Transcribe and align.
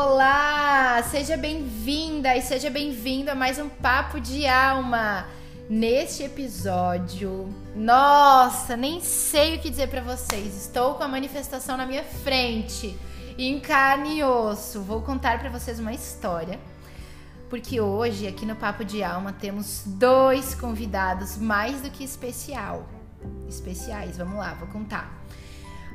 Olá, 0.00 1.02
seja 1.10 1.36
bem-vinda 1.36 2.36
e 2.36 2.40
seja 2.40 2.70
bem-vindo 2.70 3.32
a 3.32 3.34
mais 3.34 3.58
um 3.58 3.68
Papo 3.68 4.20
de 4.20 4.46
Alma. 4.46 5.26
Neste 5.68 6.22
episódio, 6.22 7.52
nossa, 7.74 8.76
nem 8.76 9.00
sei 9.00 9.56
o 9.56 9.58
que 9.58 9.68
dizer 9.68 9.88
para 9.88 10.00
vocês. 10.00 10.56
Estou 10.56 10.94
com 10.94 11.02
a 11.02 11.08
manifestação 11.08 11.76
na 11.76 11.84
minha 11.84 12.04
frente, 12.04 12.96
em 13.36 13.58
carne 13.58 14.18
e 14.18 14.22
osso. 14.22 14.82
Vou 14.82 15.02
contar 15.02 15.40
para 15.40 15.50
vocês 15.50 15.80
uma 15.80 15.92
história, 15.92 16.60
porque 17.50 17.80
hoje 17.80 18.28
aqui 18.28 18.46
no 18.46 18.54
Papo 18.54 18.84
de 18.84 19.02
Alma 19.02 19.32
temos 19.32 19.82
dois 19.84 20.54
convidados 20.54 21.36
mais 21.36 21.82
do 21.82 21.90
que 21.90 22.04
especial. 22.04 22.88
Especiais, 23.48 24.16
vamos 24.16 24.36
lá, 24.36 24.54
vou 24.54 24.68
contar. 24.68 25.12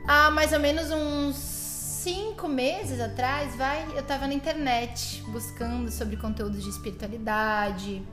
Há 0.06 0.30
mais 0.30 0.52
ou 0.52 0.60
menos 0.60 0.92
uns 0.92 1.63
cinco 2.04 2.50
meses 2.50 3.00
atrás, 3.00 3.56
vai, 3.56 3.88
eu 3.96 4.04
tava 4.04 4.28
na 4.28 4.34
internet 4.34 5.24
buscando 5.30 5.90
sobre 5.90 6.18
conteúdos 6.18 6.62
de 6.62 6.70
espiritualidade. 6.70 8.04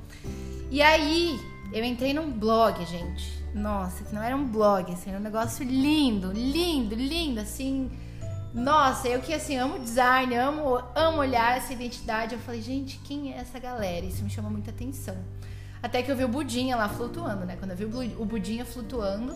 E 0.71 0.80
aí 0.80 1.37
eu 1.73 1.83
entrei 1.83 2.15
num 2.15 2.30
blog, 2.30 2.85
gente. 2.87 3.41
Nossa, 3.53 4.05
que 4.05 4.15
não 4.15 4.23
era 4.23 4.37
um 4.37 4.47
blog, 4.47 4.93
assim, 4.93 5.11
era 5.11 5.19
um 5.19 5.23
negócio 5.23 5.65
lindo, 5.65 6.30
lindo, 6.30 6.95
lindo, 6.95 7.41
assim. 7.41 7.91
Nossa, 8.55 9.09
eu 9.09 9.21
que 9.21 9.35
assim 9.35 9.57
amo 9.57 9.80
design, 9.80 10.37
amo, 10.37 10.80
amo 10.95 11.19
olhar 11.19 11.57
essa 11.57 11.73
identidade. 11.73 12.35
Eu 12.35 12.41
falei, 12.41 12.63
gente, 12.63 12.99
quem 12.99 13.35
é 13.35 13.38
essa 13.38 13.59
galera? 13.59 14.07
Isso 14.07 14.23
me 14.23 14.30
chamou 14.30 14.52
muita 14.52 14.71
atenção. 14.71 15.16
Até 15.83 16.01
que 16.01 16.13
eu 16.13 16.16
vi 16.16 16.25
o 16.25 16.29
Budinha 16.29 16.77
lá 16.77 16.88
flutuando, 16.88 17.45
né? 17.45 17.57
Quando 17.59 17.73
eu 17.73 17.77
vi 17.77 17.85
o 17.85 18.25
Budinha 18.25 18.65
flutuando, 18.65 19.35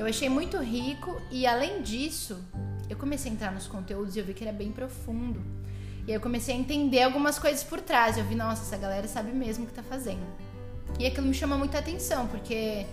eu 0.00 0.06
achei 0.06 0.30
muito 0.30 0.56
rico 0.56 1.20
e 1.30 1.46
além 1.46 1.82
disso, 1.82 2.42
eu 2.88 2.96
comecei 2.96 3.30
a 3.30 3.34
entrar 3.34 3.52
nos 3.52 3.66
conteúdos 3.66 4.16
e 4.16 4.18
eu 4.18 4.24
vi 4.24 4.32
que 4.32 4.42
era 4.42 4.52
bem 4.52 4.72
profundo. 4.72 5.38
E 6.06 6.10
aí 6.10 6.16
eu 6.16 6.20
comecei 6.22 6.54
a 6.54 6.58
entender 6.58 7.02
algumas 7.02 7.38
coisas 7.38 7.62
por 7.62 7.82
trás. 7.82 8.16
Eu 8.16 8.24
vi, 8.24 8.34
nossa, 8.34 8.62
essa 8.62 8.78
galera 8.78 9.06
sabe 9.06 9.30
mesmo 9.30 9.64
o 9.64 9.66
que 9.66 9.74
tá 9.74 9.82
fazendo. 9.82 10.26
E 10.98 11.06
aquilo 11.06 11.26
me 11.26 11.34
chama 11.34 11.58
muita 11.58 11.78
atenção, 11.78 12.26
porque 12.28 12.86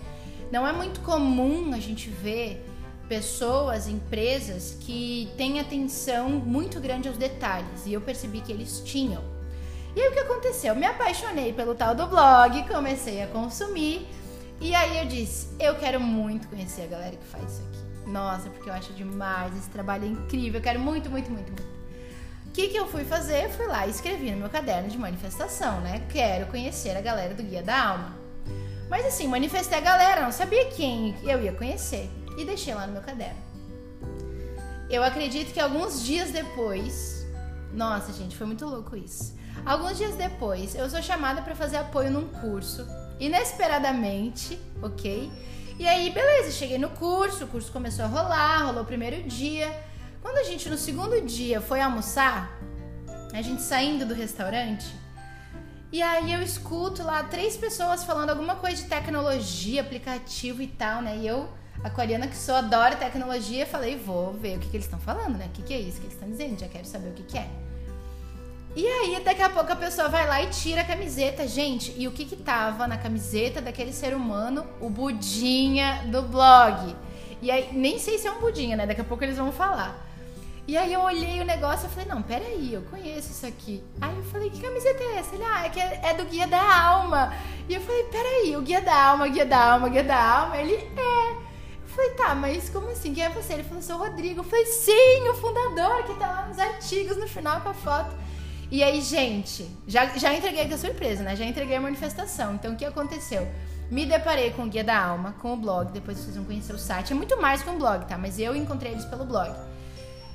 não 0.52 0.66
é 0.66 0.72
muito 0.72 1.00
comum 1.00 1.72
a 1.72 1.78
gente 1.78 2.10
ver 2.10 2.62
pessoas, 3.08 3.88
empresas 3.88 4.76
que 4.78 5.30
têm 5.38 5.60
atenção 5.60 6.28
muito 6.28 6.78
grande 6.78 7.08
aos 7.08 7.16
detalhes. 7.16 7.86
E 7.86 7.92
eu 7.94 8.02
percebi 8.02 8.42
que 8.42 8.52
eles 8.52 8.80
tinham. 8.80 9.24
E 9.96 10.00
aí 10.02 10.08
o 10.10 10.12
que 10.12 10.20
aconteceu? 10.20 10.74
Eu 10.74 10.78
me 10.78 10.84
apaixonei 10.84 11.54
pelo 11.54 11.74
tal 11.74 11.94
do 11.94 12.06
blog, 12.06 12.68
comecei 12.68 13.22
a 13.22 13.26
consumir. 13.28 14.06
E 14.60 14.74
aí 14.74 14.98
eu 14.98 15.06
disse, 15.06 15.48
eu 15.60 15.76
quero 15.76 16.00
muito 16.00 16.48
conhecer 16.48 16.82
a 16.82 16.86
galera 16.86 17.16
que 17.16 17.26
faz 17.26 17.52
isso 17.52 17.62
aqui. 17.62 18.10
Nossa, 18.10 18.48
porque 18.50 18.68
eu 18.68 18.74
acho 18.74 18.92
demais, 18.92 19.56
esse 19.56 19.70
trabalho 19.70 20.04
é 20.04 20.08
incrível, 20.08 20.58
eu 20.58 20.62
quero 20.62 20.80
muito, 20.80 21.08
muito, 21.10 21.30
muito, 21.30 21.52
muito. 21.52 21.78
O 22.46 22.50
que, 22.52 22.68
que 22.68 22.76
eu 22.76 22.88
fui 22.88 23.04
fazer? 23.04 23.44
Eu 23.44 23.50
fui 23.50 23.66
lá 23.66 23.86
e 23.86 23.90
escrevi 23.90 24.30
no 24.32 24.38
meu 24.38 24.50
caderno 24.50 24.88
de 24.88 24.98
manifestação, 24.98 25.80
né? 25.80 26.04
Quero 26.08 26.46
conhecer 26.46 26.96
a 26.96 27.00
galera 27.00 27.34
do 27.34 27.42
Guia 27.42 27.62
da 27.62 27.90
Alma. 27.90 28.16
Mas 28.88 29.06
assim, 29.06 29.28
manifestei 29.28 29.78
a 29.78 29.80
galera, 29.80 30.22
não 30.22 30.32
sabia 30.32 30.64
quem 30.70 31.14
eu 31.22 31.40
ia 31.40 31.52
conhecer. 31.52 32.10
E 32.36 32.44
deixei 32.44 32.74
lá 32.74 32.86
no 32.86 32.94
meu 32.94 33.02
caderno. 33.02 33.38
Eu 34.88 35.04
acredito 35.04 35.52
que 35.52 35.60
alguns 35.60 36.02
dias 36.02 36.30
depois. 36.30 37.26
Nossa, 37.72 38.12
gente, 38.12 38.36
foi 38.36 38.46
muito 38.46 38.66
louco 38.66 38.96
isso. 38.96 39.36
Alguns 39.64 39.98
dias 39.98 40.14
depois, 40.14 40.74
eu 40.74 40.88
sou 40.88 41.02
chamada 41.02 41.42
para 41.42 41.54
fazer 41.54 41.76
apoio 41.76 42.10
num 42.10 42.26
curso, 42.28 42.86
inesperadamente, 43.18 44.58
ok? 44.82 45.30
E 45.78 45.86
aí, 45.86 46.10
beleza, 46.10 46.50
cheguei 46.50 46.78
no 46.78 46.90
curso, 46.90 47.44
o 47.44 47.48
curso 47.48 47.70
começou 47.70 48.04
a 48.04 48.08
rolar, 48.08 48.66
rolou 48.66 48.82
o 48.82 48.86
primeiro 48.86 49.22
dia. 49.28 49.72
Quando 50.20 50.38
a 50.38 50.42
gente, 50.42 50.68
no 50.68 50.76
segundo 50.76 51.20
dia, 51.20 51.60
foi 51.60 51.80
almoçar, 51.80 52.58
a 53.32 53.40
gente 53.40 53.62
saindo 53.62 54.04
do 54.04 54.14
restaurante, 54.14 54.86
e 55.90 56.02
aí 56.02 56.32
eu 56.32 56.42
escuto 56.42 57.02
lá 57.02 57.22
três 57.22 57.56
pessoas 57.56 58.04
falando 58.04 58.30
alguma 58.30 58.56
coisa 58.56 58.82
de 58.82 58.88
tecnologia, 58.88 59.80
aplicativo 59.80 60.60
e 60.60 60.66
tal, 60.66 61.00
né? 61.00 61.16
E 61.16 61.26
eu, 61.26 61.48
aquariana 61.82 62.26
que 62.26 62.36
sou, 62.36 62.56
adoro 62.56 62.96
tecnologia, 62.96 63.64
falei, 63.64 63.96
vou 63.96 64.34
ver 64.34 64.56
o 64.56 64.60
que, 64.60 64.68
que 64.68 64.76
eles 64.76 64.86
estão 64.86 65.00
falando, 65.00 65.38
né? 65.38 65.46
O 65.46 65.50
que, 65.50 65.62
que 65.62 65.72
é 65.72 65.80
isso 65.80 65.98
que 65.98 66.06
eles 66.06 66.14
estão 66.14 66.28
dizendo, 66.28 66.60
já 66.60 66.68
quero 66.68 66.86
saber 66.86 67.08
o 67.08 67.12
que, 67.12 67.22
que 67.22 67.38
é. 67.38 67.48
E 68.78 68.86
aí, 68.86 69.20
daqui 69.24 69.42
a 69.42 69.50
pouco 69.50 69.72
a 69.72 69.74
pessoa 69.74 70.08
vai 70.08 70.24
lá 70.24 70.40
e 70.40 70.50
tira 70.50 70.82
a 70.82 70.84
camiseta, 70.84 71.48
gente. 71.48 71.92
E 71.96 72.06
o 72.06 72.12
que 72.12 72.24
que 72.24 72.36
tava 72.36 72.86
na 72.86 72.96
camiseta 72.96 73.60
daquele 73.60 73.92
ser 73.92 74.14
humano? 74.14 74.64
O 74.80 74.88
budinha 74.88 76.04
do 76.06 76.22
blog. 76.22 76.94
E 77.42 77.50
aí, 77.50 77.70
nem 77.72 77.98
sei 77.98 78.18
se 78.18 78.28
é 78.28 78.30
um 78.30 78.38
budinha, 78.38 78.76
né? 78.76 78.86
Daqui 78.86 79.00
a 79.00 79.04
pouco 79.04 79.24
eles 79.24 79.36
vão 79.36 79.50
falar. 79.50 80.06
E 80.64 80.76
aí 80.76 80.92
eu 80.92 81.00
olhei 81.00 81.40
o 81.40 81.44
negócio 81.44 81.88
e 81.88 81.90
falei, 81.90 82.08
não, 82.08 82.22
peraí, 82.22 82.72
eu 82.72 82.82
conheço 82.82 83.32
isso 83.32 83.46
aqui. 83.46 83.82
Aí 84.00 84.16
eu 84.16 84.22
falei, 84.22 84.48
que 84.48 84.60
camiseta 84.60 85.02
é 85.02 85.16
essa? 85.16 85.34
Ele, 85.34 85.42
ah, 85.42 85.66
é, 85.66 85.70
que 85.70 85.80
é, 85.80 86.00
é 86.04 86.14
do 86.14 86.24
Guia 86.26 86.46
da 86.46 86.80
Alma. 86.86 87.34
E 87.68 87.74
eu 87.74 87.80
falei, 87.80 88.04
peraí, 88.04 88.56
o 88.56 88.62
Guia 88.62 88.80
da 88.80 88.94
Alma, 88.94 89.26
Guia 89.26 89.44
da 89.44 89.72
Alma, 89.72 89.88
Guia 89.88 90.04
da 90.04 90.22
Alma. 90.22 90.56
Ele, 90.56 90.74
é. 90.74 91.30
Eu 91.32 91.88
falei, 91.88 92.10
tá, 92.10 92.32
mas 92.32 92.70
como 92.70 92.90
assim? 92.90 93.12
Quem 93.12 93.24
é 93.24 93.28
você? 93.28 93.54
Ele 93.54 93.64
falou, 93.64 93.82
sou 93.82 93.96
o 93.96 93.98
Rodrigo. 93.98 94.38
Eu 94.38 94.44
falei, 94.44 94.66
sim, 94.66 95.28
o 95.28 95.34
fundador 95.34 96.04
que 96.04 96.14
tá 96.14 96.28
lá 96.28 96.46
nos 96.46 96.60
artigos 96.60 97.16
no 97.16 97.26
final 97.26 97.60
com 97.60 97.70
a 97.70 97.74
foto. 97.74 98.27
E 98.70 98.82
aí, 98.82 99.00
gente, 99.00 99.66
já, 99.86 100.06
já 100.18 100.34
entreguei 100.34 100.62
aqui 100.62 100.74
a 100.74 100.78
surpresa, 100.78 101.22
né? 101.22 101.34
Já 101.34 101.46
entreguei 101.46 101.76
a 101.76 101.80
manifestação. 101.80 102.54
Então, 102.54 102.74
o 102.74 102.76
que 102.76 102.84
aconteceu? 102.84 103.48
Me 103.90 104.04
deparei 104.04 104.50
com 104.50 104.64
o 104.64 104.68
Guia 104.68 104.84
da 104.84 105.02
Alma, 105.02 105.34
com 105.40 105.54
o 105.54 105.56
blog, 105.56 105.90
depois 105.90 106.18
vocês 106.18 106.36
vão 106.36 106.44
conhecer 106.44 106.74
o 106.74 106.78
site. 106.78 107.12
É 107.12 107.16
muito 107.16 107.40
mais 107.40 107.62
que 107.62 107.70
um 107.70 107.78
blog, 107.78 108.04
tá? 108.06 108.18
Mas 108.18 108.38
eu 108.38 108.54
encontrei 108.54 108.92
eles 108.92 109.06
pelo 109.06 109.24
blog. 109.24 109.54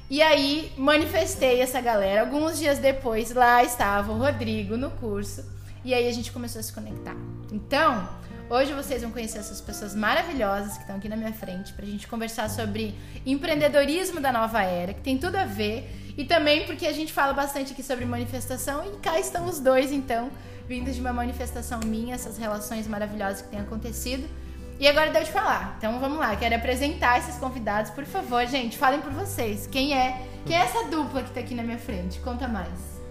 E 0.09 0.19
aí, 0.19 0.71
manifestei 0.75 1.61
essa 1.61 1.79
galera. 1.79 2.21
Alguns 2.21 2.57
dias 2.57 2.79
depois, 2.79 3.31
lá 3.31 3.63
estava 3.63 4.11
o 4.11 4.17
Rodrigo 4.17 4.75
no 4.77 4.89
curso. 4.89 5.45
E 5.85 5.93
aí, 5.93 6.07
a 6.07 6.11
gente 6.11 6.31
começou 6.31 6.59
a 6.59 6.63
se 6.63 6.73
conectar. 6.73 7.15
Então, 7.51 8.09
hoje 8.49 8.73
vocês 8.73 9.03
vão 9.03 9.11
conhecer 9.11 9.37
essas 9.37 9.61
pessoas 9.61 9.93
maravilhosas 9.93 10.73
que 10.73 10.79
estão 10.81 10.95
aqui 10.95 11.07
na 11.07 11.15
minha 11.15 11.33
frente 11.33 11.71
pra 11.73 11.85
gente 11.85 12.07
conversar 12.07 12.49
sobre 12.49 12.95
empreendedorismo 13.27 14.19
da 14.19 14.31
nova 14.31 14.63
era, 14.63 14.91
que 14.91 15.01
tem 15.01 15.19
tudo 15.19 15.35
a 15.35 15.45
ver 15.45 16.02
e 16.17 16.25
também 16.25 16.65
porque 16.65 16.85
a 16.85 16.91
gente 16.91 17.11
fala 17.11 17.33
bastante 17.33 17.73
aqui 17.73 17.81
sobre 17.81 18.05
manifestação 18.05 18.85
e 18.85 18.97
cá 18.97 19.19
estão 19.19 19.45
os 19.45 19.59
dois, 19.59 19.91
então, 19.91 20.29
vindos 20.67 20.95
de 20.95 21.01
uma 21.01 21.13
manifestação 21.13 21.79
minha, 21.85 22.15
essas 22.15 22.37
relações 22.37 22.87
maravilhosas 22.87 23.41
que 23.41 23.49
têm 23.49 23.59
acontecido. 23.59 24.27
E 24.79 24.87
agora 24.87 25.11
deu 25.11 25.23
de 25.23 25.31
falar. 25.31 25.75
Então 25.77 25.99
vamos 25.99 26.17
lá, 26.17 26.35
quero 26.35 26.55
apresentar 26.55 27.19
esses 27.19 27.35
convidados. 27.37 27.91
Por 27.91 28.05
favor, 28.05 28.45
gente, 28.47 28.77
falem 28.77 29.01
por 29.01 29.11
vocês. 29.11 29.67
Quem 29.67 29.93
é? 29.97 30.27
Quem 30.45 30.57
é 30.57 30.61
essa 30.61 30.85
dupla 30.89 31.21
que 31.21 31.29
está 31.29 31.39
aqui 31.39 31.55
na 31.55 31.63
minha 31.63 31.77
frente? 31.77 32.19
Conta 32.19 32.47
mais. 32.47 33.01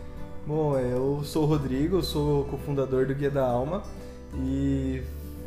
Bom, 0.46 0.76
eu 0.76 1.22
sou 1.24 1.44
o 1.44 1.46
Rodrigo, 1.46 2.02
sou 2.02 2.44
cofundador 2.44 3.06
do 3.06 3.14
Guia 3.14 3.30
da 3.30 3.46
Alma 3.46 3.82
e 4.34 5.02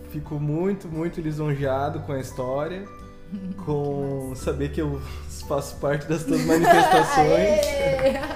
fico 0.09 0.35
muito, 0.35 0.87
muito 0.87 1.19
lisonjeado 1.19 1.99
com 1.99 2.13
a 2.13 2.19
história, 2.19 2.87
com 3.65 4.33
saber 4.35 4.69
que 4.69 4.81
eu 4.81 5.01
faço 5.47 5.75
parte 5.77 6.07
das 6.07 6.23
tuas 6.23 6.41
manifestações. 6.41 7.61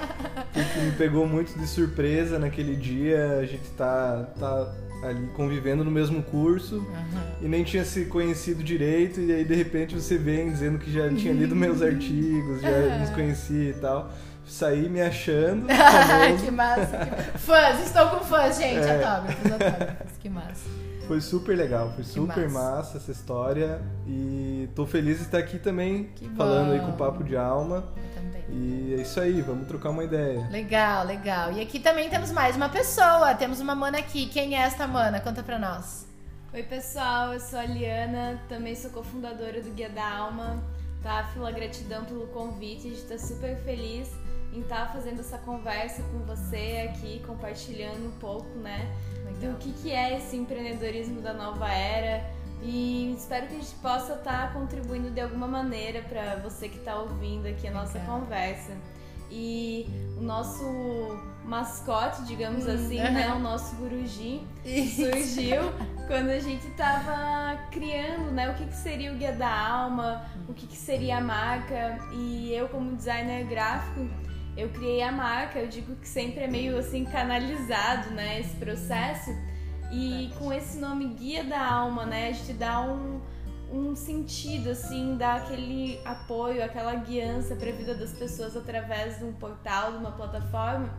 que 0.72 0.80
me 0.80 0.92
pegou 0.92 1.26
muito 1.26 1.58
de 1.58 1.66
surpresa 1.66 2.38
naquele 2.38 2.76
dia. 2.76 3.38
A 3.40 3.46
gente 3.46 3.68
tá, 3.76 4.26
tá 4.38 4.72
ali 5.02 5.28
convivendo 5.34 5.84
no 5.84 5.90
mesmo 5.90 6.22
curso 6.22 6.76
uhum. 6.76 7.22
e 7.42 7.48
nem 7.48 7.64
tinha 7.64 7.84
se 7.84 8.04
conhecido 8.06 8.62
direito. 8.62 9.20
E 9.20 9.32
aí 9.32 9.44
de 9.44 9.54
repente 9.54 9.94
você 9.94 10.16
vem 10.16 10.50
dizendo 10.50 10.78
que 10.78 10.92
já 10.92 11.08
tinha 11.08 11.32
lido 11.32 11.54
meus 11.56 11.80
artigos, 11.82 12.60
já 12.60 12.68
uhum. 12.68 12.98
nos 13.00 13.10
conhecia 13.10 13.70
e 13.70 13.74
tal. 13.74 14.10
Saí 14.46 14.88
me 14.88 15.00
achando. 15.00 15.66
que 16.42 16.50
massa, 16.50 16.84
que 16.88 17.10
massa. 17.10 17.38
Fãs, 17.38 17.86
estou 17.86 18.08
com 18.08 18.24
fãs, 18.24 18.58
gente. 18.58 18.84
É. 18.84 19.04
Autógrafos, 19.04 19.52
autógrafos. 19.52 20.12
Que 20.18 20.28
massa. 20.28 20.89
Foi 21.10 21.20
super 21.20 21.58
legal, 21.58 21.90
foi 21.90 22.04
super 22.04 22.48
massa. 22.48 22.76
massa. 22.76 22.98
essa 22.98 23.10
história 23.10 23.82
e 24.06 24.68
tô 24.76 24.86
feliz 24.86 25.16
de 25.16 25.24
estar 25.24 25.38
aqui 25.38 25.58
também 25.58 26.08
falando 26.36 26.70
aí 26.70 26.78
com 26.78 26.90
o 26.90 26.96
Papo 26.96 27.24
de 27.24 27.36
Alma. 27.36 27.92
Eu 27.96 28.14
também. 28.14 28.44
E 28.48 28.94
é 28.96 29.02
isso 29.02 29.18
aí, 29.18 29.42
vamos 29.42 29.66
trocar 29.66 29.90
uma 29.90 30.04
ideia. 30.04 30.46
Legal, 30.52 31.04
legal. 31.04 31.50
E 31.50 31.60
aqui 31.60 31.80
também 31.80 32.08
temos 32.08 32.30
mais 32.30 32.54
uma 32.54 32.68
pessoa, 32.68 33.34
temos 33.34 33.58
uma 33.58 33.74
mana 33.74 33.98
aqui. 33.98 34.26
Quem 34.26 34.54
é 34.54 34.60
esta 34.60 34.86
mana? 34.86 35.18
Conta 35.18 35.42
pra 35.42 35.58
nós. 35.58 36.06
Oi 36.54 36.62
pessoal, 36.62 37.34
eu 37.34 37.40
sou 37.40 37.58
a 37.58 37.64
Liana, 37.66 38.40
também 38.48 38.76
sou 38.76 38.92
cofundadora 38.92 39.60
do 39.60 39.70
Guia 39.70 39.90
da 39.90 40.08
Alma. 40.08 40.62
Tá? 41.02 41.24
Fila 41.32 41.50
gratidão 41.50 42.04
pelo 42.04 42.28
convite, 42.28 42.86
a 42.86 42.90
gente 42.90 43.02
tá 43.02 43.18
super 43.18 43.56
feliz 43.64 44.08
em 44.52 44.60
estar 44.60 44.86
tá 44.86 44.92
fazendo 44.92 45.20
essa 45.20 45.38
conversa 45.38 46.02
com 46.02 46.18
você 46.20 46.90
aqui, 46.90 47.22
compartilhando 47.26 48.06
um 48.06 48.18
pouco, 48.18 48.48
né? 48.58 48.90
do 49.40 49.56
que, 49.58 49.72
que 49.72 49.90
é 49.90 50.16
esse 50.18 50.36
empreendedorismo 50.36 51.20
da 51.20 51.32
nova 51.32 51.72
era. 51.72 52.24
E 52.62 53.14
espero 53.16 53.46
que 53.46 53.54
a 53.54 53.58
gente 53.58 53.74
possa 53.76 54.14
estar 54.14 54.48
tá 54.48 54.52
contribuindo 54.52 55.10
de 55.10 55.20
alguma 55.20 55.48
maneira 55.48 56.02
para 56.02 56.36
você 56.36 56.68
que 56.68 56.76
está 56.76 56.94
ouvindo 56.96 57.46
aqui 57.46 57.66
a 57.66 57.70
nossa 57.70 57.98
Legal. 57.98 58.20
conversa. 58.20 58.72
E 59.30 59.86
o 60.18 60.22
nosso 60.22 60.64
mascote, 61.44 62.24
digamos 62.24 62.66
hum, 62.66 62.74
assim, 62.74 62.98
né, 62.98 63.32
o 63.32 63.38
nosso 63.38 63.76
guruji, 63.76 64.42
surgiu 64.94 65.62
quando 66.06 66.30
a 66.30 66.38
gente 66.40 66.66
estava 66.66 67.56
criando, 67.70 68.30
né, 68.32 68.50
o 68.50 68.54
que, 68.54 68.66
que 68.66 68.76
seria 68.76 69.12
o 69.12 69.16
guia 69.16 69.32
da 69.32 69.48
alma, 69.48 70.26
o 70.48 70.52
que, 70.52 70.66
que 70.66 70.76
seria 70.76 71.18
a 71.18 71.20
marca. 71.20 71.98
E 72.12 72.52
eu, 72.52 72.68
como 72.68 72.94
designer 72.96 73.46
gráfico, 73.46 74.08
eu 74.56 74.68
criei 74.70 75.02
a 75.02 75.12
marca, 75.12 75.58
eu 75.58 75.68
digo 75.68 75.94
que 75.96 76.08
sempre 76.08 76.44
é 76.44 76.46
meio 76.46 76.78
assim 76.78 77.04
canalizado, 77.04 78.10
né, 78.10 78.40
esse 78.40 78.56
processo. 78.56 79.30
E 79.92 80.30
com 80.38 80.52
esse 80.52 80.78
nome 80.78 81.06
Guia 81.14 81.42
da 81.44 81.64
Alma, 81.64 82.04
né, 82.06 82.28
a 82.28 82.32
gente 82.32 82.52
dá 82.52 82.80
um, 82.80 83.20
um 83.72 83.96
sentido, 83.96 84.70
assim, 84.70 85.16
dá 85.16 85.34
aquele 85.34 86.00
apoio, 86.04 86.62
aquela 86.64 86.94
guiança 86.94 87.56
para 87.56 87.70
a 87.70 87.72
vida 87.72 87.94
das 87.94 88.12
pessoas 88.12 88.56
através 88.56 89.18
de 89.18 89.24
um 89.24 89.32
portal, 89.32 89.92
de 89.92 89.98
uma 89.98 90.12
plataforma. 90.12 90.90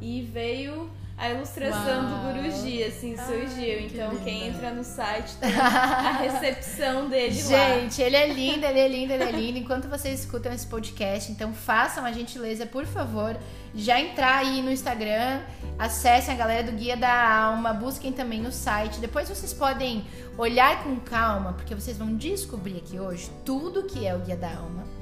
E 0.00 0.22
veio 0.22 0.90
a 1.18 1.30
ilustração 1.30 2.04
Uau. 2.04 2.32
do 2.32 2.40
Guruji, 2.40 2.84
assim, 2.84 3.16
surgiu. 3.16 3.80
Então, 3.80 4.10
que 4.10 4.24
quem 4.24 4.46
entra 4.46 4.70
no 4.70 4.84
site 4.84 5.34
tem 5.40 5.52
a 5.52 6.12
recepção 6.12 7.08
dele 7.10 7.34
gente, 7.34 7.52
lá. 7.52 7.74
Gente, 7.80 8.02
ele 8.02 8.16
é 8.16 8.26
lindo, 8.32 8.64
ele 8.64 8.78
é 8.78 8.88
lindo, 8.88 9.12
ele 9.12 9.24
é 9.24 9.32
lindo. 9.32 9.58
Enquanto 9.58 9.88
vocês 9.88 10.20
escutam 10.20 10.52
esse 10.52 10.66
podcast, 10.66 11.32
então 11.32 11.52
façam 11.52 12.04
a 12.04 12.12
gentileza, 12.12 12.64
por 12.66 12.86
favor, 12.86 13.36
já 13.74 14.00
entrar 14.00 14.38
aí 14.38 14.62
no 14.62 14.70
Instagram, 14.70 15.40
acessem 15.76 16.32
a 16.32 16.36
galera 16.36 16.62
do 16.62 16.72
Guia 16.72 16.96
da 16.96 17.28
Alma, 17.28 17.72
busquem 17.72 18.12
também 18.12 18.40
no 18.40 18.52
site. 18.52 19.00
Depois 19.00 19.28
vocês 19.28 19.52
podem 19.52 20.06
olhar 20.36 20.84
com 20.84 20.96
calma, 21.00 21.52
porque 21.52 21.74
vocês 21.74 21.98
vão 21.98 22.14
descobrir 22.14 22.76
aqui 22.76 23.00
hoje 23.00 23.28
tudo 23.44 23.82
que 23.82 24.06
é 24.06 24.14
o 24.14 24.20
Guia 24.20 24.36
da 24.36 24.54
Alma. 24.54 24.97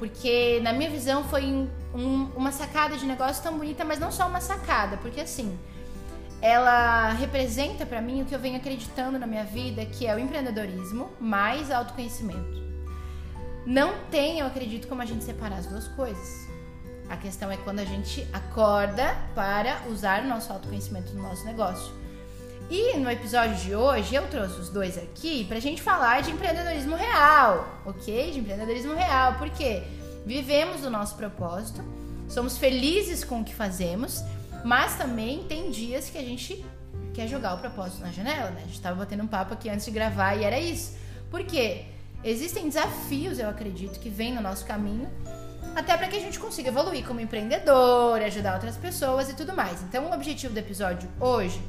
Porque, 0.00 0.60
na 0.62 0.72
minha 0.72 0.88
visão, 0.88 1.22
foi 1.24 1.44
um, 1.94 2.30
uma 2.34 2.50
sacada 2.50 2.96
de 2.96 3.04
negócio 3.04 3.42
tão 3.42 3.58
bonita, 3.58 3.84
mas 3.84 3.98
não 3.98 4.10
só 4.10 4.26
uma 4.26 4.40
sacada, 4.40 4.96
porque 4.96 5.20
assim, 5.20 5.58
ela 6.40 7.12
representa 7.12 7.84
para 7.84 8.00
mim 8.00 8.22
o 8.22 8.24
que 8.24 8.34
eu 8.34 8.38
venho 8.38 8.56
acreditando 8.56 9.18
na 9.18 9.26
minha 9.26 9.44
vida, 9.44 9.84
que 9.84 10.06
é 10.06 10.14
o 10.14 10.18
empreendedorismo 10.18 11.10
mais 11.20 11.70
autoconhecimento. 11.70 12.64
Não 13.66 13.92
tem, 14.10 14.38
eu 14.38 14.46
acredito, 14.46 14.88
como 14.88 15.02
a 15.02 15.04
gente 15.04 15.22
separar 15.22 15.58
as 15.58 15.66
duas 15.66 15.86
coisas. 15.88 16.48
A 17.10 17.18
questão 17.18 17.50
é 17.50 17.58
quando 17.58 17.80
a 17.80 17.84
gente 17.84 18.26
acorda 18.32 19.14
para 19.34 19.82
usar 19.90 20.22
o 20.22 20.28
nosso 20.28 20.50
autoconhecimento 20.50 21.12
no 21.12 21.22
nosso 21.24 21.44
negócio. 21.44 21.92
E 22.70 22.96
no 22.98 23.10
episódio 23.10 23.56
de 23.56 23.74
hoje 23.74 24.14
eu 24.14 24.28
trouxe 24.28 24.60
os 24.60 24.68
dois 24.68 24.96
aqui 24.96 25.44
pra 25.46 25.58
gente 25.58 25.82
falar 25.82 26.22
de 26.22 26.30
empreendedorismo 26.30 26.94
real, 26.94 27.80
ok? 27.84 28.30
De 28.30 28.38
empreendedorismo 28.38 28.94
real, 28.94 29.34
porque 29.38 29.82
vivemos 30.24 30.84
o 30.84 30.90
nosso 30.90 31.16
propósito, 31.16 31.82
somos 32.28 32.58
felizes 32.58 33.24
com 33.24 33.40
o 33.40 33.44
que 33.44 33.52
fazemos, 33.52 34.22
mas 34.64 34.94
também 34.94 35.42
tem 35.48 35.72
dias 35.72 36.08
que 36.08 36.16
a 36.16 36.22
gente 36.22 36.64
quer 37.12 37.26
jogar 37.26 37.54
o 37.54 37.58
propósito 37.58 38.02
na 38.02 38.12
janela, 38.12 38.50
né? 38.50 38.60
A 38.62 38.66
gente 38.68 38.80
tava 38.80 38.94
batendo 38.94 39.24
um 39.24 39.26
papo 39.26 39.52
aqui 39.54 39.68
antes 39.68 39.84
de 39.84 39.90
gravar 39.90 40.36
e 40.36 40.44
era 40.44 40.60
isso. 40.60 40.96
Por 41.28 41.42
quê? 41.42 41.86
Existem 42.22 42.68
desafios, 42.68 43.40
eu 43.40 43.48
acredito, 43.48 43.98
que 43.98 44.08
vêm 44.08 44.32
no 44.32 44.40
nosso 44.40 44.64
caminho, 44.64 45.10
até 45.74 45.96
para 45.96 46.06
que 46.06 46.16
a 46.16 46.20
gente 46.20 46.38
consiga 46.38 46.68
evoluir 46.68 47.04
como 47.04 47.18
empreendedor, 47.18 48.22
ajudar 48.22 48.54
outras 48.54 48.76
pessoas 48.76 49.28
e 49.28 49.34
tudo 49.34 49.56
mais. 49.56 49.82
Então, 49.82 50.04
o 50.04 50.14
objetivo 50.14 50.54
do 50.54 50.58
episódio 50.58 51.10
hoje 51.18 51.60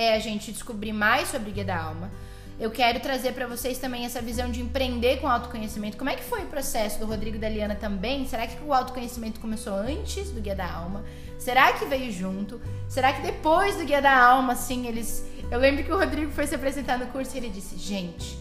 é 0.00 0.14
a 0.14 0.18
gente 0.18 0.50
descobrir 0.50 0.92
mais 0.92 1.28
sobre 1.28 1.50
Guia 1.50 1.64
da 1.64 1.78
Alma. 1.78 2.10
Eu 2.58 2.70
quero 2.70 3.00
trazer 3.00 3.32
para 3.32 3.46
vocês 3.46 3.78
também 3.78 4.04
essa 4.04 4.20
visão 4.20 4.50
de 4.50 4.60
empreender 4.60 5.18
com 5.18 5.28
autoconhecimento. 5.28 5.96
Como 5.96 6.10
é 6.10 6.16
que 6.16 6.22
foi 6.22 6.40
o 6.40 6.46
processo 6.46 6.98
do 6.98 7.06
Rodrigo 7.06 7.36
e 7.36 7.38
da 7.38 7.48
Liana 7.48 7.74
também? 7.74 8.26
Será 8.26 8.46
que 8.46 8.62
o 8.64 8.72
autoconhecimento 8.72 9.40
começou 9.40 9.74
antes 9.74 10.30
do 10.30 10.40
Guia 10.40 10.54
da 10.54 10.70
Alma? 10.70 11.04
Será 11.38 11.72
que 11.74 11.84
veio 11.84 12.10
junto? 12.12 12.60
Será 12.88 13.12
que 13.12 13.22
depois 13.22 13.76
do 13.76 13.84
Guia 13.84 14.00
da 14.00 14.14
Alma, 14.14 14.54
assim, 14.54 14.86
eles. 14.86 15.24
Eu 15.50 15.58
lembro 15.58 15.84
que 15.84 15.92
o 15.92 15.98
Rodrigo 15.98 16.30
foi 16.32 16.46
se 16.46 16.54
apresentar 16.54 16.98
no 16.98 17.06
curso 17.06 17.34
e 17.34 17.38
ele 17.38 17.50
disse: 17.50 17.76
gente, 17.78 18.38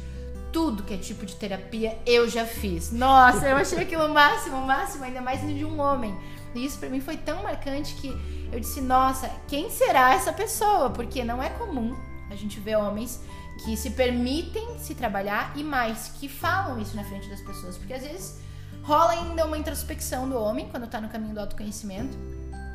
tudo 0.52 0.84
que 0.84 0.94
é 0.94 0.98
tipo 0.98 1.26
de 1.26 1.36
terapia 1.36 1.98
eu 2.06 2.30
já 2.30 2.46
fiz. 2.46 2.92
Nossa, 2.92 3.48
eu 3.48 3.58
achei 3.58 3.80
aquilo 3.80 4.06
o 4.06 4.14
máximo, 4.14 4.58
o 4.58 4.66
máximo, 4.66 5.04
ainda 5.04 5.22
mais 5.22 5.42
de 5.42 5.66
um 5.66 5.80
homem. 5.80 6.18
E 6.54 6.66
isso 6.66 6.80
para 6.80 6.90
mim 6.90 7.00
foi 7.00 7.18
tão 7.18 7.44
marcante 7.44 7.94
que 7.96 8.10
eu 8.52 8.60
disse, 8.60 8.82
nossa, 8.82 9.30
quem 9.48 9.70
será 9.70 10.14
essa 10.14 10.34
pessoa? 10.34 10.90
Porque 10.90 11.24
não 11.24 11.42
é 11.42 11.50
comum 11.50 11.96
a 12.30 12.36
gente 12.36 12.60
ver 12.60 12.76
homens 12.78 13.22
que 13.64 13.76
se 13.76 13.92
permitem 13.92 14.80
se 14.80 14.96
trabalhar 14.96 15.52
e 15.56 15.64
mais, 15.64 16.14
que 16.20 16.30
falam 16.30 16.80
isso 16.80 16.96
na 16.96 17.04
frente 17.04 17.30
das 17.30 17.42
pessoas. 17.42 17.78
Porque 17.78 17.94
às 17.94 18.04
vezes 18.04 18.40
rola 18.84 19.12
ainda 19.12 19.46
uma 19.46 19.58
introspecção 19.58 20.30
do 20.30 20.38
homem 20.38 20.70
quando 20.70 20.88
tá 20.88 21.02
no 21.02 21.10
caminho 21.10 21.34
do 21.34 21.40
autoconhecimento. 21.40 22.18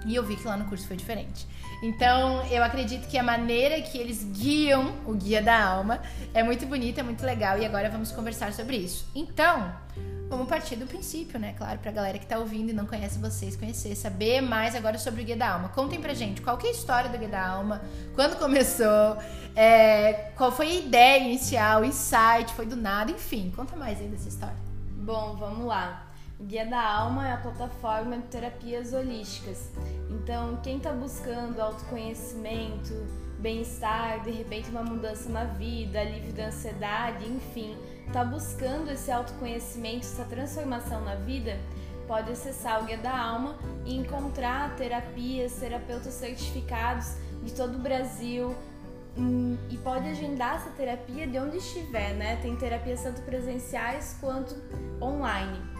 E 0.04 0.14
eu 0.14 0.22
vi 0.22 0.36
que 0.36 0.46
lá 0.46 0.56
no 0.56 0.66
curso 0.66 0.86
foi 0.86 0.96
diferente. 0.96 1.46
Então, 1.82 2.44
eu 2.46 2.62
acredito 2.62 3.08
que 3.08 3.18
a 3.18 3.22
maneira 3.22 3.80
que 3.80 3.98
eles 3.98 4.24
guiam 4.24 4.94
o 5.04 5.14
guia 5.14 5.42
da 5.42 5.62
alma 5.62 6.00
é 6.32 6.42
muito 6.42 6.66
bonita, 6.66 7.00
é 7.00 7.02
muito 7.02 7.24
legal. 7.24 7.58
E 7.58 7.66
agora 7.66 7.90
vamos 7.90 8.12
conversar 8.12 8.52
sobre 8.52 8.76
isso. 8.76 9.06
Então, 9.14 9.72
Vamos 10.28 10.48
partir 10.48 10.74
do 10.74 10.86
princípio, 10.86 11.38
né? 11.38 11.54
Claro, 11.56 11.78
pra 11.78 11.92
galera 11.92 12.18
que 12.18 12.26
tá 12.26 12.38
ouvindo 12.38 12.70
e 12.70 12.72
não 12.72 12.86
conhece 12.86 13.18
vocês, 13.18 13.54
conhecer, 13.56 13.94
saber 13.94 14.40
mais 14.40 14.74
agora 14.74 14.98
sobre 14.98 15.22
o 15.22 15.24
Guia 15.24 15.36
da 15.36 15.50
Alma. 15.50 15.68
Contem 15.68 16.00
pra 16.00 16.14
gente 16.14 16.40
qual 16.40 16.58
é 16.60 16.66
a 16.66 16.70
história 16.70 17.10
do 17.10 17.18
Guia 17.18 17.28
da 17.28 17.46
Alma, 17.46 17.82
quando 18.14 18.36
começou, 18.36 19.16
é, 19.54 20.32
qual 20.34 20.50
foi 20.50 20.68
a 20.68 20.74
ideia 20.74 21.22
inicial, 21.22 21.82
o 21.82 21.84
insight, 21.84 22.52
foi 22.56 22.66
do 22.66 22.74
nada, 22.74 23.12
enfim. 23.12 23.52
Conta 23.54 23.76
mais 23.76 24.00
aí 24.00 24.08
dessa 24.08 24.28
história. 24.28 24.56
Bom, 24.96 25.36
vamos 25.36 25.66
lá. 25.66 26.03
O 26.38 26.44
Guia 26.44 26.66
da 26.66 26.80
Alma 26.80 27.28
é 27.28 27.32
a 27.32 27.36
plataforma 27.36 28.16
de 28.18 28.24
terapias 28.24 28.92
holísticas. 28.92 29.70
Então, 30.10 30.58
quem 30.62 30.78
está 30.78 30.92
buscando 30.92 31.60
autoconhecimento, 31.60 32.92
bem-estar, 33.38 34.22
de 34.22 34.32
repente 34.32 34.68
uma 34.68 34.82
mudança 34.82 35.28
na 35.28 35.44
vida, 35.44 36.00
alívio 36.00 36.32
da 36.32 36.46
ansiedade, 36.46 37.24
enfim, 37.28 37.76
está 38.06 38.24
buscando 38.24 38.90
esse 38.90 39.12
autoconhecimento, 39.12 40.06
essa 40.06 40.24
transformação 40.24 41.04
na 41.04 41.14
vida, 41.14 41.56
pode 42.08 42.32
acessar 42.32 42.82
o 42.82 42.86
Guia 42.86 42.98
da 42.98 43.16
Alma 43.16 43.56
e 43.84 43.96
encontrar 43.96 44.74
terapias, 44.76 45.54
terapeutas 45.54 46.14
certificados 46.14 47.16
de 47.44 47.52
todo 47.52 47.76
o 47.76 47.78
Brasil. 47.78 48.54
Hum, 49.16 49.56
e 49.70 49.76
pode 49.76 50.08
agendar 50.08 50.56
essa 50.56 50.70
terapia 50.70 51.24
de 51.28 51.38
onde 51.38 51.58
estiver, 51.58 52.14
né? 52.14 52.34
Tem 52.42 52.56
terapias 52.56 53.04
tanto 53.04 53.22
presenciais 53.22 54.16
quanto 54.20 54.56
online. 55.00 55.73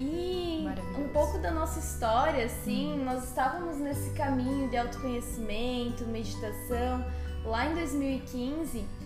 E 0.00 0.66
um 0.98 1.08
pouco 1.08 1.38
da 1.38 1.50
nossa 1.50 1.78
história, 1.78 2.46
assim, 2.46 2.94
hum. 2.94 3.04
nós 3.04 3.24
estávamos 3.24 3.76
nesse 3.78 4.10
caminho 4.10 4.68
de 4.68 4.76
autoconhecimento, 4.76 6.04
meditação, 6.06 7.04
lá 7.44 7.66
em 7.66 7.74
2015 7.74 9.00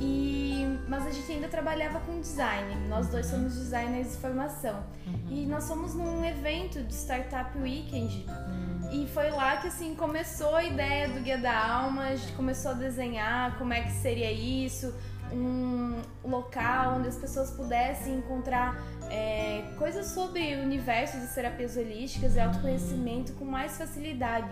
e, 0.00 0.78
mas 0.86 1.06
a 1.06 1.10
gente 1.10 1.30
ainda 1.32 1.48
trabalhava 1.48 2.00
com 2.00 2.20
design. 2.20 2.88
Nós 2.88 3.08
dois 3.08 3.26
somos 3.26 3.54
designers 3.54 4.12
de 4.12 4.18
formação. 4.18 4.84
Uhum. 5.06 5.18
E 5.28 5.46
nós 5.46 5.66
fomos 5.66 5.94
num 5.94 6.24
evento 6.24 6.82
de 6.82 6.94
Startup 6.94 7.56
Weekend. 7.58 8.26
Uhum. 8.28 8.90
E 8.92 9.08
foi 9.08 9.30
lá 9.30 9.56
que 9.56 9.68
assim 9.68 9.94
começou 9.94 10.54
a 10.54 10.64
ideia 10.64 11.08
do 11.08 11.20
Guia 11.20 11.38
da 11.38 11.66
Alma, 11.66 12.04
a 12.04 12.16
gente 12.16 12.32
começou 12.32 12.72
a 12.72 12.74
desenhar 12.74 13.58
como 13.58 13.72
é 13.72 13.82
que 13.82 13.92
seria 13.92 14.30
isso, 14.30 14.94
um 15.32 16.00
local 16.24 16.96
onde 16.98 17.08
as 17.08 17.16
pessoas 17.16 17.50
pudessem 17.50 18.16
encontrar 18.16 18.76
é, 19.10 19.62
coisas 19.78 20.06
sobre 20.06 20.56
o 20.56 20.62
universo 20.62 21.16
das 21.18 21.34
terapias 21.34 21.76
holísticas 21.76 22.36
e 22.36 22.40
autoconhecimento 22.40 23.32
com 23.34 23.44
mais 23.44 23.76
facilidade 23.76 24.50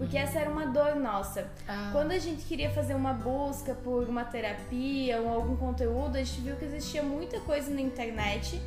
porque 0.00 0.16
essa 0.16 0.38
era 0.38 0.48
uma 0.48 0.64
dor 0.64 0.96
nossa. 0.96 1.46
Ah. 1.68 1.90
Quando 1.92 2.12
a 2.12 2.18
gente 2.18 2.42
queria 2.46 2.70
fazer 2.70 2.94
uma 2.94 3.12
busca 3.12 3.74
por 3.74 4.08
uma 4.08 4.24
terapia 4.24 5.20
ou 5.20 5.28
algum 5.28 5.54
conteúdo, 5.56 6.16
a 6.16 6.24
gente 6.24 6.40
viu 6.40 6.56
que 6.56 6.64
existia 6.64 7.02
muita 7.02 7.38
coisa 7.40 7.70
na 7.70 7.82
internet, 7.82 8.58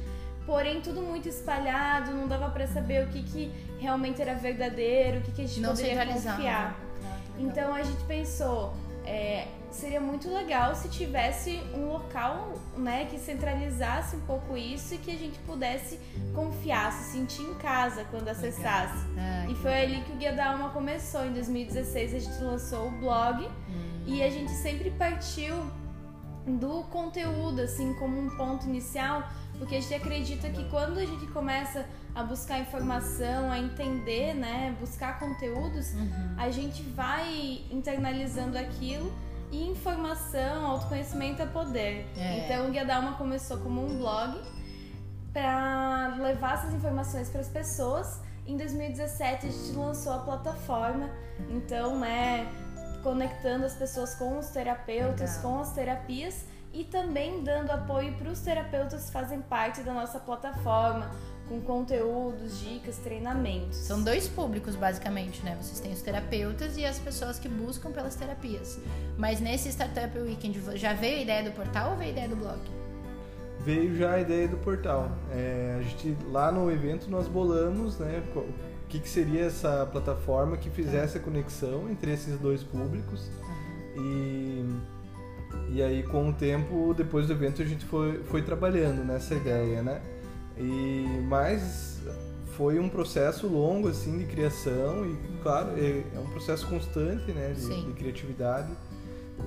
porém 0.46 0.80
tudo 0.80 1.02
muito 1.02 1.28
espalhado, 1.28 2.12
não 2.12 2.28
dava 2.28 2.52
para 2.52 2.68
saber 2.68 3.08
o 3.08 3.10
que, 3.10 3.24
que 3.24 3.52
realmente 3.80 4.22
era 4.22 4.36
verdadeiro, 4.36 5.18
o 5.18 5.22
que, 5.24 5.32
que 5.32 5.42
a 5.42 5.48
gente 5.48 5.60
não 5.60 5.72
poderia 5.72 6.06
confiar. 6.06 6.80
Ah, 7.04 7.18
então 7.40 7.74
a 7.74 7.82
gente 7.82 8.04
pensou, 8.04 8.72
é, 9.04 9.48
seria 9.74 10.00
muito 10.00 10.32
legal 10.32 10.76
se 10.76 10.88
tivesse 10.90 11.62
um 11.74 11.88
local 11.88 12.54
né, 12.78 13.06
que 13.06 13.18
centralizasse 13.18 14.16
um 14.16 14.22
pouco 14.22 14.56
isso 14.56 14.96
e 14.96 14.98
que 14.98 15.12
a 15.12 15.18
gente 15.18 15.38
pudesse 15.40 16.00
confiar, 16.34 16.92
se 16.92 17.12
sentir 17.12 17.42
em 17.42 17.56
casa 17.56 18.06
quando 18.10 18.28
acessasse. 18.28 19.06
Ah, 19.18 19.46
e 19.50 19.56
foi 19.56 19.74
ali 19.74 20.02
que 20.02 20.12
o 20.12 20.16
Guia 20.16 20.34
da 20.34 20.52
Alma 20.52 20.70
começou. 20.70 21.26
Em 21.26 21.34
2016 21.34 22.14
a 22.14 22.20
gente 22.20 22.44
lançou 22.44 22.88
o 22.88 22.92
blog 22.92 23.46
hum. 23.46 24.04
e 24.06 24.22
a 24.22 24.30
gente 24.30 24.52
sempre 24.52 24.92
partiu 24.92 25.56
do 26.46 26.84
conteúdo, 26.84 27.62
assim, 27.62 27.94
como 27.96 28.20
um 28.20 28.30
ponto 28.36 28.68
inicial, 28.68 29.24
porque 29.58 29.76
a 29.76 29.82
gente 29.82 29.94
acredita 29.94 30.50
que 30.50 30.68
quando 30.70 30.98
a 30.98 31.06
gente 31.06 31.26
começa 31.28 31.86
a 32.14 32.22
buscar 32.24 32.60
informação, 32.60 33.50
a 33.52 33.58
entender, 33.58 34.34
né, 34.34 34.76
buscar 34.80 35.20
conteúdos, 35.20 35.94
uhum. 35.94 36.36
a 36.38 36.52
gente 36.52 36.84
vai 36.84 37.64
internalizando 37.72 38.58
aquilo 38.58 39.12
e 39.54 39.70
informação, 39.70 40.66
autoconhecimento 40.66 41.42
é 41.42 41.46
poder. 41.46 42.08
É. 42.18 42.40
Então 42.40 42.68
o 42.68 42.72
Guia 42.72 42.84
da 42.84 42.96
Alma 42.96 43.14
começou 43.14 43.58
como 43.60 43.86
um 43.86 43.98
blog 44.00 44.42
para 45.32 46.16
levar 46.20 46.56
essas 46.56 46.74
informações 46.74 47.30
para 47.30 47.42
as 47.42 47.48
pessoas. 47.48 48.20
Em 48.48 48.58
2017 48.58 49.46
a 49.46 49.50
gente 49.50 49.72
lançou 49.74 50.14
a 50.14 50.20
plataforma, 50.20 51.10
então, 51.50 52.00
né, 52.00 52.52
conectando 53.04 53.66
as 53.66 53.76
pessoas 53.76 54.16
com 54.16 54.40
os 54.40 54.48
terapeutas, 54.48 55.38
Legal. 55.38 55.52
com 55.52 55.60
as 55.62 55.72
terapias 55.74 56.46
e 56.74 56.84
também 56.84 57.44
dando 57.44 57.72
apoio 57.72 58.14
para 58.14 58.30
os 58.30 58.40
terapeutas 58.42 59.06
que 59.06 59.12
fazem 59.12 59.42
parte 59.42 59.82
da 59.82 59.94
nossa 59.94 60.20
plataforma, 60.20 61.12
com 61.48 61.62
conteúdos, 61.62 62.60
dicas, 62.60 62.98
treinamentos. 62.98 63.78
São 63.78 64.02
dois 64.02 64.28
públicos, 64.28 64.76
basicamente, 64.76 65.44
né? 65.44 65.56
Vocês 65.62 65.80
têm 65.80 65.94
os 65.94 66.02
terapeutas 66.02 66.78
e 66.78 66.86
as 66.86 66.98
pessoas 66.98 67.38
que 67.38 67.48
buscam 67.48 67.92
pelas 67.92 68.16
terapias. 68.16 68.80
Mas 69.18 69.40
nesse 69.40 69.70
Startup 69.70 70.18
Weekend, 70.18 70.60
já 70.76 70.94
veio 70.94 71.18
a 71.18 71.22
ideia 71.22 71.44
do 71.44 71.52
portal 71.52 71.92
ou 71.92 71.98
veio 71.98 72.10
a 72.10 72.12
ideia 72.14 72.30
do 72.30 72.36
blog? 72.36 72.60
Veio 73.60 73.96
já 73.96 74.14
a 74.14 74.20
ideia 74.20 74.48
do 74.48 74.58
portal. 74.58 75.12
É, 75.32 75.78
a 75.80 75.84
gente, 75.84 76.18
lá 76.32 76.52
no 76.52 76.72
evento 76.72 77.10
nós 77.10 77.28
bolamos, 77.28 78.00
né? 78.00 78.24
O 78.36 78.88
que, 78.90 79.00
que 79.00 79.10
seria 79.10 79.46
essa 79.46 79.88
plataforma 79.92 80.58
que 80.58 80.70
fizesse 80.70 81.18
a 81.18 81.22
conexão 81.22 81.90
entre 81.90 82.12
esses 82.12 82.40
dois 82.40 82.64
públicos. 82.64 83.30
E, 83.96 84.66
e 85.70 85.82
aí, 85.82 86.04
com 86.04 86.30
o 86.30 86.34
tempo, 86.34 86.94
depois 86.96 87.28
do 87.28 87.34
evento, 87.34 87.62
a 87.62 87.66
gente 87.66 87.86
foi, 87.86 88.22
foi 88.26 88.42
trabalhando 88.42 89.04
nessa 89.04 89.34
ideia, 89.34 89.82
né? 89.82 90.02
E 90.58 91.22
mas 91.28 92.02
foi 92.56 92.80
um 92.80 92.88
processo 92.88 93.48
longo 93.48 93.88
assim 93.88 94.18
de 94.20 94.26
criação 94.26 95.06
e 95.06 95.18
claro 95.42 95.72
é, 95.78 96.04
é 96.16 96.20
um 96.20 96.28
processo 96.28 96.68
constante 96.68 97.32
né 97.32 97.52
de, 97.54 97.86
de, 97.86 97.92
criatividade 97.94 98.72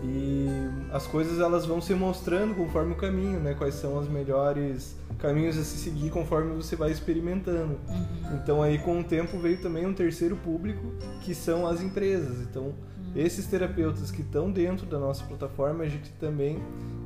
e 0.02 0.48
as 0.92 1.06
coisas 1.06 1.38
elas 1.38 1.64
vão 1.64 1.80
se 1.80 1.94
mostrando 1.94 2.54
conforme 2.54 2.92
o 2.92 2.96
caminho 2.96 3.38
né 3.38 3.54
quais 3.54 3.74
são 3.74 3.96
os 3.96 4.08
melhores 4.08 4.96
caminhos 5.18 5.56
a 5.56 5.62
se 5.62 5.78
seguir 5.78 6.10
conforme 6.10 6.56
você 6.56 6.74
vai 6.74 6.90
experimentando 6.90 7.78
uhum. 7.88 8.36
então 8.42 8.60
aí 8.60 8.78
com 8.78 8.98
o 8.98 9.04
tempo 9.04 9.38
veio 9.38 9.58
também 9.58 9.86
um 9.86 9.94
terceiro 9.94 10.34
público 10.36 10.92
que 11.20 11.34
são 11.34 11.66
as 11.66 11.80
empresas 11.80 12.40
então. 12.40 12.74
Esses 13.16 13.46
terapeutas 13.46 14.10
que 14.10 14.22
estão 14.22 14.50
dentro 14.50 14.86
da 14.86 14.98
nossa 14.98 15.24
plataforma 15.24 15.84
a 15.84 15.88
gente 15.88 16.10
também 16.12 16.62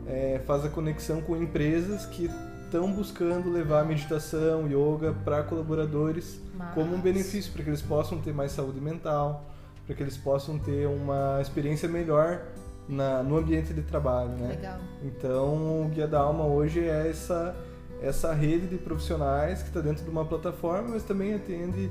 é, 0.07 0.40
faz 0.47 0.64
a 0.64 0.69
conexão 0.69 1.21
com 1.23 1.37
empresas 1.37 2.05
que 2.07 2.29
estão 2.64 2.93
buscando 2.93 3.50
levar 3.50 3.85
meditação, 3.85 4.67
yoga 4.67 5.12
para 5.25 5.43
colaboradores 5.43 6.40
Mas... 6.55 6.75
como 6.75 6.95
um 6.95 7.00
benefício 7.00 7.52
para 7.52 7.62
que 7.62 7.71
eles 7.71 7.83
possam 7.83 8.19
ter 8.21 8.33
mais 8.33 8.52
saúde 8.52 8.81
mental, 8.81 9.45
para 9.87 9.95
que 9.95 10.02
eles 10.02 10.17
possam 10.17 10.59
ter 10.59 10.87
uma 10.87 11.38
experiência 11.40 11.88
melhor 11.88 12.43
na, 12.88 13.23
no 13.23 13.38
ambiente 13.38 13.73
de 13.73 13.83
trabalho, 13.83 14.31
né? 14.31 14.49
Legal. 14.49 14.79
Então, 15.02 15.83
o 15.83 15.88
Guia 15.88 16.07
da 16.07 16.21
Alma 16.21 16.45
hoje 16.45 16.81
é 16.81 17.09
essa 17.09 17.55
essa 18.02 18.33
rede 18.33 18.66
de 18.66 18.78
profissionais 18.78 19.62
que 19.62 19.69
está 19.69 19.80
dentro 19.80 20.02
de 20.02 20.11
uma 20.11 20.25
plataforma, 20.25 20.88
mas 20.88 21.02
também 21.02 21.35
atende 21.35 21.90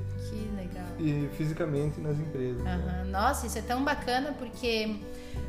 e 0.98 1.28
fisicamente 1.36 2.00
nas 2.00 2.18
empresas. 2.18 2.58
Uhum. 2.58 2.64
Né? 2.64 3.04
Nossa, 3.10 3.46
isso 3.46 3.58
é 3.58 3.62
tão 3.62 3.82
bacana 3.82 4.34
porque 4.38 4.96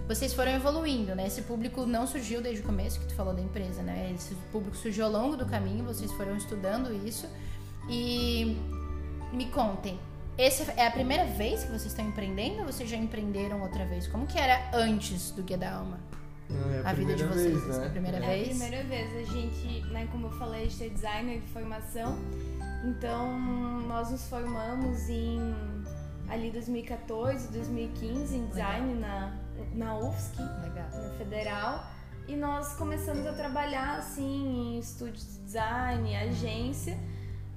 vocês 0.08 0.34
foram 0.34 0.52
evoluindo, 0.52 1.14
né? 1.14 1.28
Esse 1.28 1.42
público 1.42 1.86
não 1.86 2.08
surgiu 2.08 2.42
desde 2.42 2.62
o 2.62 2.66
começo, 2.66 3.00
que 3.00 3.08
tu 3.08 3.16
falou 3.16 3.34
da 3.34 3.42
empresa, 3.42 3.82
né? 3.82 4.14
Esse 4.16 4.36
público 4.52 4.78
surgiu 4.78 5.06
ao 5.06 5.12
longo 5.12 5.36
do 5.36 5.46
caminho, 5.46 5.84
vocês 5.84 6.12
foram 6.14 6.36
estudando 6.38 6.94
isso. 7.06 7.28
E 7.90 8.58
me 9.34 9.48
contem, 9.48 10.00
essa 10.38 10.72
é 10.74 10.88
a 10.88 10.92
primeira 10.92 11.26
vez 11.26 11.64
que 11.64 11.70
vocês 11.70 11.88
estão 11.88 12.08
empreendendo 12.08 12.60
ou 12.60 12.66
vocês 12.66 12.90
já 12.90 12.98
empreenderam 12.98 13.62
outra 13.62 13.86
vez? 13.86 14.08
Como 14.08 14.26
que 14.26 14.38
era 14.38 14.70
antes 14.74 15.32
do 15.32 15.44
Guia 15.44 15.58
da 15.58 15.74
Alma? 15.74 16.00
É 16.74 16.82
a, 16.86 16.90
a 16.90 16.94
vida 16.94 17.16
de 17.16 17.24
vocês, 17.24 17.64
vez, 17.64 17.78
né? 17.78 17.88
a 17.88 17.90
primeira 17.90 18.18
é 18.18 18.20
vez? 18.22 18.48
É 18.48 18.52
a 18.52 18.56
primeira 18.56 18.84
vez. 18.84 19.30
A 19.30 19.32
gente, 19.32 19.86
né, 19.92 20.08
como 20.12 20.28
eu 20.28 20.32
falei, 20.32 20.66
a 20.66 20.70
gente 20.70 20.84
é 20.84 20.90
designer 20.90 21.40
de 21.40 21.48
formação. 21.48 22.18
Então, 22.84 23.40
nós 23.88 24.12
nos 24.12 24.28
formamos 24.28 25.10
em 25.10 25.40
ali 26.28 26.50
2014, 26.50 27.50
2015 27.50 28.36
em 28.36 28.46
design 28.48 28.94
na, 28.96 29.38
na 29.74 29.98
UFSC, 29.98 30.42
Legal. 30.42 30.90
na 30.90 31.10
Federal. 31.18 31.92
E 32.28 32.36
nós 32.36 32.74
começamos 32.76 33.26
a 33.28 33.34
trabalhar 33.34 33.98
assim 33.98 34.76
em 34.76 34.80
estúdios 34.80 35.26
de 35.26 35.40
design, 35.44 36.16
agência. 36.16 36.98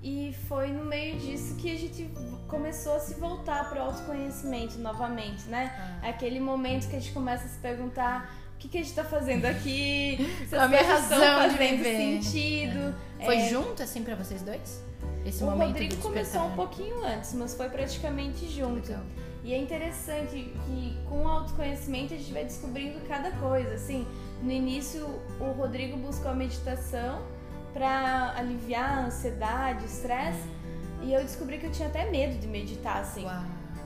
E 0.03 0.35
foi 0.49 0.71
no 0.71 0.85
meio 0.85 1.19
disso 1.19 1.55
que 1.57 1.71
a 1.75 1.79
gente 1.79 2.11
começou 2.49 2.97
a 2.97 3.01
se 3.01 3.15
voltar 3.15 3.71
para 3.71 3.81
o 3.81 3.87
autoconhecimento 3.87 4.79
novamente, 4.79 5.49
né? 5.49 5.73
Ah. 6.03 6.11
Aquele 6.11 6.41
momento 6.41 6.89
que 6.91 6.97
a 6.97 7.01
gente 7.01 7.13
começa 7.13 7.47
a 7.47 7.49
se 7.49 7.59
perguntar 7.59 8.31
que, 8.65 8.69
que 8.69 8.79
a 8.79 8.81
gente 8.81 8.91
está 8.91 9.05
fazendo 9.05 9.45
aqui, 9.45 10.19
se 10.49 10.57
as 10.57 10.71
coisas 10.71 11.03
estão 11.03 11.19
fazendo 11.19 11.85
sentido. 11.85 12.95
É. 13.19 13.25
Foi 13.25 13.41
junto 13.41 13.83
assim 13.83 14.03
para 14.03 14.15
vocês 14.15 14.43
dois? 14.43 14.83
Esse 15.25 15.43
o 15.43 15.47
momento 15.47 15.69
Rodrigo 15.69 15.97
começou 15.97 16.43
um 16.47 16.55
pouquinho 16.55 17.03
antes, 17.05 17.35
mas 17.35 17.55
foi 17.55 17.69
praticamente 17.69 18.49
junto. 18.49 18.89
Legal. 18.89 19.05
E 19.43 19.53
é 19.53 19.59
interessante 19.59 20.53
que 20.67 20.99
com 21.09 21.25
o 21.25 21.29
autoconhecimento 21.29 22.15
a 22.15 22.17
gente 22.17 22.33
vai 22.33 22.45
descobrindo 22.45 22.99
cada 23.07 23.31
coisa. 23.33 23.75
Assim, 23.75 24.07
no 24.43 24.51
início 24.51 25.07
o 25.39 25.53
Rodrigo 25.53 25.97
buscou 25.99 26.31
a 26.31 26.35
meditação 26.35 27.23
para 27.73 28.35
aliviar 28.37 28.99
a 28.99 29.07
ansiedade, 29.07 29.85
estresse. 29.85 30.49
E 31.03 31.13
eu 31.13 31.23
descobri 31.23 31.59
que 31.59 31.67
eu 31.67 31.73
tinha 31.73 31.89
até 31.89 32.11
medo 32.11 32.39
de 32.39 32.47
meditar, 32.47 33.01
assim. 33.01 33.25
Uau. 33.25 33.43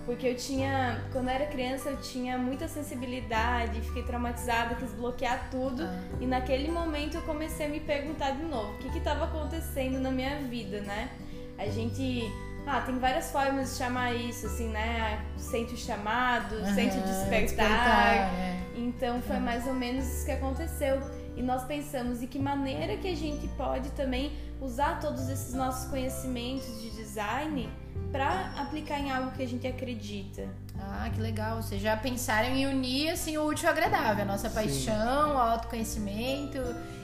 Porque 0.08 0.26
eu 0.26 0.34
tinha, 0.34 1.04
quando 1.12 1.28
eu 1.28 1.34
era 1.34 1.44
criança, 1.44 1.90
eu 1.90 1.98
tinha 1.98 2.38
muita 2.38 2.66
sensibilidade, 2.66 3.78
fiquei 3.82 4.02
traumatizada, 4.02 4.74
quis 4.74 4.90
bloquear 4.92 5.50
tudo. 5.50 5.82
Ah. 5.82 6.00
E 6.18 6.26
naquele 6.26 6.70
momento 6.70 7.18
eu 7.18 7.22
comecei 7.24 7.66
a 7.66 7.68
me 7.68 7.78
perguntar 7.78 8.30
de 8.30 8.42
novo, 8.42 8.72
o 8.72 8.78
que 8.78 8.96
estava 8.96 9.26
acontecendo 9.26 10.00
na 10.00 10.10
minha 10.10 10.38
vida, 10.38 10.80
né? 10.80 11.10
A 11.58 11.66
gente. 11.66 12.22
Ah, 12.66 12.80
tem 12.80 12.98
várias 12.98 13.30
formas 13.30 13.72
de 13.72 13.76
chamar 13.76 14.14
isso, 14.14 14.46
assim, 14.46 14.68
né? 14.68 15.22
Sente 15.36 15.74
o 15.74 15.76
chamado, 15.76 16.54
uhum, 16.54 16.74
sente 16.74 16.96
o 16.96 17.02
despertar. 17.02 17.42
despertar 17.42 18.16
é. 18.34 18.60
Então 18.76 19.20
foi 19.20 19.36
uhum. 19.36 19.42
mais 19.42 19.66
ou 19.66 19.74
menos 19.74 20.06
isso 20.06 20.24
que 20.24 20.32
aconteceu. 20.32 21.02
E 21.38 21.42
nós 21.42 21.62
pensamos 21.62 22.18
de 22.18 22.26
que 22.26 22.36
maneira 22.36 22.96
que 22.96 23.06
a 23.06 23.14
gente 23.14 23.46
pode 23.56 23.90
também 23.90 24.32
usar 24.60 24.98
todos 24.98 25.28
esses 25.28 25.54
nossos 25.54 25.88
conhecimentos 25.88 26.82
de 26.82 26.90
design 26.90 27.70
para 28.10 28.52
aplicar 28.56 28.98
em 28.98 29.12
algo 29.12 29.30
que 29.30 29.44
a 29.44 29.46
gente 29.46 29.64
acredita. 29.64 30.48
Ah, 30.76 31.08
que 31.14 31.20
legal. 31.20 31.62
Vocês 31.62 31.80
já 31.80 31.96
pensaram 31.96 32.48
em 32.48 32.66
unir 32.66 33.10
assim 33.10 33.38
o 33.38 33.46
útil 33.46 33.68
ao 33.68 33.72
agradável, 33.72 34.24
a 34.24 34.26
nossa 34.26 34.48
Sim. 34.48 34.54
paixão, 34.56 35.34
o 35.36 35.38
autoconhecimento. 35.38 36.58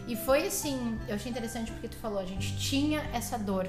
E 0.08 0.16
foi 0.16 0.48
assim, 0.48 0.98
eu 1.06 1.14
achei 1.14 1.30
interessante 1.30 1.70
porque 1.70 1.86
tu 1.86 1.96
falou, 1.96 2.18
a 2.18 2.26
gente 2.26 2.58
tinha 2.58 3.02
essa 3.12 3.38
dor. 3.38 3.68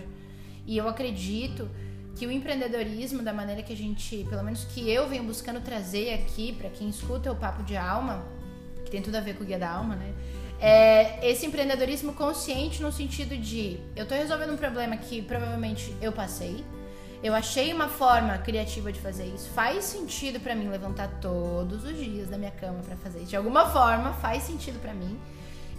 E 0.65 0.75
eu 0.75 0.89
acredito 0.89 1.69
que 2.15 2.25
o 2.25 2.31
empreendedorismo, 2.31 3.22
da 3.22 3.34
maneira 3.34 3.62
que 3.62 3.72
a 3.72 3.77
gente, 3.77 4.25
pelo 4.27 4.41
menos 4.41 4.63
que 4.63 4.89
eu 4.89 5.07
venho 5.07 5.25
buscando 5.25 5.62
trazer 5.62 6.15
aqui 6.15 6.53
para 6.53 6.72
quem 6.72 6.89
escuta 6.89 7.31
o 7.31 7.36
papo 7.36 7.62
de 7.62 7.77
alma, 7.77 8.25
que 8.84 8.89
tem 8.89 9.01
tudo 9.03 9.15
a 9.15 9.22
ver 9.22 9.36
com 9.36 9.43
o 9.43 9.45
guia 9.45 9.60
da 9.60 9.69
alma, 9.69 9.95
né? 9.95 10.12
É 10.59 11.29
esse 11.29 11.45
empreendedorismo 11.45 12.13
consciente 12.13 12.81
no 12.81 12.91
sentido 12.91 13.38
de 13.38 13.79
eu 13.95 14.07
tô 14.07 14.15
resolvendo 14.15 14.53
um 14.53 14.57
problema 14.57 14.95
que 14.95 15.21
provavelmente 15.21 15.95
eu 16.01 16.12
passei, 16.12 16.63
eu 17.21 17.33
achei 17.33 17.74
uma 17.74 17.88
forma 17.88 18.38
criativa 18.38 18.91
de 18.91 19.00
fazer 19.00 19.25
isso. 19.25 19.50
Faz 19.50 19.83
sentido 19.85 20.39
para 20.39 20.53
mim 20.53 20.69
levantar 20.69 21.07
todos 21.19 21.83
os 21.83 21.97
dias 21.97 22.29
da 22.29 22.38
minha 22.38 22.51
cama 22.51 22.79
para 22.83 22.95
fazer 22.97 23.19
isso. 23.19 23.29
De 23.29 23.35
alguma 23.35 23.67
forma 23.69 24.13
faz 24.13 24.43
sentido 24.43 24.79
para 24.79 24.93
mim. 24.93 25.19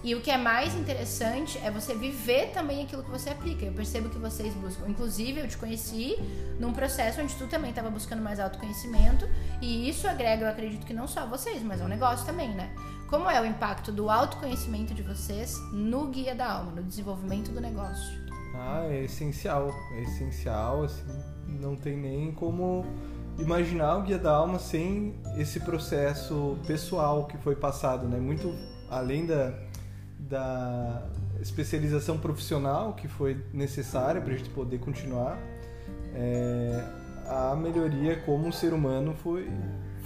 E 0.03 0.15
o 0.15 0.21
que 0.21 0.31
é 0.31 0.37
mais 0.37 0.75
interessante 0.75 1.59
é 1.65 1.71
você 1.71 1.95
viver 1.95 2.51
também 2.53 2.85
aquilo 2.85 3.03
que 3.03 3.11
você 3.11 3.31
aplica. 3.31 3.65
Eu 3.65 3.73
percebo 3.73 4.09
que 4.09 4.19
vocês 4.19 4.55
buscam. 4.55 4.89
Inclusive, 4.89 5.41
eu 5.41 5.49
te 5.49 5.57
conheci 5.57 6.17
num 6.61 6.73
processo 6.73 7.21
onde 7.21 7.35
tu 7.35 7.47
também 7.47 7.71
estava 7.71 7.91
buscando 7.91 8.23
mais 8.23 8.39
autoconhecimento. 8.39 9.29
E 9.61 9.89
isso 9.89 10.07
agrega, 10.07 10.45
eu 10.45 10.49
acredito 10.49 10.87
que 10.87 10.95
não 10.95 11.09
só 11.09 11.27
vocês, 11.27 11.63
mas 11.63 11.81
ao 11.81 11.89
negócio 11.89 12.25
também, 12.27 12.51
né? 12.51 12.71
Como 13.09 13.31
é 13.31 13.41
o 13.41 13.47
impacto 13.47 13.93
do 13.93 14.11
autoconhecimento 14.11 14.93
de 14.93 15.03
vocês 15.03 15.57
no 15.73 16.09
guia 16.09 16.35
da 16.35 16.51
alma, 16.53 16.73
no 16.73 16.83
desenvolvimento 16.83 17.53
do 17.53 17.61
negócio? 17.61 18.19
Ah, 18.55 18.85
é 18.89 19.05
essencial. 19.05 19.71
É 19.93 20.03
essencial, 20.03 20.83
assim, 20.83 21.05
não 21.47 21.77
tem 21.77 21.97
nem 21.97 22.33
como 22.33 22.85
imaginar 23.39 23.99
o 23.99 24.03
guia 24.03 24.19
da 24.19 24.33
alma 24.33 24.59
sem 24.59 25.15
esse 25.37 25.61
processo 25.61 26.59
pessoal 26.67 27.27
que 27.27 27.39
foi 27.39 27.55
passado, 27.55 28.09
né? 28.09 28.19
Muito 28.19 28.53
além 28.91 29.27
da 29.27 29.55
da 30.19 31.07
especialização 31.41 32.19
profissional 32.19 32.95
que 32.95 33.07
foi 33.07 33.41
necessária 33.53 34.21
para 34.21 34.33
a 34.33 34.37
gente 34.37 34.51
poder 34.51 34.79
continuar, 34.79 35.39
é, 36.15 36.85
a 37.29 37.55
melhoria 37.55 38.17
como 38.23 38.53
ser 38.53 38.73
humano 38.73 39.15
foi, 39.23 39.49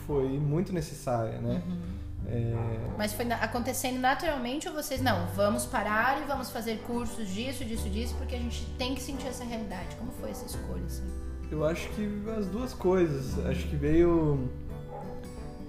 foi 0.06 0.28
muito 0.38 0.72
necessária, 0.72 1.38
né? 1.38 1.62
Uhum. 1.66 1.99
É... 2.26 2.54
Mas 2.96 3.12
foi 3.12 3.30
acontecendo 3.32 3.98
naturalmente 3.98 4.68
ou 4.68 4.74
vocês 4.74 5.00
não? 5.00 5.26
Vamos 5.34 5.66
parar 5.66 6.22
e 6.22 6.24
vamos 6.26 6.50
fazer 6.50 6.78
cursos 6.86 7.28
disso, 7.28 7.64
disso, 7.64 7.88
disso, 7.88 8.14
porque 8.16 8.34
a 8.34 8.38
gente 8.38 8.64
tem 8.78 8.94
que 8.94 9.02
sentir 9.02 9.28
essa 9.28 9.44
realidade. 9.44 9.96
Como 9.96 10.12
foi 10.12 10.30
essa 10.30 10.46
escolha? 10.46 10.84
Assim? 10.86 11.04
Eu 11.50 11.64
acho 11.64 11.88
que 11.90 12.22
as 12.38 12.46
duas 12.46 12.72
coisas. 12.72 13.44
Acho 13.46 13.66
que 13.66 13.76
veio 13.76 14.48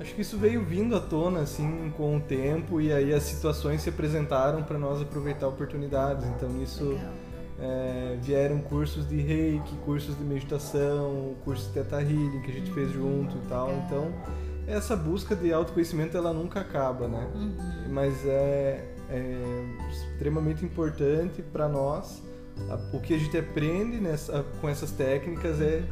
Acho 0.02 0.16
que 0.16 0.22
isso 0.22 0.36
veio 0.36 0.66
vindo 0.66 0.96
à 0.96 1.00
tona 1.00 1.42
assim 1.42 1.94
com 1.96 2.18
o 2.18 2.20
tempo 2.20 2.82
e 2.82 2.92
aí 2.92 3.14
as 3.14 3.22
situações 3.22 3.84
se 3.84 3.90
apresentaram 3.90 4.64
para 4.64 4.80
nós 4.80 5.00
aproveitar 5.00 5.48
oportunidades. 5.48 6.26
Então 6.26 6.50
isso 6.60 7.00
é, 7.60 8.18
vieram 8.20 8.60
cursos 8.62 9.08
de 9.08 9.22
reiki, 9.22 9.76
cursos 9.86 10.18
de 10.18 10.24
meditação, 10.24 11.36
cursos 11.44 11.68
de 11.68 11.74
teta 11.74 12.02
healing 12.02 12.42
que 12.42 12.50
a 12.50 12.54
gente 12.56 12.72
fez 12.72 12.92
junto 12.92 13.38
e 13.38 13.42
tal. 13.48 13.72
Então 13.86 14.12
essa 14.68 14.96
busca 14.96 15.36
de 15.36 15.52
autoconhecimento 15.52 16.16
ela 16.18 16.32
nunca 16.34 16.62
acaba, 16.62 17.08
né? 17.08 17.28
Uhum. 17.36 17.56
Mas 17.90 18.26
é, 18.26 18.86
é 19.10 19.66
extremamente 19.92 20.64
importante 20.66 21.42
para 21.42 21.68
nós 21.68 22.22
o 22.94 23.00
que 23.00 23.14
a 23.14 23.18
gente 23.18 23.36
aprende 23.38 23.98
nessa, 24.00 24.44
com 24.60 24.70
essas 24.70 24.92
técnicas 24.92 25.60
é 25.62 25.84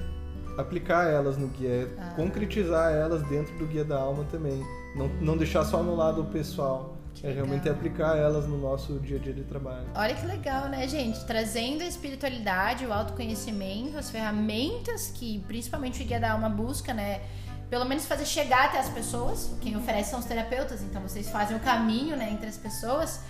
aplicar 0.57 1.09
elas 1.09 1.37
no 1.37 1.47
guia, 1.47 1.69
é 1.69 1.87
Ah. 1.97 2.13
concretizar 2.15 2.91
elas 2.93 3.23
dentro 3.23 3.57
do 3.57 3.65
guia 3.65 3.83
da 3.83 3.97
alma 3.97 4.25
também. 4.25 4.61
Não, 4.95 5.07
não 5.21 5.37
deixar 5.37 5.63
só 5.65 5.81
no 5.81 5.95
lado 5.95 6.25
pessoal. 6.25 6.95
Que 7.15 7.25
é 7.27 7.31
realmente 7.33 7.63
legal. 7.63 7.75
aplicar 7.75 8.17
elas 8.17 8.45
no 8.47 8.57
nosso 8.57 8.99
dia 8.99 9.17
a 9.17 9.19
dia 9.19 9.33
de 9.33 9.43
trabalho. 9.43 9.87
Olha 9.95 10.13
que 10.15 10.25
legal, 10.25 10.69
né, 10.69 10.87
gente? 10.87 11.25
Trazendo 11.25 11.81
a 11.81 11.85
espiritualidade, 11.85 12.85
o 12.85 12.93
autoconhecimento, 12.93 13.97
as 13.97 14.09
ferramentas 14.11 15.07
que 15.13 15.39
principalmente 15.47 16.01
o 16.01 16.05
Guia 16.05 16.19
da 16.19 16.31
Alma 16.33 16.47
busca, 16.49 16.93
né? 16.93 17.21
Pelo 17.69 17.85
menos 17.85 18.05
fazer 18.05 18.25
chegar 18.25 18.65
até 18.65 18.79
as 18.79 18.89
pessoas. 18.89 19.51
Quem 19.61 19.77
oferece 19.77 20.09
são 20.09 20.19
os 20.19 20.25
terapeutas, 20.25 20.81
então 20.81 21.01
vocês 21.01 21.29
fazem 21.29 21.55
o 21.55 21.59
caminho, 21.59 22.15
né, 22.15 22.29
entre 22.31 22.47
as 22.47 22.57
pessoas. 22.57 23.21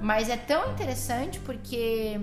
Mas 0.00 0.28
é 0.28 0.36
tão 0.36 0.72
interessante 0.72 1.38
porque 1.40 2.20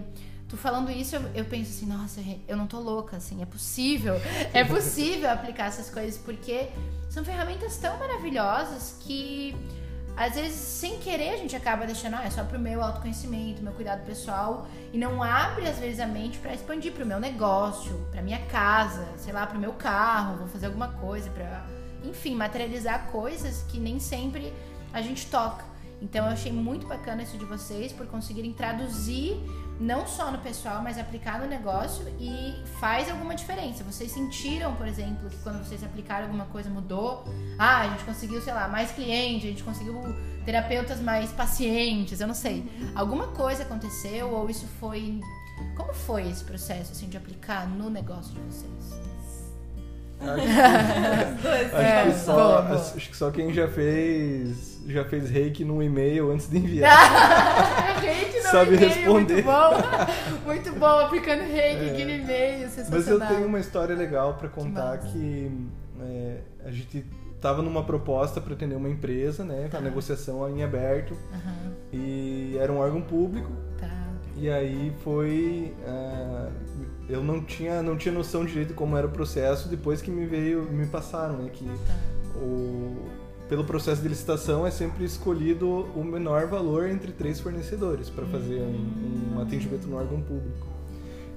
tu 0.50 0.58
falando 0.58 0.92
isso, 0.92 1.16
eu, 1.16 1.22
eu 1.34 1.46
penso 1.46 1.72
assim, 1.72 1.86
nossa, 1.86 2.22
eu 2.46 2.58
não 2.58 2.68
tô 2.68 2.80
louca, 2.80 3.16
assim, 3.18 3.42
é 3.42 3.46
possível. 3.46 4.16
É 4.54 4.66
possível 4.66 5.30
aplicar 5.30 5.68
essas 5.68 5.90
coisas 5.90 6.18
porque 6.18 6.68
são 7.10 7.24
ferramentas 7.24 7.78
tão 7.78 7.98
maravilhosas 7.98 8.98
que 9.00 9.56
às 10.15 10.36
vezes, 10.36 10.58
sem 10.58 10.98
querer, 11.00 11.30
a 11.30 11.38
gente 11.38 11.56
acaba 11.56 11.86
deixando, 11.86 12.15
ah, 12.15 12.24
é 12.25 12.30
só 12.30 12.44
pro 12.44 12.60
meu 12.60 12.84
autoconhecimento, 12.84 13.62
meu 13.63 13.74
cuidado 13.74 14.06
pessoal, 14.06 14.68
e 14.91 14.98
não 14.98 15.24
abre, 15.24 15.68
às 15.68 15.77
vezes, 15.80 16.00
a 16.00 16.08
mente 16.08 16.38
pra 16.39 16.53
expandir 16.53 16.91
pro 16.91 17.06
meu 17.06 17.20
negócio, 17.20 18.08
pra 18.12 18.22
minha 18.22 18.39
casa, 18.46 19.08
sei 19.18 19.34
lá, 19.34 19.48
pro 19.48 19.58
meu 19.58 19.74
carro, 19.74 20.38
vou 20.38 20.48
fazer 20.48 20.68
alguma 20.68 20.89
coisa, 20.89 21.30
pra, 21.30 21.65
enfim, 22.03 22.36
materializar 22.36 23.08
coisas 23.08 23.63
que 23.70 23.80
nem 23.80 24.00
sempre 24.00 24.53
a 24.94 25.01
gente 25.01 25.27
toca. 25.27 25.63
Então, 26.01 26.25
eu 26.25 26.32
achei 26.32 26.51
muito 26.51 26.88
bacana 26.88 27.24
isso 27.24 27.38
de 27.38 27.46
vocês, 27.46 27.91
por 27.91 28.08
conseguirem 28.08 28.53
traduzir, 28.53 29.38
não 29.80 30.06
só 30.06 30.32
no 30.32 30.38
pessoal, 30.38 30.82
mas 30.82 30.98
aplicar 30.98 31.40
no 31.40 31.48
negócio 31.48 32.06
e 32.20 32.62
faz 32.80 33.10
alguma 33.10 33.34
diferença. 33.36 33.84
Vocês 33.84 34.12
sentiram, 34.12 34.75
por 34.75 34.88
exemplo, 34.88 35.30
que 35.30 35.38
quando 35.38 35.63
vocês 35.66 35.84
aplicaram 35.84 36.25
alguma 36.25 36.46
coisa 36.46 36.70
mudou? 36.70 37.25
Ah, 37.58 37.82
a 37.82 37.88
gente 37.90 38.04
conseguiu, 38.04 38.42
sei 38.42 38.54
lá, 38.54 38.68
mais 38.68 38.92
cliente, 38.92 39.48
a 39.48 39.50
gente 39.50 39.63
conseguiu 39.63 40.00
terapeutas 40.46 41.00
mais 41.00 41.32
pacientes, 41.32 42.22
eu 42.22 42.28
não 42.28 42.36
sei. 42.36 42.70
Alguma 42.96 43.28
coisa 43.28 43.63
aconteceu 43.63 44.30
ou 44.30 44.50
isso 44.50 44.68
foi. 44.80 45.20
Como 45.75 45.94
foi 45.94 46.28
esse 46.30 46.44
processo 46.44 46.92
assim, 46.92 47.08
de 47.08 47.18
aplicar 47.18 47.68
no 47.68 47.90
negócio 47.90 48.34
de 48.34 48.40
vocês? 48.42 49.01
Acho, 50.20 50.48
É, 51.75 52.06
que 52.06 52.20
só, 52.20 52.60
acho 52.60 53.10
que 53.10 53.18
só 53.18 53.32
quem 53.32 53.51
já 53.54 53.68
fez 53.68 54.71
já 54.88 55.04
fez 55.06 55.30
reiki 55.30 55.64
num 55.66 55.82
e-mail 55.82 56.32
antes 56.32 56.50
de 56.50 56.58
enviar. 56.58 56.92
reiki 58.02 58.38
no 58.38 58.44
Sabe 58.44 58.76
e-mail, 58.76 58.90
responder. 58.90 59.34
Muito 59.34 59.46
bom. 59.46 59.72
Muito 60.46 60.72
bom, 60.74 61.00
aplicando 61.00 61.42
reiki 61.44 61.90
aqui 61.92 62.04
no 62.06 62.12
e-mail, 62.12 62.70
Mas 62.90 63.08
eu 63.08 63.20
tenho 63.20 63.46
uma 63.48 63.60
história 63.60 63.96
legal 63.96 64.34
pra 64.36 64.50
contar 64.50 64.98
massa. 64.98 65.08
que, 65.10 65.52
é, 66.02 66.38
a 66.66 66.72
gente 66.72 67.06
tava 67.40 67.62
numa 67.62 67.84
proposta 67.84 68.40
para 68.42 68.54
atender 68.54 68.76
uma 68.76 68.90
empresa, 68.90 69.44
né, 69.44 69.68
com 69.70 69.78
a 69.78 69.80
Tá. 69.80 69.82
negociação 69.82 70.48
em 70.50 70.64
aberto 70.64 71.16
Aham, 71.34 71.72
e 71.92 72.56
era 72.60 72.72
um 72.72 72.78
órgão 72.78 73.02
público 73.02 73.50
tá. 73.80 73.90
e 74.38 74.48
aí 74.48 74.94
foi 75.04 75.74
ah, 75.88 76.50
eu 77.10 77.24
não 77.24 77.42
tinha 77.44 77.82
não 77.82 77.98
tinha 77.98 78.14
noção 78.14 78.46
direito 78.46 78.76
como 78.76 78.96
era 78.96 79.08
o 79.08 79.10
processo 79.10 79.68
depois 79.70 80.04
que 80.04 80.12
me 80.12 80.28
veio 80.28 80.62
me 80.72 80.86
passaram, 80.86 81.38
né, 81.38 81.50
que 81.52 81.66
Tá. 81.66 81.94
o 82.40 83.10
pelo 83.51 83.65
processo 83.65 84.01
de 84.01 84.08
licitação 84.08 84.65
é 84.65 84.72
sempre 84.72 85.03
escolhido 85.03 85.67
o 85.93 86.01
menor 86.05 86.48
valor 86.48 86.88
entre 86.89 87.12
três 87.12 87.38
fornecedores 87.41 88.10
para 88.10 88.25
fazer 88.27 88.62
um, 88.62 89.36
um 89.36 89.41
atendimento 89.41 89.88
no 89.88 89.98
órgão 89.98 90.22
público. 90.22 90.67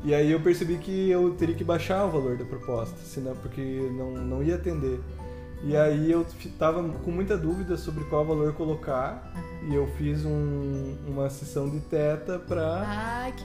E 0.05 0.15
aí 0.15 0.31
eu 0.31 0.39
percebi 0.39 0.77
que 0.77 1.11
eu 1.11 1.31
teria 1.33 1.57
que 1.57 1.65
baixar 1.65 2.05
o 2.05 2.11
valor 2.13 2.37
da 2.37 2.45
proposta, 2.45 2.95
senão 3.05 3.35
porque 3.35 3.61
não, 3.99 4.13
não 4.13 4.43
ia 4.45 4.55
atender. 4.55 5.01
E 5.65 5.77
aí 5.77 6.09
eu 6.13 6.25
fi- 6.25 6.51
tava 6.51 6.85
com 6.89 7.11
muita 7.11 7.37
dúvida 7.37 7.77
sobre 7.77 8.05
qual 8.05 8.25
valor 8.25 8.53
colocar 8.53 9.33
e 9.69 9.75
eu 9.75 9.89
fiz 9.99 10.25
um- 10.25 10.95
uma 11.09 11.29
sessão 11.29 11.69
de 11.69 11.81
teta 11.81 12.39
para 12.39 12.63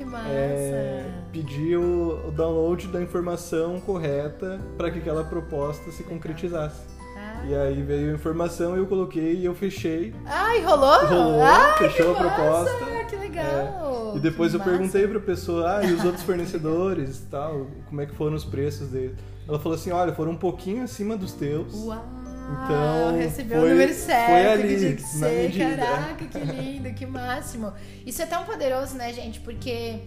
massa. 0.06 0.28
é, 0.30 1.12
pedir 1.32 1.76
o, 1.78 2.28
o 2.28 2.32
download 2.32 2.88
da 2.90 3.02
informação 3.02 3.80
correta 3.80 4.60
para 4.78 4.92
que 4.92 5.00
aquela 5.00 5.24
proposta 5.24 5.92
se 5.92 6.04
concretizasse. 6.04 6.99
Ah. 7.42 7.46
E 7.48 7.56
aí 7.56 7.82
veio 7.82 8.12
a 8.12 8.14
informação, 8.16 8.76
eu 8.76 8.86
coloquei 8.88 9.36
e 9.36 9.46
eu 9.46 9.56
fechei. 9.56 10.14
Ai, 10.26 10.62
rolou? 10.62 11.06
Rolou, 11.06 11.42
Ai, 11.42 11.78
fechou 11.78 12.12
a 12.12 12.16
proposta. 12.16 12.70
É. 12.72 12.80
Massa, 12.96 13.06
que 13.06 13.16
legal. 13.16 14.14
E 14.16 14.20
depois 14.20 14.52
Que 14.52 14.56
eu 14.56 14.60
massa. 14.60 14.72
perguntei 14.72 15.08
pra 15.08 15.20
pessoa, 15.20 15.78
ah, 15.78 15.84
e 15.86 15.94
os 15.94 16.04
outros 16.04 16.24
fornecedores 16.24 17.20
e 17.20 17.26
tal, 17.28 17.68
como 17.88 18.02
é 18.02 18.06
que 18.06 18.14
foram 18.16 18.36
os 18.36 18.44
preços 18.46 18.90
deles. 18.90 19.16
Ela 19.48 19.58
falou 19.60 19.76
assim, 19.76 19.92
olha, 19.92 20.14
foram 20.14 20.32
um 20.32 20.38
pouquinho 20.38 20.84
acima 20.84 21.16
dos 21.18 21.34
teus. 21.34 21.74
Uau! 21.74 22.04
Então, 22.52 23.16
recebeu 23.18 23.60
foi- 23.60 23.68
o 23.70 23.72
número 23.74 23.94
certo, 23.94 24.30
foi 24.32 24.48
ali, 24.48 24.68
que 24.68 24.78
tinha 24.80 24.96
que 24.96 25.02
ser. 25.04 25.78
Caraca, 25.78 26.26
que 26.26 26.40
lindo, 26.52 26.94
que 26.96 27.06
máximo. 27.06 27.72
Isso 28.06 28.22
é 28.24 28.26
tão 28.26 28.44
poderoso, 28.44 28.96
né, 28.96 29.14
gente? 29.14 29.40
Porque 29.40 30.00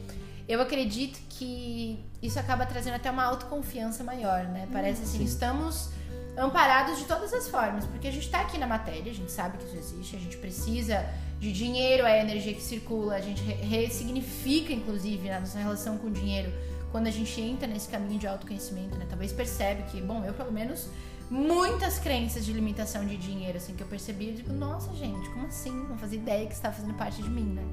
eu 0.48 0.60
acredito 0.60 1.20
que 1.28 2.00
isso 2.20 2.38
acaba 2.40 2.66
trazendo 2.66 2.94
até 2.94 3.10
uma 3.12 3.22
autoconfiança 3.24 4.02
maior, 4.02 4.42
né? 4.44 4.66
Parece 4.72 5.02
assim, 5.02 5.18
Sim. 5.18 5.24
estamos 5.24 5.90
amparados 6.36 6.98
de 6.98 7.04
todas 7.04 7.32
as 7.32 7.48
formas, 7.48 7.84
porque 7.84 8.08
a 8.08 8.10
gente 8.10 8.28
tá 8.30 8.40
aqui 8.40 8.56
na 8.58 8.66
matéria, 8.66 9.10
a 9.10 9.14
gente 9.14 9.30
sabe 9.30 9.58
que 9.58 9.64
isso 9.64 9.76
existe, 9.76 10.16
a 10.16 10.18
gente 10.18 10.36
precisa 10.38 11.04
de 11.38 11.52
dinheiro, 11.52 12.06
é 12.06 12.20
a 12.20 12.22
energia 12.22 12.54
que 12.54 12.62
circula, 12.62 13.16
a 13.16 13.20
gente 13.20 13.42
re- 13.42 13.54
ressignifica, 13.54 14.72
inclusive, 14.72 15.28
a 15.30 15.40
nossa 15.40 15.58
relação 15.58 15.98
com 15.98 16.06
o 16.06 16.10
dinheiro 16.10 16.52
quando 16.90 17.06
a 17.06 17.10
gente 17.10 17.40
entra 17.40 17.66
nesse 17.66 17.88
caminho 17.88 18.18
de 18.18 18.26
autoconhecimento, 18.26 18.96
né? 18.96 19.06
Talvez 19.08 19.32
percebe 19.32 19.82
que, 19.90 20.00
bom, 20.00 20.24
eu 20.24 20.34
pelo 20.34 20.52
menos 20.52 20.88
muitas 21.30 21.98
crenças 21.98 22.44
de 22.44 22.52
limitação 22.52 23.06
de 23.06 23.16
dinheiro, 23.16 23.56
assim, 23.56 23.74
que 23.74 23.82
eu 23.82 23.86
percebi, 23.86 24.28
eu 24.28 24.34
digo, 24.34 24.52
nossa, 24.52 24.92
gente, 24.94 25.28
como 25.30 25.46
assim? 25.46 25.72
Não 25.88 25.96
fazia 25.96 26.18
ideia 26.18 26.46
que 26.46 26.52
estava 26.54 26.74
fazendo 26.74 26.94
parte 26.94 27.22
de 27.22 27.30
mim, 27.30 27.44
né? 27.44 27.64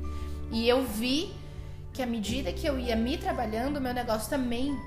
E 0.52 0.68
eu 0.68 0.84
vi 0.86 1.34
que 1.94 2.02
à 2.02 2.06
medida 2.06 2.52
que 2.54 2.66
eu 2.66 2.80
ia 2.80 2.96
me 2.96 3.18
trabalhando, 3.18 3.78
o 3.78 3.82
meu 3.82 3.94
negócio 3.94 4.30
também 4.30 4.78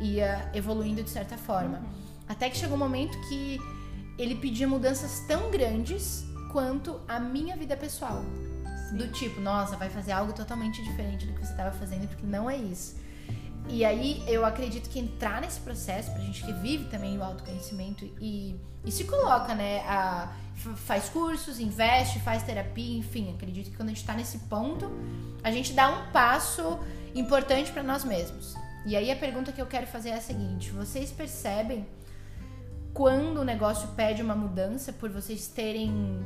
ia 0.00 0.50
evoluindo 0.54 1.02
de 1.02 1.10
certa 1.10 1.36
forma. 1.36 1.82
Até 2.32 2.48
que 2.48 2.56
chegou 2.56 2.76
um 2.76 2.78
momento 2.78 3.20
que 3.28 3.60
ele 4.18 4.34
pedia 4.34 4.66
mudanças 4.66 5.20
tão 5.28 5.50
grandes 5.50 6.24
quanto 6.50 6.98
a 7.06 7.20
minha 7.20 7.54
vida 7.58 7.76
pessoal. 7.76 8.24
Do 8.96 9.06
tipo, 9.08 9.38
nossa, 9.38 9.76
vai 9.76 9.90
fazer 9.90 10.12
algo 10.12 10.32
totalmente 10.32 10.82
diferente 10.82 11.26
do 11.26 11.34
que 11.34 11.44
você 11.44 11.52
estava 11.52 11.72
fazendo, 11.72 12.08
porque 12.08 12.26
não 12.26 12.48
é 12.48 12.56
isso. 12.56 12.96
E 13.68 13.84
aí 13.84 14.24
eu 14.26 14.46
acredito 14.46 14.88
que 14.88 14.98
entrar 14.98 15.42
nesse 15.42 15.60
processo, 15.60 16.10
pra 16.10 16.22
gente 16.22 16.42
que 16.42 16.52
vive 16.54 16.86
também 16.86 17.18
o 17.18 17.22
autoconhecimento 17.22 18.04
e, 18.18 18.58
e 18.82 18.90
se 18.90 19.04
coloca, 19.04 19.54
né? 19.54 19.80
A, 19.80 20.32
faz 20.74 21.10
cursos, 21.10 21.60
investe, 21.60 22.18
faz 22.20 22.42
terapia, 22.42 22.98
enfim, 22.98 23.34
acredito 23.34 23.70
que 23.70 23.76
quando 23.76 23.90
a 23.90 23.92
gente 23.92 24.06
tá 24.06 24.14
nesse 24.14 24.38
ponto, 24.40 24.90
a 25.44 25.50
gente 25.50 25.74
dá 25.74 25.90
um 25.90 26.10
passo 26.10 26.78
importante 27.14 27.70
pra 27.70 27.82
nós 27.82 28.04
mesmos. 28.04 28.54
E 28.86 28.96
aí 28.96 29.10
a 29.10 29.16
pergunta 29.16 29.52
que 29.52 29.60
eu 29.60 29.66
quero 29.66 29.86
fazer 29.86 30.10
é 30.10 30.16
a 30.16 30.20
seguinte: 30.20 30.70
vocês 30.70 31.12
percebem 31.12 31.86
quando 32.92 33.38
o 33.38 33.44
negócio 33.44 33.88
pede 33.96 34.22
uma 34.22 34.34
mudança 34.34 34.92
por 34.92 35.10
vocês 35.10 35.46
terem 35.46 36.24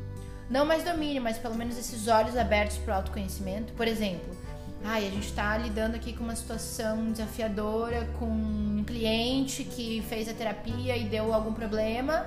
não 0.48 0.64
mais 0.64 0.84
domínio, 0.84 1.22
mas 1.22 1.38
pelo 1.38 1.54
menos 1.54 1.76
esses 1.76 2.08
olhos 2.08 2.36
abertos 2.36 2.78
para 2.78 2.94
o 2.94 2.96
autoconhecimento? 2.96 3.72
Por 3.72 3.86
exemplo, 3.86 4.36
ai, 4.84 5.06
a 5.06 5.10
gente 5.10 5.26
está 5.28 5.56
lidando 5.58 5.96
aqui 5.96 6.12
com 6.12 6.24
uma 6.24 6.36
situação 6.36 7.10
desafiadora 7.10 8.08
com 8.18 8.26
um 8.26 8.84
cliente 8.86 9.64
que 9.64 10.02
fez 10.08 10.28
a 10.28 10.32
terapia 10.32 10.96
e 10.96 11.04
deu 11.04 11.32
algum 11.32 11.52
problema. 11.52 12.26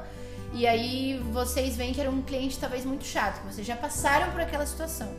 E 0.53 0.65
aí 0.65 1.21
vocês 1.31 1.75
veem 1.77 1.93
que 1.93 2.01
era 2.01 2.09
um 2.09 2.21
cliente 2.21 2.57
talvez 2.57 2.83
muito 2.83 3.05
chato, 3.05 3.41
que 3.41 3.53
vocês 3.53 3.65
já 3.65 3.75
passaram 3.75 4.31
por 4.31 4.41
aquela 4.41 4.65
situação. 4.65 5.13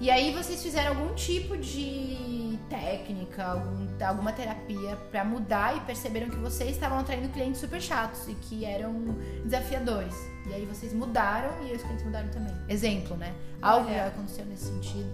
E 0.00 0.10
aí 0.10 0.32
vocês 0.32 0.62
fizeram 0.62 0.96
algum 0.96 1.14
tipo 1.14 1.56
de 1.56 2.49
técnica, 2.70 3.44
algum- 3.44 3.86
alguma 4.02 4.32
terapia 4.32 4.96
pra 5.10 5.24
mudar 5.24 5.76
e 5.76 5.80
perceberam 5.80 6.30
que 6.30 6.36
vocês 6.36 6.70
estavam 6.70 6.98
atraindo 7.00 7.28
clientes 7.30 7.60
super 7.60 7.80
chatos 7.82 8.26
e 8.28 8.34
que 8.34 8.64
eram 8.64 8.94
desafiadores. 9.44 10.14
E 10.48 10.54
aí 10.54 10.64
vocês 10.64 10.92
mudaram 10.94 11.50
e 11.66 11.74
os 11.74 11.82
clientes 11.82 12.04
mudaram 12.04 12.28
também. 12.30 12.54
Exemplo, 12.68 13.16
né? 13.16 13.34
Algo 13.60 13.86
Olha. 13.88 13.96
já 13.96 14.06
aconteceu 14.06 14.46
nesse 14.46 14.64
sentido. 14.66 15.10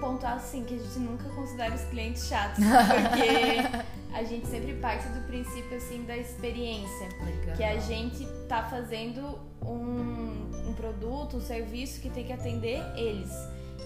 pontuar 0.00 0.34
assim 0.34 0.64
que 0.64 0.74
a 0.74 0.78
gente 0.78 0.98
nunca 0.98 1.28
considera 1.30 1.72
os 1.72 1.82
clientes 1.84 2.26
chatos, 2.26 2.58
porque 2.64 4.12
a 4.12 4.24
gente 4.24 4.44
sempre 4.48 4.74
parte 4.74 5.06
do 5.10 5.20
princípio 5.28 5.76
assim 5.76 6.02
da 6.04 6.16
experiência, 6.16 7.08
Legal. 7.24 7.56
que 7.56 7.62
a 7.62 7.78
gente 7.78 8.26
tá 8.48 8.64
fazendo 8.64 9.38
um, 9.62 10.68
um 10.68 10.74
produto, 10.74 11.36
um 11.36 11.40
serviço 11.40 12.00
que 12.00 12.10
tem 12.10 12.24
que 12.24 12.32
atender 12.32 12.82
eles. 12.96 13.30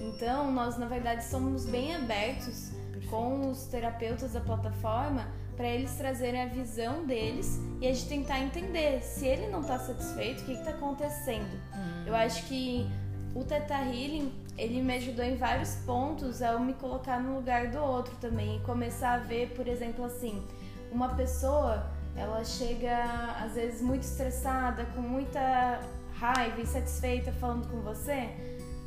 Então, 0.01 0.51
nós 0.51 0.79
na 0.79 0.87
verdade 0.87 1.23
somos 1.27 1.67
bem 1.67 1.95
abertos 1.95 2.71
com 3.11 3.51
os 3.51 3.65
terapeutas 3.65 4.33
da 4.33 4.41
plataforma 4.41 5.27
para 5.57 5.69
eles 5.69 5.93
trazerem 5.97 6.43
a 6.43 6.47
visão 6.47 7.05
deles 7.05 7.61
e 7.81 7.87
a 7.87 7.93
gente 7.93 8.09
tentar 8.09 8.41
entender 8.41 9.03
se 9.03 9.27
ele 9.27 9.49
não 9.49 9.63
tá 9.63 9.79
satisfeito, 9.79 10.41
o 10.41 10.45
que 10.47 10.57
que 10.57 10.65
tá 10.65 10.71
acontecendo. 10.71 11.53
Hum. 11.75 12.05
Eu 12.07 12.15
acho 12.17 12.47
que 12.47 12.89
o 13.35 13.45
Teta 13.45 13.75
Healing, 13.75 14.33
ele 14.57 14.81
me 14.81 14.97
ajudou 14.97 15.25
em 15.25 15.37
vários 15.37 15.75
pontos 15.87 16.41
a 16.41 16.53
eu 16.53 16.61
me 16.61 16.73
colocar 16.75 17.21
no 17.21 17.37
lugar 17.37 17.69
do 17.69 17.79
outro 17.79 18.17
também 18.17 18.57
e 18.57 18.61
começar 18.61 19.15
a 19.15 19.19
ver, 19.19 19.51
por 19.51 19.69
exemplo, 19.69 20.05
assim, 20.05 20.43
uma 20.91 21.11
pessoa, 21.15 21.87
ela 22.17 22.43
chega 22.45 23.05
às 23.41 23.55
vezes 23.55 23.83
muito 23.83 24.03
estressada, 24.03 24.87
com 24.97 25.03
muita 25.03 25.81
raiva, 26.15 26.61
insatisfeita 26.61 27.33
falando 27.33 27.69
com 27.69 27.81
você. 27.81 28.31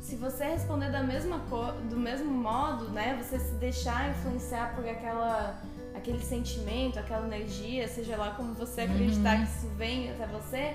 Se 0.04 0.16
você 0.16 0.44
responder 0.44 0.90
da 0.92 1.02
mesma 1.02 1.38
cor, 1.48 1.72
do 1.88 1.96
mesmo 1.96 2.30
modo, 2.30 2.90
né, 2.90 3.18
você 3.22 3.38
se 3.38 3.54
deixar 3.54 4.10
influenciar 4.10 4.74
por 4.74 4.86
aquela 4.86 5.58
aquele 5.96 6.20
sentimento, 6.20 6.98
aquela 6.98 7.24
energia, 7.26 7.88
seja 7.88 8.14
lá 8.16 8.32
como 8.32 8.52
você 8.52 8.82
acreditar 8.82 9.38
Uhum. 9.38 9.46
que 9.46 9.50
isso 9.50 9.68
vem 9.78 10.10
até 10.10 10.26
você, 10.26 10.74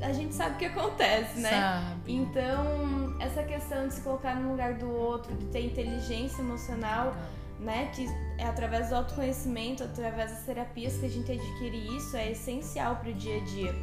a 0.00 0.12
gente 0.12 0.32
sabe 0.32 0.54
o 0.54 0.58
que 0.58 0.66
acontece, 0.66 1.40
né? 1.40 1.50
Sabe. 1.50 2.12
Então, 2.12 3.16
essa 3.18 3.42
questão 3.42 3.88
de 3.88 3.94
se 3.94 4.00
colocar 4.02 4.36
no 4.36 4.50
lugar 4.52 4.74
do 4.74 4.88
outro, 4.88 5.34
de 5.34 5.46
ter 5.46 5.64
inteligência 5.66 6.40
emocional, 6.40 7.16
né, 7.58 7.90
que 7.94 8.06
é 8.38 8.46
através 8.46 8.90
do 8.90 8.94
autoconhecimento, 8.96 9.82
através 9.82 10.30
das 10.30 10.42
terapias 10.42 10.96
que 10.98 11.06
a 11.06 11.10
gente 11.10 11.32
adquire 11.32 11.96
isso, 11.96 12.16
é 12.16 12.30
essencial 12.30 12.94
para 12.96 13.10
o 13.10 13.14
dia 13.14 13.38
a 13.38 13.44
dia, 13.44 13.74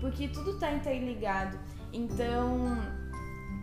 porque 0.00 0.28
tudo 0.28 0.52
está 0.52 0.72
interligado. 0.72 1.58
Então, 1.92 2.78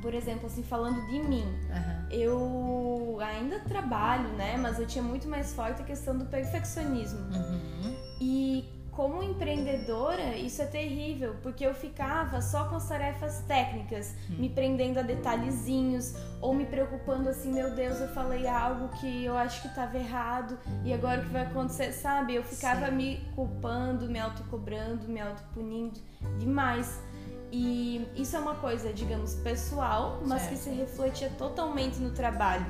por 0.02 0.14
exemplo, 0.14 0.48
assim, 0.48 0.64
falando 0.64 1.06
de 1.08 1.20
mim, 1.20 1.46
Aham. 1.70 2.08
eu 2.12 3.18
ainda 3.22 3.60
trabalho, 3.60 4.30
né, 4.30 4.58
mas 4.58 4.80
eu 4.80 4.88
tinha 4.88 5.04
muito 5.04 5.28
mais 5.28 5.54
forte 5.54 5.82
a 5.82 5.86
questão 5.86 6.18
do 6.18 6.26
perfeccionismo. 6.26 7.20
Uhum. 7.20 7.96
E 8.20 8.82
como 8.92 9.24
empreendedora, 9.24 10.36
isso 10.36 10.62
é 10.62 10.66
terrível, 10.66 11.36
porque 11.42 11.66
eu 11.66 11.74
ficava 11.74 12.42
só 12.42 12.68
com 12.68 12.76
as 12.76 12.88
tarefas 12.88 13.40
técnicas, 13.48 14.14
me 14.30 14.50
prendendo 14.50 15.00
a 15.00 15.02
detalhezinhos, 15.02 16.14
ou 16.42 16.54
me 16.54 16.66
preocupando 16.66 17.30
assim, 17.30 17.54
meu 17.54 17.74
Deus, 17.74 18.02
eu 18.02 18.10
falei 18.10 18.48
algo 18.48 18.90
que 19.00 19.24
eu 19.24 19.38
acho 19.38 19.62
que 19.62 19.70
estava 19.70 19.98
errado, 19.98 20.60
e 20.84 20.94
agora 20.94 21.22
o 21.22 21.24
que 21.24 21.32
vai 21.32 21.44
acontecer, 21.44 21.94
sabe? 21.94 22.36
Eu 22.36 22.44
ficava 22.44 22.88
Sim. 22.88 22.96
me 22.96 23.18
culpando, 23.34 24.10
me 24.10 24.20
autocobrando, 24.20 25.08
me 25.08 25.22
autopunindo 25.22 26.00
demais. 26.38 27.02
E 27.52 28.08
isso 28.16 28.36
é 28.36 28.40
uma 28.40 28.56
coisa, 28.56 28.94
digamos, 28.94 29.36
pessoal, 29.36 30.22
mas 30.26 30.44
que 30.44 30.56
Certo. 30.56 30.64
se 30.64 30.70
refletia 30.70 31.30
totalmente 31.38 31.98
no 32.00 32.12
trabalho. 32.12 32.66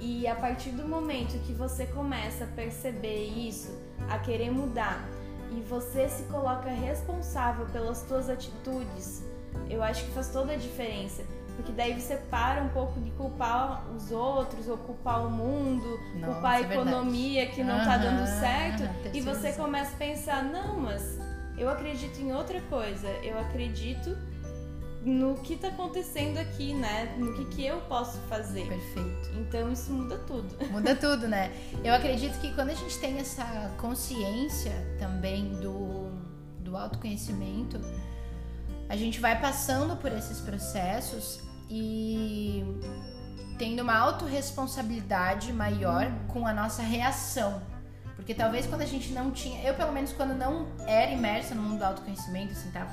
E 0.00 0.26
a 0.26 0.34
partir 0.34 0.70
do 0.70 0.86
momento 0.86 1.38
que 1.46 1.52
você 1.52 1.86
começa 1.86 2.44
a 2.44 2.46
perceber 2.48 3.26
isso, 3.26 3.70
a 4.08 4.18
querer 4.18 4.50
mudar, 4.50 5.08
e 5.50 5.60
você 5.60 6.08
se 6.08 6.24
coloca 6.24 6.68
responsável 6.68 7.66
pelas 7.66 7.98
suas 7.98 8.28
atitudes, 8.28 9.24
eu 9.70 9.82
acho 9.82 10.04
que 10.04 10.10
faz 10.10 10.28
toda 10.28 10.52
a 10.52 10.56
diferença. 10.56 11.22
Porque 11.56 11.72
daí 11.72 12.00
você 12.00 12.16
para 12.30 12.62
um 12.62 12.68
pouco 12.68 13.00
de 13.00 13.10
culpar 13.12 13.84
os 13.90 14.12
outros, 14.12 14.68
ou 14.68 14.78
culpar 14.78 15.26
o 15.26 15.30
mundo, 15.30 15.98
Nossa, 16.14 16.32
culpar 16.32 16.52
a 16.52 16.60
é 16.60 16.62
economia 16.62 17.46
que 17.46 17.64
não 17.64 17.84
tá 17.84 17.96
dando 17.96 18.24
certo, 18.26 18.84
aham, 18.84 19.10
e 19.12 19.20
você 19.20 19.52
começa 19.52 19.92
a 19.92 19.98
pensar, 19.98 20.44
não, 20.44 20.78
mas 20.78 21.18
eu 21.58 21.68
acredito 21.68 22.20
em 22.20 22.32
outra 22.32 22.60
coisa, 22.62 23.08
eu 23.22 23.38
acredito 23.38 24.16
no 25.04 25.36
que 25.36 25.56
tá 25.56 25.68
acontecendo 25.68 26.38
aqui, 26.38 26.74
né? 26.74 27.14
No 27.18 27.34
que, 27.34 27.44
que 27.46 27.66
eu 27.66 27.80
posso 27.82 28.18
fazer. 28.28 28.66
Perfeito. 28.66 29.30
Então 29.38 29.72
isso 29.72 29.92
muda 29.92 30.18
tudo. 30.18 30.54
Muda 30.70 30.94
tudo, 30.94 31.28
né? 31.28 31.52
Eu 31.84 31.94
acredito 31.94 32.38
que 32.40 32.52
quando 32.54 32.70
a 32.70 32.74
gente 32.74 32.98
tem 32.98 33.18
essa 33.18 33.72
consciência 33.78 34.72
também 34.98 35.48
do, 35.60 36.10
do 36.60 36.76
autoconhecimento, 36.76 37.80
a 38.88 38.96
gente 38.96 39.20
vai 39.20 39.40
passando 39.40 39.96
por 39.96 40.12
esses 40.12 40.40
processos 40.40 41.40
e 41.70 42.64
tendo 43.58 43.82
uma 43.82 43.96
autorresponsabilidade 43.96 45.52
maior 45.52 46.10
com 46.28 46.46
a 46.46 46.52
nossa 46.52 46.82
reação. 46.82 47.62
Porque 48.18 48.34
talvez 48.34 48.66
quando 48.66 48.82
a 48.82 48.86
gente 48.86 49.12
não 49.12 49.30
tinha. 49.30 49.62
Eu, 49.62 49.74
pelo 49.74 49.92
menos, 49.92 50.12
quando 50.12 50.34
não 50.34 50.66
era 50.88 51.12
imersa 51.12 51.54
no 51.54 51.62
mundo 51.62 51.78
do 51.78 51.84
autoconhecimento, 51.84 52.50
assim, 52.50 52.68
tava, 52.72 52.92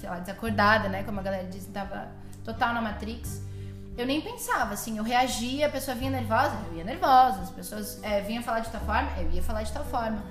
sei 0.00 0.08
lá, 0.08 0.18
desacordada, 0.18 0.88
né? 0.88 1.02
Como 1.02 1.20
a 1.20 1.22
galera 1.22 1.46
diz, 1.46 1.66
tava 1.66 2.08
total 2.42 2.72
na 2.72 2.80
Matrix. 2.80 3.42
Eu 3.98 4.06
nem 4.06 4.22
pensava, 4.22 4.72
assim, 4.72 4.96
eu 4.96 5.04
reagia, 5.04 5.66
a 5.66 5.68
pessoa 5.68 5.94
vinha 5.94 6.10
nervosa, 6.10 6.56
eu 6.70 6.78
ia 6.78 6.84
nervosa, 6.84 7.42
as 7.42 7.50
pessoas 7.50 8.02
é, 8.02 8.22
vinham 8.22 8.42
falar 8.42 8.60
de 8.60 8.70
tal 8.70 8.80
forma, 8.80 9.10
eu 9.18 9.30
ia 9.30 9.42
falar 9.42 9.62
de 9.62 9.72
tal 9.72 9.84
forma. 9.84 10.22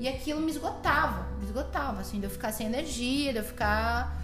E 0.00 0.08
aquilo 0.08 0.40
me 0.40 0.50
esgotava, 0.50 1.26
me 1.38 1.44
esgotava, 1.44 2.00
assim, 2.00 2.18
de 2.18 2.24
eu 2.24 2.30
ficar 2.30 2.52
sem 2.52 2.66
energia, 2.66 3.32
de 3.32 3.38
eu 3.38 3.44
ficar. 3.44 4.18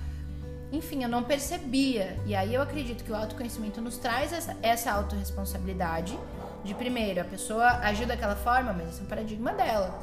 Enfim, 0.73 1.03
eu 1.03 1.09
não 1.09 1.23
percebia. 1.23 2.19
E 2.25 2.35
aí 2.35 2.55
eu 2.55 2.63
acredito 2.63 3.05
que 3.05 3.13
o 3.13 3.15
autoconhecimento 3.15 3.79
nos 3.83 3.99
traz 3.99 4.33
essa, 4.33 4.57
essa 4.63 4.91
autorresponsabilidade. 4.91 6.19
De 6.67 6.75
primeiro, 6.75 7.21
a 7.21 7.25
pessoa 7.25 7.79
agiu 7.79 8.09
daquela 8.09 8.35
forma, 8.35 8.73
mas 8.73 8.89
esse 8.89 9.01
é 9.01 9.05
um 9.05 9.07
paradigma 9.07 9.53
dela. 9.53 9.97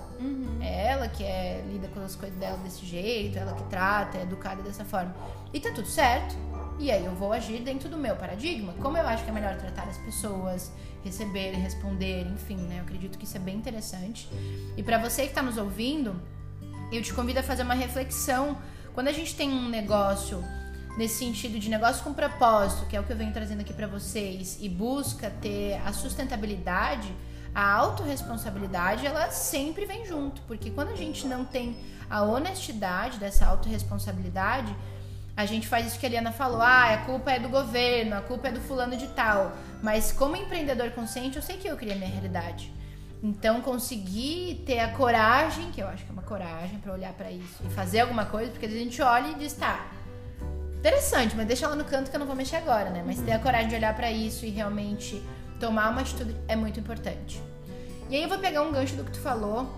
É 0.62 0.88
ela 0.88 1.10
que 1.10 1.22
é, 1.22 1.62
lida 1.70 1.90
com 1.90 2.00
as 2.00 2.16
coisas 2.16 2.38
dela 2.40 2.58
desse 2.60 2.86
jeito, 2.86 3.38
ela 3.38 3.54
que 3.54 3.64
trata, 3.64 4.18
é 4.18 4.22
educada 4.22 4.64
dessa 4.64 4.86
forma. 4.86 5.14
E 5.54 5.60
tá 5.60 5.72
tudo 5.74 5.88
certo. 5.88 6.36
E 6.80 6.90
aí 6.90 7.04
eu 7.04 7.14
vou 7.16 7.34
agir 7.34 7.62
dentro 7.62 7.90
do 7.90 7.98
meu 7.98 8.16
paradigma. 8.16 8.74
Como 8.82 8.98
eu 8.98 9.06
acho 9.06 9.26
que 9.26 9.30
é 9.30 9.34
melhor 9.34 9.58
tratar 9.58 9.84
as 9.90 9.98
pessoas, 9.98 10.72
receber, 11.04 11.52
responder, 11.52 12.26
enfim, 12.28 12.56
né? 12.56 12.78
Eu 12.78 12.84
acredito 12.84 13.18
que 13.18 13.26
isso 13.26 13.36
é 13.36 13.42
bem 13.42 13.58
interessante. 13.58 14.30
E 14.78 14.82
pra 14.82 14.98
você 14.98 15.28
que 15.28 15.34
tá 15.34 15.42
nos 15.42 15.58
ouvindo, 15.58 16.16
eu 16.94 17.02
te 17.02 17.14
convido 17.14 17.40
a 17.40 17.44
fazer 17.44 17.64
uma 17.64 17.74
reflexão. 17.74 18.58
Quando 18.94 19.10
a 19.10 19.12
gente 19.12 19.36
tem 19.36 19.52
um 19.52 19.68
negócio 19.68 20.42
nesse 20.98 21.16
sentido 21.16 21.60
de 21.60 21.70
negócio 21.70 22.04
com 22.04 22.14
propósito, 22.14 22.86
que 22.86 22.96
é 22.96 23.00
o 23.00 23.04
que 23.04 23.12
eu 23.12 23.18
venho 23.18 23.34
trazendo 23.34 23.62
aqui 23.62 23.74
pra 23.74 23.88
vocês, 23.88 24.58
e 24.62 24.70
busca 24.70 25.30
ter 25.30 25.82
a 25.86 25.92
sustentabilidade, 25.92 27.12
a 27.54 27.72
autorresponsabilidade, 27.74 29.06
ela 29.06 29.30
sempre 29.32 29.86
vem 29.86 30.06
junto, 30.06 30.42
porque 30.44 30.72
quando 30.72 30.90
a 30.90 30.96
gente 30.96 31.28
não 31.28 31.46
tem 31.46 31.78
a 32.10 32.24
honestidade 32.24 33.18
dessa 33.18 33.46
autorresponsabilidade, 33.46 34.76
a 35.36 35.46
gente 35.46 35.68
faz 35.68 35.88
isso 35.88 36.00
que 36.00 36.06
a 36.06 36.10
Eliana 36.10 36.32
falou, 36.32 36.62
ah, 36.62 36.94
a 36.94 36.98
culpa 37.06 37.32
é 37.32 37.40
do 37.40 37.50
governo, 37.50 38.16
a 38.16 38.22
culpa 38.22 38.50
é 38.50 38.52
do 38.52 38.62
fulano 38.62 38.96
de 38.96 39.08
tal. 39.08 39.52
Mas 39.82 40.12
como 40.12 40.36
empreendedor 40.36 40.92
consciente, 40.92 41.38
eu 41.38 41.42
sei 41.42 41.58
que 41.58 41.68
eu 41.68 41.76
criei 41.76 41.96
a 41.96 41.98
minha 41.98 42.10
realidade. 42.10 42.72
Então, 43.22 43.62
conseguir 43.62 44.64
ter 44.66 44.80
a 44.80 44.90
coragem, 44.90 45.72
que 45.72 45.82
eu 45.82 45.88
acho 45.88 46.04
que 46.04 46.10
é 46.10 46.14
uma 46.14 46.22
coragem 46.22 46.78
pra 46.80 46.94
olhar 46.94 47.14
pra 47.14 47.32
isso 47.32 47.64
e 47.66 47.70
fazer 47.70 48.02
alguma 48.02 48.26
coisa, 48.26 48.52
porque 48.52 48.66
a 48.66 48.70
gente 48.70 49.02
olha 49.02 49.30
e 49.30 49.36
diz, 49.36 49.54
tá, 49.54 49.88
interessante, 50.84 51.34
mas 51.34 51.48
deixa 51.48 51.66
lá 51.66 51.78
no 51.78 51.86
canto 51.86 52.10
que 52.10 52.16
eu 52.16 52.20
não 52.20 52.28
vou 52.28 52.36
mexer 52.36 52.58
agora, 52.58 52.90
né? 52.90 53.02
Mas 53.06 53.18
ter 53.22 53.32
a 53.32 53.40
coragem 53.40 53.70
de 53.70 53.76
olhar 53.76 53.96
pra 53.96 54.12
isso 54.12 54.46
e 54.46 54.50
realmente 54.50 55.24
tomar 55.58 55.90
uma 55.90 56.02
atitude 56.02 56.36
é 56.46 56.58
muito 56.58 56.78
importante. 56.78 57.42
E 58.10 58.18
aí 58.18 58.24
eu 58.24 58.28
vou 58.28 58.38
pegar 58.38 58.64
um 58.64 58.72
gancho 58.74 58.94
do 58.98 59.06
que 59.06 59.12
tu 59.12 59.20
falou 59.20 59.72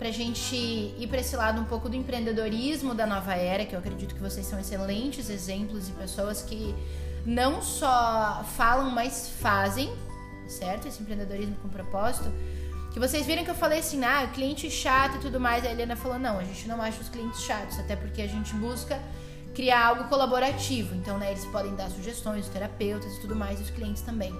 pra 0.00 0.10
gente 0.10 0.56
ir 0.56 1.06
pra 1.06 1.20
esse 1.20 1.36
lado 1.36 1.60
um 1.60 1.64
pouco 1.64 1.88
do 1.88 1.94
empreendedorismo 1.94 2.92
da 2.92 3.06
nova 3.06 3.36
era, 3.36 3.64
que 3.64 3.72
eu 3.72 3.78
acredito 3.78 4.16
que 4.16 4.20
vocês 4.20 4.44
são 4.44 4.58
excelentes 4.58 5.30
exemplos 5.30 5.88
e 5.88 5.92
pessoas 5.92 6.42
que 6.42 6.74
não 7.24 7.62
só 7.62 8.44
falam, 8.56 8.90
mas 8.90 9.28
fazem, 9.38 9.94
certo? 10.48 10.88
Esse 10.88 11.02
empreendedorismo 11.02 11.54
com 11.62 11.68
propósito. 11.68 12.32
Que 12.92 12.98
vocês 12.98 13.24
viram 13.24 13.44
que 13.44 13.50
eu 13.50 13.54
falei 13.54 13.78
assim, 13.78 14.02
ah, 14.04 14.26
cliente 14.26 14.68
chato 14.68 15.18
e 15.18 15.20
tudo 15.20 15.38
mais. 15.38 15.64
A 15.64 15.70
Helena 15.70 15.94
falou, 15.94 16.18
não, 16.18 16.40
a 16.40 16.42
gente 16.42 16.66
não 16.66 16.82
acha 16.82 17.00
os 17.00 17.08
clientes 17.08 17.42
chatos, 17.42 17.78
até 17.78 17.94
porque 17.94 18.20
a 18.22 18.26
gente 18.26 18.52
busca 18.54 19.00
criar 19.54 19.86
algo 19.86 20.04
colaborativo. 20.04 20.94
Então, 20.94 21.18
né, 21.18 21.30
eles 21.30 21.44
podem 21.46 21.74
dar 21.74 21.90
sugestões, 21.90 22.46
os 22.46 22.52
terapeutas 22.52 23.12
e 23.16 23.20
tudo 23.20 23.34
mais, 23.36 23.60
e 23.60 23.62
os 23.62 23.70
clientes 23.70 24.02
também. 24.02 24.34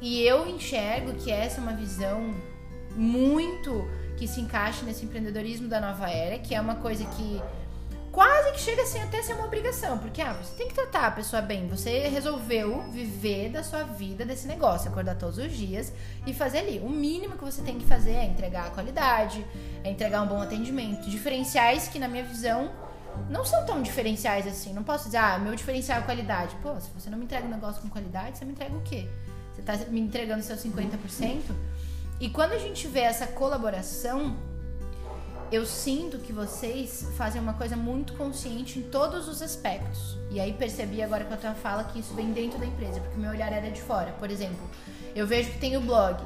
E 0.00 0.20
eu 0.22 0.48
enxergo 0.48 1.14
que 1.14 1.30
essa 1.30 1.60
é 1.60 1.62
uma 1.62 1.74
visão 1.74 2.34
muito 2.96 3.88
que 4.16 4.26
se 4.26 4.40
encaixa 4.40 4.84
nesse 4.84 5.04
empreendedorismo 5.04 5.68
da 5.68 5.80
nova 5.80 6.10
era, 6.10 6.38
que 6.38 6.54
é 6.54 6.60
uma 6.60 6.76
coisa 6.76 7.04
que 7.04 7.40
quase 8.10 8.52
que 8.52 8.60
chega 8.60 8.82
assim 8.82 9.00
até 9.00 9.22
ser 9.22 9.32
uma 9.32 9.46
obrigação, 9.46 9.96
porque 9.98 10.20
ah, 10.20 10.34
você 10.34 10.54
tem 10.54 10.68
que 10.68 10.74
tratar 10.74 11.06
a 11.06 11.10
pessoa 11.10 11.40
bem. 11.40 11.66
Você 11.68 12.08
resolveu 12.08 12.82
viver 12.90 13.48
da 13.48 13.62
sua 13.62 13.84
vida 13.84 14.24
desse 14.24 14.46
negócio, 14.46 14.90
acordar 14.90 15.16
todos 15.16 15.38
os 15.38 15.52
dias 15.52 15.92
e 16.26 16.34
fazer 16.34 16.58
ali. 16.58 16.78
O 16.80 16.90
mínimo 16.90 17.38
que 17.38 17.44
você 17.44 17.62
tem 17.62 17.78
que 17.78 17.86
fazer 17.86 18.12
é 18.12 18.24
entregar 18.24 18.66
a 18.66 18.70
qualidade, 18.70 19.44
é 19.82 19.90
entregar 19.90 20.22
um 20.22 20.26
bom 20.26 20.42
atendimento, 20.42 21.08
diferenciais 21.08 21.88
que 21.88 21.98
na 21.98 22.06
minha 22.06 22.24
visão 22.24 22.70
não 23.28 23.44
são 23.44 23.64
tão 23.64 23.82
diferenciais 23.82 24.46
assim. 24.46 24.72
Não 24.72 24.82
posso 24.82 25.06
dizer, 25.06 25.18
ah, 25.18 25.38
meu 25.38 25.54
diferencial 25.54 26.00
é 26.00 26.02
qualidade. 26.02 26.56
Pô, 26.62 26.78
se 26.80 26.90
você 26.90 27.10
não 27.10 27.18
me 27.18 27.24
entrega 27.24 27.46
um 27.46 27.50
negócio 27.50 27.80
com 27.82 27.88
qualidade, 27.88 28.38
você 28.38 28.44
me 28.44 28.52
entrega 28.52 28.74
o 28.74 28.82
quê? 28.82 29.08
Você 29.52 29.62
tá 29.62 29.76
me 29.88 30.00
entregando 30.00 30.42
seus 30.42 30.62
50%? 30.64 31.42
E 32.20 32.30
quando 32.30 32.52
a 32.52 32.58
gente 32.58 32.86
vê 32.86 33.00
essa 33.00 33.26
colaboração, 33.26 34.36
eu 35.50 35.66
sinto 35.66 36.18
que 36.18 36.32
vocês 36.32 37.08
fazem 37.16 37.40
uma 37.40 37.52
coisa 37.52 37.76
muito 37.76 38.14
consciente 38.14 38.78
em 38.78 38.82
todos 38.82 39.28
os 39.28 39.42
aspectos. 39.42 40.16
E 40.30 40.40
aí 40.40 40.52
percebi 40.52 41.02
agora 41.02 41.24
com 41.24 41.34
a 41.34 41.36
tua 41.36 41.52
fala 41.52 41.84
que 41.84 41.98
isso 41.98 42.14
vem 42.14 42.32
dentro 42.32 42.58
da 42.58 42.64
empresa, 42.64 43.00
porque 43.00 43.18
meu 43.18 43.30
olhar 43.30 43.52
era 43.52 43.70
de 43.70 43.82
fora. 43.82 44.12
Por 44.12 44.30
exemplo, 44.30 44.70
eu 45.14 45.26
vejo 45.26 45.50
que 45.50 45.58
tem 45.58 45.76
o 45.76 45.80
blog. 45.80 46.22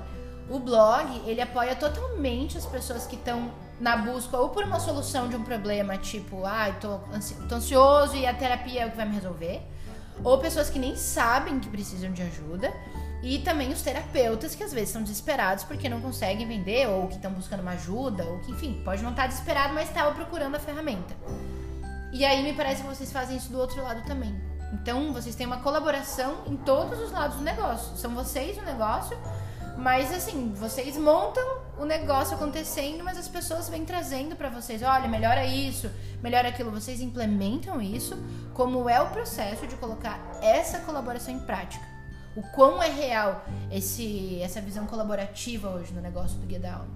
O 0.48 0.60
blog, 0.60 1.22
ele 1.26 1.40
apoia 1.40 1.74
totalmente 1.74 2.56
as 2.56 2.66
pessoas 2.66 3.04
que 3.04 3.16
estão 3.16 3.50
na 3.80 3.96
busca 3.96 4.36
ou 4.38 4.48
por 4.48 4.64
uma 4.64 4.80
solução 4.80 5.28
de 5.28 5.36
um 5.36 5.42
problema, 5.42 5.96
tipo, 5.98 6.44
ah, 6.44 6.72
tô, 6.80 6.98
tô 7.48 7.54
ansioso 7.56 8.16
e 8.16 8.26
a 8.26 8.34
terapia 8.34 8.82
é 8.82 8.86
o 8.86 8.90
que 8.90 8.96
vai 8.96 9.06
me 9.06 9.14
resolver. 9.14 9.62
ou 10.24 10.38
pessoas 10.38 10.70
que 10.70 10.78
nem 10.78 10.96
sabem 10.96 11.60
que 11.60 11.68
precisam 11.68 12.10
de 12.12 12.22
ajuda. 12.22 12.72
E 13.22 13.38
também 13.40 13.72
os 13.72 13.82
terapeutas 13.82 14.54
que 14.54 14.62
às 14.62 14.72
vezes 14.72 14.90
são 14.90 15.02
desesperados 15.02 15.64
porque 15.64 15.88
não 15.88 16.00
conseguem 16.00 16.46
vender, 16.46 16.88
ou 16.88 17.08
que 17.08 17.16
estão 17.16 17.32
buscando 17.32 17.60
uma 17.60 17.72
ajuda, 17.72 18.24
ou 18.24 18.38
que, 18.40 18.52
enfim, 18.52 18.80
pode 18.84 19.02
não 19.02 19.10
estar 19.10 19.26
desesperado, 19.26 19.74
mas 19.74 19.88
estava 19.88 20.14
procurando 20.14 20.54
a 20.54 20.60
ferramenta. 20.60 21.14
E 22.12 22.24
aí 22.24 22.42
me 22.42 22.52
parece 22.52 22.82
que 22.82 22.88
vocês 22.88 23.10
fazem 23.10 23.36
isso 23.36 23.50
do 23.50 23.58
outro 23.58 23.82
lado 23.82 24.02
também. 24.06 24.38
Então, 24.72 25.12
vocês 25.12 25.34
têm 25.34 25.46
uma 25.46 25.58
colaboração 25.58 26.44
em 26.46 26.56
todos 26.56 27.00
os 27.00 27.10
lados 27.10 27.38
do 27.38 27.42
negócio. 27.42 27.96
São 27.96 28.14
vocês 28.14 28.58
o 28.58 28.62
negócio, 28.62 29.18
mas 29.76 30.12
assim, 30.12 30.52
vocês 30.54 30.96
montam 30.96 31.65
o 31.78 31.84
negócio 31.84 32.34
acontecendo, 32.34 33.04
mas 33.04 33.18
as 33.18 33.28
pessoas 33.28 33.68
vêm 33.68 33.84
trazendo 33.84 34.34
para 34.34 34.48
vocês, 34.48 34.82
olha, 34.82 35.08
melhora 35.08 35.44
isso, 35.44 35.90
melhora 36.22 36.48
aquilo. 36.48 36.70
Vocês 36.70 37.00
implementam 37.00 37.80
isso, 37.80 38.16
como 38.54 38.88
é 38.88 39.00
o 39.00 39.10
processo 39.10 39.66
de 39.66 39.76
colocar 39.76 40.18
essa 40.42 40.80
colaboração 40.80 41.34
em 41.34 41.40
prática. 41.40 41.84
O 42.34 42.42
quão 42.54 42.82
é 42.82 42.90
real 42.90 43.44
esse, 43.70 44.40
essa 44.42 44.60
visão 44.60 44.86
colaborativa 44.86 45.70
hoje 45.70 45.92
no 45.92 46.00
negócio 46.00 46.38
do 46.38 46.46
Guia 46.46 46.60
da 46.60 46.74
Alma? 46.74 46.88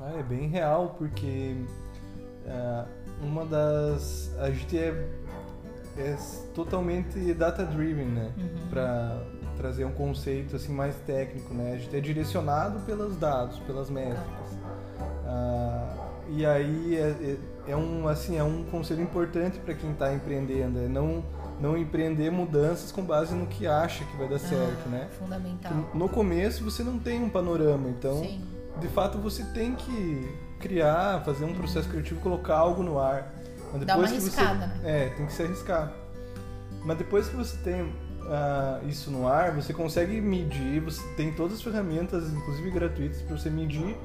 Ah, 0.00 0.18
é 0.18 0.22
bem 0.22 0.48
real, 0.48 0.96
porque 0.98 1.56
uh, 2.44 3.24
uma 3.24 3.46
das. 3.46 4.34
A 4.38 4.50
gente 4.50 4.76
é, 4.76 4.90
é 5.96 6.16
totalmente 6.54 7.32
data-driven, 7.32 8.06
né? 8.06 8.32
Uhum. 8.36 8.68
Pra 8.68 9.22
trazer 9.56 9.84
um 9.84 9.92
conceito 9.92 10.56
assim 10.56 10.72
mais 10.72 10.94
técnico, 11.06 11.52
né? 11.54 11.72
A 11.74 11.78
gente 11.78 11.96
é 11.96 12.00
direcionado 12.00 12.80
pelos 12.80 13.16
dados, 13.16 13.58
pelas 13.60 13.90
métricas. 13.90 14.52
Uh, 15.24 16.04
e 16.28 16.46
aí 16.46 16.96
é, 16.96 17.36
é, 17.68 17.72
é, 17.72 17.76
um 17.76 18.08
assim 18.08 18.36
é 18.36 18.44
um 18.44 18.64
conselho 18.64 19.02
importante 19.02 19.58
para 19.58 19.74
quem 19.74 19.92
está 19.92 20.12
empreendendo, 20.12 20.78
é 20.78 20.88
não 20.88 21.24
não 21.60 21.78
empreender 21.78 22.30
mudanças 22.30 22.90
com 22.90 23.02
base 23.02 23.32
no 23.32 23.46
que 23.46 23.64
acha 23.64 24.04
que 24.04 24.16
vai 24.16 24.28
dar 24.28 24.40
certo, 24.40 24.82
ah, 24.86 24.88
né? 24.88 25.08
Fundamental. 25.18 25.72
No 25.94 26.08
começo 26.08 26.64
você 26.64 26.82
não 26.82 26.98
tem 26.98 27.22
um 27.22 27.30
panorama, 27.30 27.88
então 27.88 28.18
Sim. 28.18 28.44
de 28.80 28.88
fato 28.88 29.18
você 29.18 29.44
tem 29.44 29.74
que 29.74 30.36
criar, 30.58 31.22
fazer 31.24 31.44
um 31.44 31.54
processo 31.54 31.88
criativo, 31.88 32.20
colocar 32.20 32.56
algo 32.56 32.82
no 32.82 32.98
ar. 32.98 33.32
Mas 33.72 33.80
depois 33.80 33.86
Dá 33.86 33.96
uma 33.96 34.06
arriscada, 34.06 34.66
você, 34.66 34.66
né? 34.66 34.80
É, 34.84 35.08
tem 35.10 35.26
que 35.26 35.32
se 35.32 35.42
arriscar. 35.42 35.92
Mas 36.84 36.98
depois 36.98 37.28
que 37.28 37.36
você 37.36 37.56
tem 37.58 37.92
uh, 38.24 38.88
isso 38.88 39.10
no 39.10 39.26
ar, 39.28 39.52
você 39.54 39.72
consegue 39.72 40.20
medir, 40.20 40.80
você 40.80 41.02
tem 41.14 41.32
todas 41.32 41.54
as 41.54 41.62
ferramentas, 41.62 42.32
inclusive 42.32 42.70
gratuitas, 42.70 43.22
para 43.22 43.36
você 43.36 43.50
medir 43.50 43.96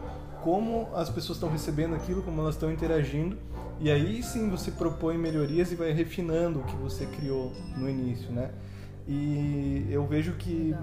como 0.44 0.90
as 0.96 1.10
pessoas 1.10 1.38
estão 1.38 1.50
recebendo 1.50 1.96
aquilo, 1.96 2.22
como 2.22 2.42
elas 2.42 2.56
estão 2.56 2.72
interagindo. 2.72 3.38
E 3.80 3.90
aí 3.90 4.22
sim 4.24 4.50
você 4.50 4.72
propõe 4.72 5.18
melhorias 5.18 5.72
e 5.72 5.76
vai 5.76 5.92
refinando 5.92 6.60
o 6.60 6.64
que 6.64 6.76
você 6.76 7.06
criou 7.06 7.52
no 7.78 7.90
início, 7.90 8.32
né? 8.32 8.52
E 9.08 9.88
eu 9.90 10.06
vejo 10.06 10.34
que 10.34 10.76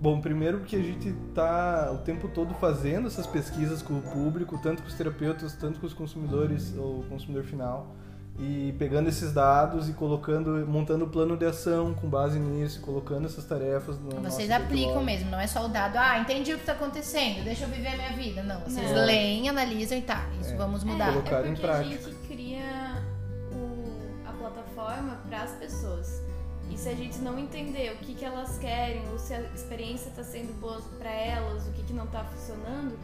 Bom, 0.00 0.20
primeiro 0.20 0.60
que 0.60 0.76
a 0.76 0.82
gente 0.82 1.08
está 1.08 1.90
o 1.92 1.98
tempo 1.98 2.28
todo 2.28 2.54
fazendo 2.54 3.08
essas 3.08 3.26
pesquisas 3.26 3.82
com 3.82 3.98
o 3.98 4.00
público, 4.02 4.56
tanto 4.62 4.80
com 4.80 4.86
os 4.88 4.94
terapeutas, 4.94 5.56
tanto 5.56 5.80
com 5.80 5.86
os 5.86 5.92
consumidores 5.92 6.72
ou 6.78 7.02
consumidor 7.08 7.42
final 7.42 7.96
e 8.38 8.72
pegando 8.78 9.08
esses 9.08 9.32
dados 9.32 9.88
e 9.88 9.92
colocando, 9.92 10.64
montando 10.64 11.04
o 11.04 11.08
plano 11.08 11.36
de 11.36 11.44
ação 11.44 11.92
com 11.92 12.08
base 12.08 12.38
nisso, 12.38 12.80
colocando 12.80 13.26
essas 13.26 13.44
tarefas 13.44 13.98
no 13.98 14.10
Vocês 14.20 14.48
aplicam 14.48 15.02
mesmo, 15.02 15.28
não 15.28 15.40
é 15.40 15.46
só 15.48 15.64
o 15.64 15.68
dado, 15.68 15.96
ah, 15.96 16.20
entendi 16.20 16.52
o 16.52 16.54
que 16.54 16.62
está 16.62 16.72
acontecendo, 16.72 17.42
deixa 17.42 17.64
eu 17.64 17.68
viver 17.68 17.88
a 17.88 17.96
minha 17.96 18.12
vida. 18.12 18.44
Não, 18.44 18.60
vocês 18.60 18.92
não. 18.92 19.04
leem, 19.04 19.48
analisam 19.48 19.98
e 19.98 20.02
tá, 20.02 20.28
isso 20.40 20.52
é. 20.52 20.56
vamos 20.56 20.84
mudar. 20.84 21.08
É, 21.08 21.12
colocar 21.12 21.36
é 21.36 21.42
porque 21.42 21.52
em 21.52 21.56
prática. 21.56 21.94
a 21.94 22.10
gente 22.10 22.16
cria 22.28 23.02
o, 23.50 24.28
a 24.28 24.32
plataforma 24.32 25.18
para 25.28 25.42
as 25.42 25.50
pessoas. 25.52 26.22
E 26.70 26.76
se 26.76 26.88
a 26.88 26.94
gente 26.94 27.18
não 27.18 27.38
entender 27.38 27.92
o 27.94 27.96
que, 27.96 28.14
que 28.14 28.24
elas 28.24 28.56
querem, 28.58 29.02
ou 29.10 29.18
se 29.18 29.34
a 29.34 29.40
experiência 29.52 30.10
está 30.10 30.22
sendo 30.22 30.52
boa 30.60 30.80
para 30.98 31.10
elas, 31.10 31.66
o 31.66 31.72
que, 31.72 31.82
que 31.82 31.92
não 31.92 32.04
está 32.04 32.22
funcionando, 32.22 32.96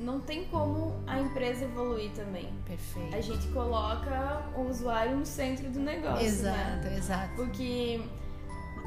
não 0.00 0.20
tem 0.20 0.44
como 0.46 0.94
a 1.06 1.20
empresa 1.20 1.64
evoluir 1.64 2.10
também. 2.12 2.48
Perfeito. 2.66 3.14
A 3.14 3.20
gente 3.20 3.48
coloca 3.48 4.46
o 4.56 4.62
usuário 4.62 5.16
no 5.16 5.26
centro 5.26 5.68
do 5.70 5.80
negócio. 5.80 6.24
Exato, 6.24 6.84
né? 6.84 6.96
exato. 6.96 7.34
Porque 7.34 8.00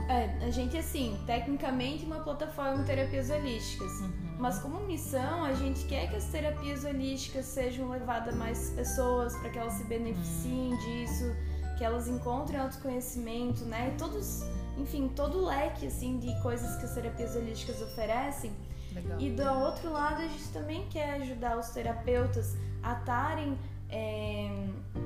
é, 0.07 0.45
a 0.45 0.49
gente, 0.49 0.77
assim, 0.77 1.19
tecnicamente 1.25 2.05
uma 2.05 2.19
plataforma 2.19 2.77
de 2.77 2.85
terapias 2.85 3.29
holísticas. 3.29 3.91
Uhum. 4.01 4.11
Mas 4.39 4.59
como 4.59 4.79
missão, 4.81 5.43
a 5.43 5.53
gente 5.53 5.85
quer 5.85 6.09
que 6.09 6.15
as 6.15 6.25
terapias 6.25 6.83
holísticas 6.83 7.45
sejam 7.45 7.89
levadas 7.89 8.33
a 8.33 8.37
mais 8.37 8.71
pessoas 8.71 9.35
para 9.37 9.49
que 9.49 9.59
elas 9.59 9.73
se 9.73 9.83
beneficiem 9.83 10.71
uhum. 10.71 10.77
disso, 10.77 11.35
que 11.77 11.83
elas 11.83 12.07
encontrem 12.07 12.59
autoconhecimento, 12.59 13.63
né? 13.65 13.91
E 13.93 13.97
todos, 13.97 14.43
enfim, 14.77 15.09
todo 15.09 15.39
o 15.39 15.45
leque 15.45 15.87
assim 15.87 16.17
de 16.17 16.33
coisas 16.41 16.77
que 16.77 16.85
as 16.85 16.93
terapias 16.93 17.35
holísticas 17.35 17.81
oferecem 17.81 18.51
Legal. 18.93 19.19
E 19.19 19.29
do 19.31 19.43
outro 19.43 19.91
lado, 19.91 20.21
a 20.21 20.27
gente 20.27 20.49
também 20.49 20.87
quer 20.89 21.21
ajudar 21.21 21.57
os 21.57 21.69
terapeutas 21.69 22.55
a 22.83 22.93
estarem 22.93 23.57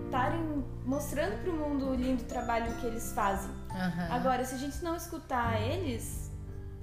estarem 0.05 0.41
é, 0.41 0.63
mostrando 0.85 1.41
para 1.41 1.51
o 1.51 1.55
mundo 1.55 1.89
o 1.89 1.95
lindo 1.95 2.23
trabalho 2.25 2.71
que 2.77 2.85
eles 2.85 3.11
fazem. 3.13 3.49
Uhum. 3.49 4.13
Agora, 4.13 4.45
se 4.45 4.55
a 4.55 4.57
gente 4.57 4.83
não 4.83 4.95
escutar 4.95 5.59
eles, 5.59 6.31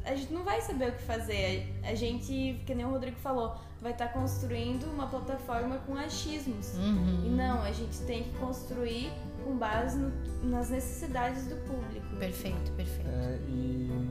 a 0.05 0.15
gente 0.15 0.33
não 0.33 0.43
vai 0.43 0.61
saber 0.61 0.91
o 0.91 0.93
que 0.93 1.03
fazer. 1.03 1.81
A 1.85 1.95
gente, 1.95 2.61
que 2.67 2.75
nem 2.75 2.85
o 2.85 2.91
Rodrigo 2.91 3.17
falou, 3.19 3.57
vai 3.81 3.93
estar 3.93 4.09
tá 4.09 4.13
construindo 4.13 4.85
uma 4.93 5.07
plataforma 5.07 5.79
com 5.87 5.97
achismos. 5.97 6.75
Uhum. 6.75 7.27
E 7.27 7.29
não, 7.31 7.63
a 7.63 7.73
gente 7.73 7.99
tem 8.03 8.25
que 8.25 8.31
construir 8.39 9.13
com 9.45 9.57
base 9.57 9.99
no, 9.99 10.13
nas 10.43 10.71
necessidades 10.71 11.47
do 11.47 11.57
público. 11.67 12.17
Perfeito, 12.17 12.73
perfeito. 12.73 13.09
É, 13.09 13.39
e 13.49 14.11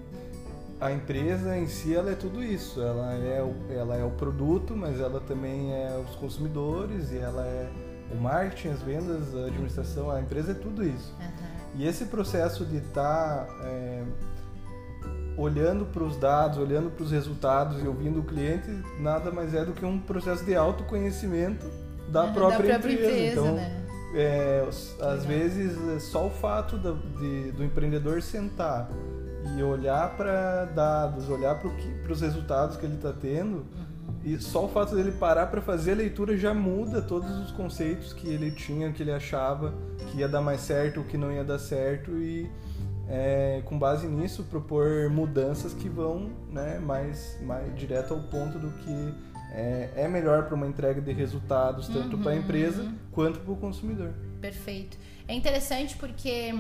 a 0.81 0.91
empresa 0.91 1.55
em 1.55 1.67
si 1.67 1.95
ela 1.95 2.11
é 2.11 2.15
tudo 2.15 2.43
isso. 2.43 2.81
Ela 2.81 3.13
é 3.13 3.41
o, 3.41 3.71
ela 3.71 3.95
é 3.95 4.03
o 4.03 4.09
produto, 4.09 4.75
mas 4.75 4.99
ela 4.99 5.21
também 5.21 5.71
é 5.71 5.95
os 6.03 6.15
consumidores 6.15 7.11
e 7.11 7.19
ela 7.19 7.45
é 7.45 7.69
o 8.11 8.15
marketing, 8.15 8.69
as 8.69 8.81
vendas, 8.81 9.35
a 9.35 9.45
administração. 9.45 10.09
A 10.09 10.19
empresa 10.19 10.51
é 10.51 10.55
tudo 10.55 10.83
isso. 10.83 11.15
Uhum. 11.19 11.51
E 11.75 11.87
esse 11.87 12.05
processo 12.05 12.65
de 12.65 12.77
estar 12.77 13.45
tá, 13.45 13.47
é, 13.63 14.03
olhando 15.37 15.85
para 15.85 16.03
os 16.03 16.17
dados, 16.17 16.57
olhando 16.57 16.89
para 16.89 17.03
os 17.03 17.11
resultados 17.11 17.81
e 17.81 17.87
ouvindo 17.87 18.19
o 18.19 18.23
cliente, 18.23 18.67
nada 18.99 19.31
mais 19.31 19.53
é 19.53 19.63
do 19.63 19.73
que 19.73 19.85
um 19.85 19.99
processo 19.99 20.43
de 20.43 20.55
autoconhecimento 20.55 21.65
da, 22.09 22.23
uhum, 22.23 22.33
própria, 22.33 22.57
da 22.57 22.79
própria, 22.79 22.93
empresa. 22.93 23.11
empresa 23.11 23.31
então, 23.31 23.55
né? 23.55 23.85
é, 24.15 24.67
às 24.99 25.25
vezes, 25.25 25.77
é 25.95 25.99
só 25.99 26.25
o 26.25 26.31
fato 26.31 26.75
do, 26.75 26.95
de, 27.19 27.51
do 27.51 27.63
empreendedor 27.63 28.19
sentar 28.23 28.89
e 29.57 29.63
olhar 29.63 30.15
para 30.15 30.65
dados, 30.65 31.29
olhar 31.29 31.59
para 31.59 32.11
os 32.11 32.21
resultados 32.21 32.77
que 32.77 32.85
ele 32.85 32.95
está 32.95 33.11
tendo, 33.11 33.57
uhum. 33.57 34.15
e 34.23 34.39
só 34.39 34.65
o 34.65 34.69
fato 34.69 34.95
dele 34.95 35.11
parar 35.11 35.47
para 35.47 35.61
fazer 35.61 35.93
a 35.93 35.95
leitura 35.95 36.37
já 36.37 36.53
muda 36.53 37.01
todos 37.01 37.29
os 37.39 37.51
conceitos 37.51 38.13
que 38.13 38.27
ele 38.27 38.51
tinha, 38.51 38.91
que 38.91 39.01
ele 39.03 39.11
achava 39.11 39.73
que 40.07 40.19
ia 40.19 40.27
dar 40.27 40.41
mais 40.41 40.61
certo 40.61 40.99
ou 40.99 41.05
que 41.05 41.17
não 41.17 41.31
ia 41.31 41.43
dar 41.43 41.59
certo, 41.59 42.11
e 42.11 42.49
é, 43.09 43.61
com 43.65 43.77
base 43.77 44.07
nisso 44.07 44.43
propor 44.43 45.09
mudanças 45.09 45.73
que 45.73 45.89
vão 45.89 46.31
né, 46.49 46.79
mais, 46.79 47.37
mais 47.41 47.75
direto 47.75 48.13
ao 48.13 48.21
ponto 48.21 48.57
do 48.57 48.71
que 48.71 49.13
é, 49.53 49.89
é 49.95 50.07
melhor 50.07 50.45
para 50.45 50.55
uma 50.55 50.65
entrega 50.65 51.01
de 51.01 51.11
resultados, 51.11 51.87
tanto 51.87 52.15
uhum. 52.15 52.23
para 52.23 52.31
a 52.31 52.35
empresa 52.35 52.93
quanto 53.11 53.39
para 53.39 53.51
o 53.51 53.57
consumidor. 53.57 54.13
Perfeito. 54.39 54.97
É 55.27 55.33
interessante 55.33 55.95
porque 55.97 56.53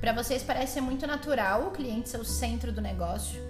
para 0.00 0.12
vocês 0.12 0.42
parece 0.42 0.74
ser 0.74 0.80
muito 0.80 1.06
natural 1.06 1.68
o 1.68 1.70
cliente 1.70 2.08
ser 2.08 2.18
o 2.18 2.24
centro 2.24 2.72
do 2.72 2.80
negócio. 2.80 3.40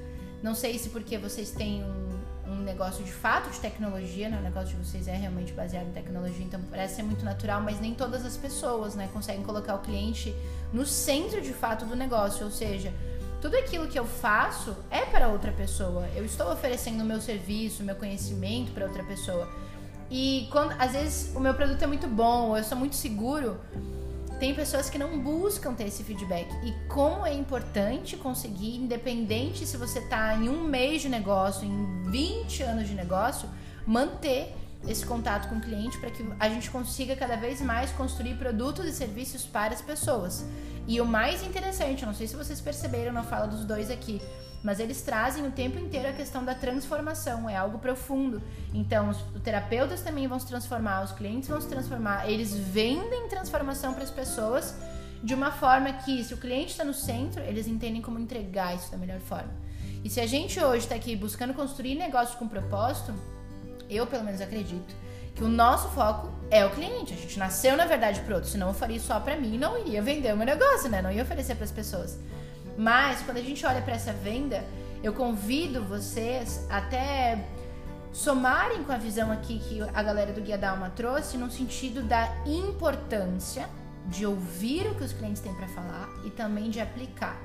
Não 0.43 0.55
sei 0.55 0.79
se 0.79 0.91
porque 0.91 1.19
vocês 1.19 1.51
têm 1.51 1.83
um, 1.83 2.53
um 2.53 2.57
negócio 2.57 3.05
de 3.05 3.13
fato 3.13 3.51
de 3.51 3.59
tecnologia, 3.59 4.29
né? 4.29 4.39
O 4.39 4.43
negócio 4.43 4.77
de 4.77 4.85
vocês 4.85 5.09
é 5.09 5.17
realmente 5.17 5.53
baseado 5.53 5.89
em 5.89 5.93
tecnologia, 5.93 6.45
então 6.45 6.61
parece 6.71 6.97
ser 6.97 7.03
muito 7.03 7.25
natural, 7.25 7.61
mas 7.61 7.81
nem 7.81 7.95
todas 7.95 8.25
as 8.25 8.37
pessoas, 8.37 8.95
né, 8.95 9.09
conseguem 9.13 9.43
colocar 9.43 9.75
o 9.75 9.81
cliente 9.81 10.35
no 10.73 10.87
centro 10.87 11.41
de 11.41 11.53
fato 11.53 11.85
do 11.85 11.97
negócio, 11.97 12.45
ou 12.45 12.53
seja, 12.53 12.93
tudo 13.41 13.57
aquilo 13.57 13.87
que 13.89 13.99
eu 13.99 14.07
faço 14.07 14.77
é 14.91 15.03
para 15.03 15.29
outra 15.29 15.53
pessoa. 15.53 16.09
Eu 16.15 16.25
estou 16.25 16.51
oferecendo 16.51 17.03
o 17.03 17.05
meu 17.05 17.21
serviço, 17.21 17.83
o 17.83 17.87
meu 17.87 17.97
conhecimento 17.97 18.73
para 18.73 18.87
outra 18.87 19.05
pessoa. 19.05 19.49
E 20.11 20.49
quando 20.51 20.73
às 20.79 20.93
vezes 20.93 21.35
o 21.35 21.41
meu 21.41 21.55
produto 21.55 21.83
é 21.83 21.87
muito 21.87 22.07
bom, 22.07 22.57
eu 22.57 22.63
sou 22.63 22.79
muito 22.79 22.95
seguro, 22.95 23.59
tem 24.39 24.55
pessoas 24.55 24.91
que 24.91 24.99
não 24.99 25.19
buscam 25.19 25.75
ter 25.75 25.85
esse 25.85 26.03
feedback. 26.05 26.49
E 26.65 26.73
como 26.89 27.25
é 27.27 27.33
importante 27.33 28.17
conseguir, 28.17 28.77
independente 28.77 29.67
se 29.67 29.77
você 29.77 30.01
está 30.01 30.35
em 30.35 30.49
um 30.49 30.65
mês 30.65 31.03
de 31.03 31.09
negócio, 31.09 31.67
em 31.67 32.11
20 32.11 32.63
anos 32.63 32.89
de 32.89 32.95
negócio, 32.95 33.49
manter 33.87 34.55
esse 34.87 35.05
contato 35.05 35.49
com 35.49 35.57
o 35.57 35.61
cliente 35.61 35.99
para 35.99 36.11
que 36.11 36.25
a 36.39 36.49
gente 36.49 36.71
consiga 36.71 37.17
cada 37.17 37.37
vez 37.37 37.61
mais 37.61 37.91
construir 37.93 38.35
produtos 38.37 38.87
e 38.87 38.93
serviços 38.93 39.45
para 39.45 39.75
as 39.75 39.81
pessoas. 39.81 40.45
E 40.87 41.01
o 41.01 41.05
mais 41.05 41.43
interessante, 41.43 42.07
não 42.07 42.15
sei 42.15 42.29
se 42.29 42.37
vocês 42.37 42.61
perceberam 42.61 43.13
na 43.13 43.23
fala 43.23 43.47
dos 43.47 43.65
dois 43.65 43.91
aqui, 43.91 44.21
mas 44.67 44.81
eles 44.81 45.01
trazem 45.01 45.47
o 45.47 45.51
tempo 45.53 45.79
inteiro 45.79 46.09
a 46.09 46.13
questão 46.13 46.45
da 46.45 46.53
transformação, 46.53 47.49
é 47.49 47.57
algo 47.57 47.79
profundo. 47.79 48.43
Então, 48.75 49.11
os 49.11 49.19
terapeutas 49.41 50.01
também 50.01 50.27
vão 50.27 50.41
se 50.41 50.47
transformar, 50.49 51.05
os 51.05 51.13
clientes 51.13 51.49
vão 51.49 51.61
se 51.61 51.69
transformar, 51.69 52.29
eles 52.29 52.53
vendem 52.53 53.29
transformação 53.29 53.95
para 53.95 54.03
as 54.03 54.11
pessoas 54.11 54.75
de 55.23 55.35
uma 55.35 55.53
forma 55.53 55.93
que, 55.93 56.25
se 56.25 56.35
o 56.35 56.37
cliente 56.37 56.73
está 56.73 56.85
no 56.85 56.93
centro, 56.93 57.41
eles 57.45 57.69
entendem 57.69 58.03
como 58.03 58.19
entregar 58.19 58.75
isso 58.75 58.91
da 58.91 58.97
melhor 58.97 59.21
forma. 59.21 59.55
E 60.03 60.11
se 60.11 60.21
a 60.21 60.27
gente 60.27 60.59
hoje 60.59 60.79
está 60.79 60.97
aqui 60.97 61.15
buscando 61.15 61.55
construir 61.55 61.95
negócios 61.95 62.37
com 62.37 62.49
propósito, 62.49 63.15
eu 63.89 64.05
pelo 64.05 64.25
menos 64.25 64.41
acredito 64.41 64.97
que 65.37 65.45
o 65.45 65.49
nosso 65.49 65.91
foco 65.91 66.29
é 66.51 66.67
o 66.67 66.71
cliente. 66.71 67.15
A 67.15 67.17
gente 67.17 67.39
nasceu, 67.39 67.77
na 67.77 67.85
verdade, 67.85 68.19
para 68.23 68.35
outro. 68.35 68.51
Senão 68.51 68.67
eu 68.67 68.75
faria 68.75 68.99
só 68.99 69.21
para 69.21 69.37
mim 69.37 69.55
e 69.55 69.59
não 69.59 69.79
iria 69.79 70.03
vender 70.03 70.35
o 70.35 70.37
meu 70.37 70.47
negócio, 70.47 70.91
né? 70.91 71.01
Não 71.01 71.13
ia 71.13 71.23
oferecer 71.23 71.55
para 71.55 71.65
as 71.65 71.71
pessoas. 71.71 72.19
Mas 72.77 73.21
quando 73.23 73.39
a 73.39 73.43
gente 73.43 73.65
olha 73.65 73.81
para 73.81 73.95
essa 73.95 74.13
venda, 74.13 74.65
eu 75.03 75.13
convido 75.13 75.83
vocês 75.83 76.67
até 76.69 77.47
somarem 78.13 78.83
com 78.83 78.93
a 78.93 78.97
visão 78.97 79.31
aqui 79.31 79.59
que 79.59 79.81
a 79.83 80.03
galera 80.03 80.33
do 80.33 80.41
Guia 80.41 80.57
Dalma 80.57 80.91
trouxe 80.91 81.37
no 81.37 81.51
sentido 81.51 82.03
da 82.03 82.35
importância 82.47 83.69
de 84.07 84.25
ouvir 84.25 84.87
o 84.87 84.95
que 84.95 85.05
os 85.05 85.13
clientes 85.13 85.43
têm 85.43 85.55
para 85.55 85.69
falar 85.69 86.09
e 86.25 86.31
também 86.31 86.71
de 86.71 86.81
aplicar. 86.81 87.39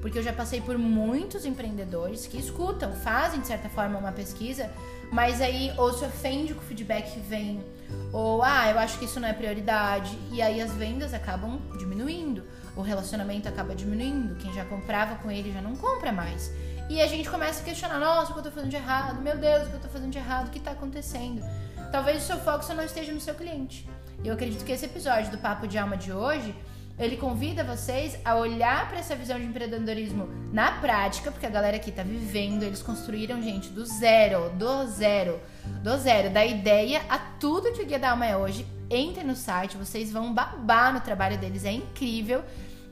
Porque 0.00 0.18
eu 0.18 0.22
já 0.22 0.32
passei 0.32 0.60
por 0.60 0.78
muitos 0.78 1.44
empreendedores 1.44 2.26
que 2.26 2.38
escutam, 2.38 2.92
fazem 2.92 3.40
de 3.40 3.46
certa 3.46 3.68
forma 3.68 3.98
uma 3.98 4.12
pesquisa, 4.12 4.70
mas 5.10 5.40
aí 5.40 5.72
ou 5.76 5.92
se 5.92 6.04
ofende 6.04 6.54
com 6.54 6.60
o 6.60 6.64
feedback 6.64 7.12
que 7.12 7.20
vem, 7.20 7.64
ou 8.12 8.42
ah, 8.42 8.70
eu 8.70 8.78
acho 8.78 8.98
que 8.98 9.04
isso 9.04 9.18
não 9.18 9.28
é 9.28 9.32
prioridade, 9.32 10.16
e 10.30 10.40
aí 10.40 10.60
as 10.60 10.72
vendas 10.72 11.12
acabam 11.12 11.60
diminuindo, 11.78 12.44
o 12.78 12.82
relacionamento 12.82 13.48
acaba 13.48 13.74
diminuindo, 13.74 14.36
quem 14.36 14.52
já 14.54 14.64
comprava 14.64 15.16
com 15.16 15.30
ele 15.30 15.52
já 15.52 15.60
não 15.60 15.74
compra 15.74 16.12
mais. 16.12 16.52
E 16.88 17.00
a 17.02 17.06
gente 17.08 17.28
começa 17.28 17.60
a 17.60 17.64
questionar, 17.64 17.98
nossa, 17.98 18.30
o 18.30 18.34
que 18.34 18.38
eu 18.38 18.44
tô 18.44 18.50
fazendo 18.52 18.70
de 18.70 18.76
errado? 18.76 19.20
Meu 19.20 19.36
Deus, 19.36 19.66
o 19.66 19.70
que 19.70 19.76
eu 19.76 19.80
tô 19.80 19.88
fazendo 19.88 20.12
de 20.12 20.18
errado? 20.18 20.46
O 20.46 20.50
que 20.50 20.60
tá 20.60 20.70
acontecendo? 20.70 21.42
Talvez 21.90 22.22
o 22.22 22.26
seu 22.26 22.38
foco 22.38 22.64
só 22.64 22.74
não 22.74 22.84
esteja 22.84 23.12
no 23.12 23.20
seu 23.20 23.34
cliente. 23.34 23.88
E 24.22 24.28
eu 24.28 24.34
acredito 24.34 24.64
que 24.64 24.70
esse 24.70 24.86
episódio 24.86 25.30
do 25.32 25.38
Papo 25.38 25.66
de 25.66 25.76
Alma 25.76 25.96
de 25.96 26.12
hoje 26.12 26.54
ele 26.98 27.16
convida 27.16 27.62
vocês 27.62 28.18
a 28.24 28.34
olhar 28.34 28.88
para 28.88 28.98
essa 28.98 29.14
visão 29.14 29.38
de 29.38 29.44
empreendedorismo 29.44 30.28
na 30.52 30.72
prática, 30.72 31.30
porque 31.30 31.46
a 31.46 31.50
galera 31.50 31.76
aqui 31.76 31.92
tá 31.92 32.02
vivendo, 32.02 32.64
eles 32.64 32.82
construíram, 32.82 33.40
gente, 33.40 33.68
do 33.68 33.86
zero, 33.86 34.50
do 34.50 34.86
zero, 34.88 35.40
do 35.82 35.96
zero, 35.96 36.30
da 36.30 36.44
ideia 36.44 37.02
a 37.08 37.18
tudo 37.18 37.72
que 37.72 37.82
o 37.82 37.86
Guia 37.86 37.98
da 37.98 38.10
Alma 38.10 38.26
é 38.26 38.36
hoje. 38.36 38.66
Entrem 38.90 39.24
no 39.24 39.36
site, 39.36 39.76
vocês 39.76 40.10
vão 40.10 40.34
babar 40.34 40.92
no 40.92 41.00
trabalho 41.00 41.38
deles, 41.38 41.64
é 41.64 41.70
incrível. 41.70 42.42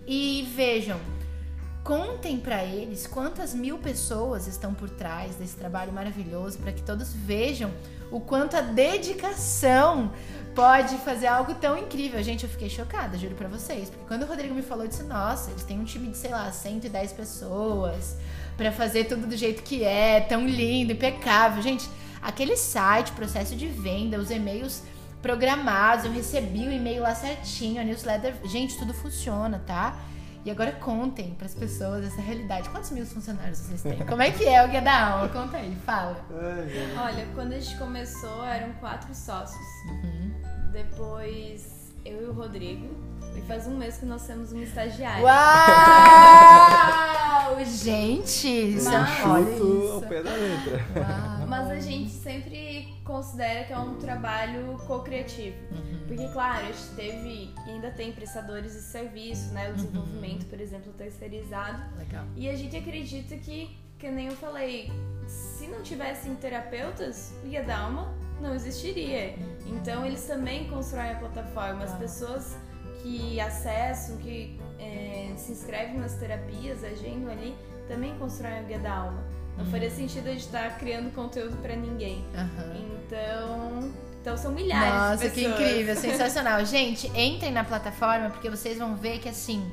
E 0.07 0.49
vejam, 0.55 1.01
contem 1.83 2.38
para 2.38 2.64
eles 2.64 3.07
quantas 3.07 3.53
mil 3.53 3.79
pessoas 3.79 4.47
estão 4.47 4.73
por 4.73 4.88
trás 4.88 5.37
desse 5.37 5.57
trabalho 5.57 5.92
maravilhoso, 5.92 6.59
para 6.59 6.73
que 6.73 6.83
todos 6.83 7.12
vejam 7.12 7.73
o 8.11 8.21
quanto 8.21 8.57
a 8.57 8.61
dedicação 8.61 10.12
pode 10.55 10.97
fazer 10.99 11.27
algo 11.27 11.55
tão 11.55 11.77
incrível. 11.77 12.23
Gente, 12.23 12.45
eu 12.45 12.49
fiquei 12.49 12.71
chocada, 12.71 13.19
juro 13.19 13.35
pra 13.35 13.49
vocês. 13.49 13.90
Porque 13.90 14.05
quando 14.07 14.23
o 14.23 14.27
Rodrigo 14.27 14.55
me 14.55 14.62
falou, 14.62 14.85
eu 14.85 14.88
disse, 14.88 15.03
nossa, 15.03 15.51
eles 15.51 15.64
têm 15.64 15.79
um 15.79 15.85
time 15.85 16.09
de, 16.09 16.16
sei 16.16 16.31
lá, 16.31 16.51
110 16.51 17.12
pessoas 17.12 18.16
para 18.57 18.73
fazer 18.73 19.05
tudo 19.05 19.27
do 19.27 19.37
jeito 19.37 19.62
que 19.62 19.85
é, 19.85 20.21
tão 20.21 20.47
lindo, 20.47 20.92
impecável. 20.92 21.62
Gente, 21.62 21.88
aquele 22.23 22.57
site, 22.57 23.12
processo 23.12 23.55
de 23.55 23.66
venda, 23.66 24.19
os 24.19 24.31
e-mails 24.31 24.83
programados, 25.27 26.05
eu 26.05 26.12
recebi 26.12 26.69
o 26.69 26.73
e-mail 26.73 27.03
lá 27.03 27.12
certinho, 27.12 27.81
a 27.81 27.85
newsletter. 27.85 28.33
Gente, 28.45 28.79
tudo 28.79 28.95
funciona, 28.95 29.61
tá? 29.67 29.99
E 30.45 30.51
agora 30.53 30.71
contem 30.71 31.35
para 31.35 31.47
as 31.47 31.55
pessoas 31.55 32.05
essa 32.05 32.21
realidade. 32.21 32.69
Quantos 32.69 32.93
mil 32.93 33.05
funcionários 33.05 33.59
vocês 33.59 33.83
têm? 33.83 34.07
Como 34.07 34.23
é 34.23 34.31
que 34.31 34.47
é 34.47 34.65
o 34.65 34.69
Guia 34.69 34.81
da 34.81 35.09
Alma? 35.09 35.29
Conta 35.29 35.57
aí, 35.57 35.77
fala. 35.85 36.25
Olha, 36.97 37.27
quando 37.35 37.55
a 37.55 37.59
gente 37.59 37.77
começou, 37.77 38.45
eram 38.45 38.73
quatro 38.75 39.12
sócios. 39.12 39.67
Uhum. 39.89 40.33
Depois, 40.71 41.93
eu 42.05 42.23
e 42.23 42.27
o 42.27 42.33
Rodrigo. 42.33 42.87
E 43.35 43.41
faz 43.43 43.67
um 43.67 43.77
mês 43.77 43.97
que 43.99 44.07
nós 44.07 44.25
temos 44.25 44.53
uma 44.53 44.62
estagiária. 44.62 45.25
Uau! 45.25 45.97
Gente, 47.65 48.77
isso 48.77 48.89
é 48.89 49.01
um 49.01 49.07
chuto 49.07 49.91
ao 49.95 50.03
pé 50.03 50.23
da 50.23 50.31
letra. 50.31 50.87
Mas 51.49 51.69
a 51.71 51.81
gente 51.81 52.11
sempre 52.11 52.57
considera 53.07 53.64
que 53.64 53.73
é 53.73 53.79
um 53.79 53.97
trabalho 53.97 54.77
co-criativo. 54.87 55.57
Uhum. 55.71 56.05
Porque, 56.07 56.29
claro, 56.29 56.66
a 56.66 56.73
gente 56.73 56.95
teve 56.97 57.55
e 57.66 57.71
ainda 57.71 57.90
tem 57.90 58.12
prestadores 58.12 58.73
de 58.73 58.81
serviço, 58.81 59.53
né? 59.53 59.66
O 59.66 59.71
uhum. 59.71 59.77
desenvolvimento, 59.77 60.42
uhum. 60.42 60.49
por 60.49 60.61
exemplo, 60.61 60.92
terceirizado. 60.92 61.83
Legal. 61.97 62.25
E 62.37 62.49
a 62.49 62.57
gente 62.57 62.77
acredita 62.77 63.37
que, 63.37 63.77
que 63.99 64.11
nem 64.11 64.27
eu 64.27 64.37
falei, 64.37 64.90
se 65.27 65.66
não 65.69 65.83
tivessem 65.83 66.35
terapeutas, 66.35 67.33
ia 67.45 67.62
dar 67.62 67.88
uma 67.88 68.27
não 68.40 68.55
existiria. 68.55 69.35
Então 69.66 70.05
eles 70.05 70.27
também 70.27 70.69
constroem 70.69 71.12
a 71.12 71.14
plataforma. 71.16 71.85
As 71.85 71.95
pessoas 71.95 72.57
que 73.03 73.40
acessam, 73.40 74.16
que 74.19 74.59
é, 74.79 75.33
se 75.37 75.53
inscrevem 75.53 75.99
nas 75.99 76.14
terapias, 76.14 76.85
agendam 76.85 77.31
ali, 77.31 77.55
também 77.88 78.16
constroem 78.19 78.62
o 78.62 78.66
guia 78.66 78.79
da 78.79 78.95
alma. 78.95 79.25
Não 79.57 79.64
faria 79.66 79.90
sentido 79.90 80.29
a 80.29 80.33
gente 80.33 80.47
estar 80.47 80.79
criando 80.79 81.12
conteúdo 81.14 81.57
para 81.59 81.75
ninguém. 81.75 82.25
Uhum. 82.35 82.97
Então, 83.07 83.92
então 84.21 84.37
são 84.37 84.53
milhares 84.53 84.92
Nossa, 84.92 85.29
de 85.29 85.31
pessoas. 85.31 85.57
que 85.57 85.62
incrível, 85.62 85.97
sensacional. 85.97 86.64
Gente, 86.64 87.07
entrem 87.09 87.53
na 87.53 87.64
plataforma 87.64 88.31
porque 88.31 88.51
vocês 88.51 88.79
vão 88.79 88.97
ver 88.97 89.19
que 89.19 89.29
assim. 89.29 89.64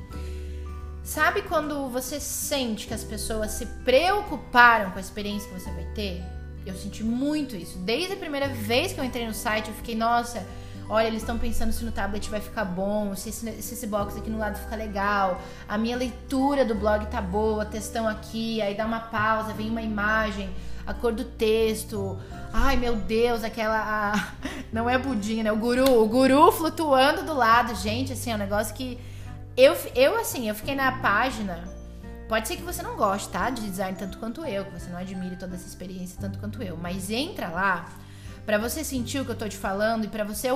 Sabe 1.02 1.42
quando 1.42 1.90
você 1.90 2.18
sente 2.18 2.86
que 2.86 2.94
as 2.94 3.04
pessoas 3.04 3.50
se 3.50 3.66
preocuparam 3.84 4.90
com 4.90 4.96
a 4.96 5.00
experiência 5.00 5.46
que 5.50 5.60
você 5.60 5.70
vai 5.70 5.84
ter? 5.92 6.22
Eu 6.64 6.74
senti 6.74 7.04
muito 7.04 7.54
isso. 7.54 7.76
Desde 7.78 8.14
a 8.14 8.16
primeira 8.16 8.48
vez 8.48 8.94
que 8.94 9.00
eu 9.00 9.04
entrei 9.04 9.26
no 9.26 9.34
site, 9.34 9.68
eu 9.68 9.74
fiquei, 9.74 9.94
nossa, 9.94 10.46
olha, 10.88 11.06
eles 11.06 11.22
estão 11.22 11.38
pensando 11.38 11.72
se 11.72 11.84
no 11.84 11.92
tablet 11.92 12.28
vai 12.28 12.40
ficar 12.40 12.64
bom, 12.64 13.14
se 13.14 13.28
esse, 13.28 13.62
se 13.62 13.74
esse 13.74 13.86
box 13.86 14.16
aqui 14.16 14.30
no 14.30 14.38
lado 14.38 14.58
fica 14.58 14.76
legal, 14.76 15.40
a 15.68 15.78
minha 15.78 15.96
leitura 15.96 16.64
do 16.64 16.74
blog 16.74 17.06
tá 17.06 17.20
boa, 17.20 17.64
textão 17.64 18.08
aqui, 18.08 18.60
aí 18.62 18.74
dá 18.74 18.86
uma 18.86 19.00
pausa, 19.00 19.52
vem 19.52 19.70
uma 19.70 19.82
imagem, 19.82 20.50
a 20.86 20.92
cor 20.92 21.12
do 21.12 21.24
texto. 21.24 22.18
Ai, 22.52 22.76
meu 22.76 22.96
Deus, 22.96 23.42
aquela. 23.42 24.12
A, 24.12 24.32
não 24.72 24.88
é 24.88 24.98
budinha, 24.98 25.44
né? 25.44 25.52
O 25.52 25.56
guru, 25.56 26.02
o 26.02 26.06
guru 26.06 26.52
flutuando 26.52 27.22
do 27.22 27.34
lado. 27.34 27.74
Gente, 27.74 28.12
assim, 28.12 28.30
é 28.30 28.34
um 28.34 28.38
negócio 28.38 28.74
que. 28.74 28.98
Eu, 29.56 29.76
eu 29.94 30.18
assim, 30.18 30.48
eu 30.48 30.54
fiquei 30.54 30.74
na 30.74 30.90
página 30.98 31.74
Pode 32.28 32.48
ser 32.48 32.56
que 32.56 32.62
você 32.62 32.82
não 32.82 32.96
goste, 32.96 33.28
tá? 33.28 33.50
De 33.50 33.62
design 33.62 33.96
tanto 33.98 34.18
quanto 34.18 34.44
eu, 34.44 34.64
que 34.64 34.72
você 34.72 34.88
não 34.90 34.98
admire 34.98 35.36
toda 35.36 35.54
essa 35.54 35.66
experiência 35.66 36.16
tanto 36.18 36.38
quanto 36.38 36.62
eu. 36.62 36.76
Mas 36.76 37.10
entra 37.10 37.48
lá 37.48 37.88
para 38.44 38.58
você 38.58 38.84
sentir 38.84 39.20
o 39.20 39.24
que 39.24 39.30
eu 39.30 39.36
tô 39.36 39.48
te 39.48 39.56
falando 39.56 40.04
e 40.04 40.08
para 40.08 40.24
você 40.24 40.48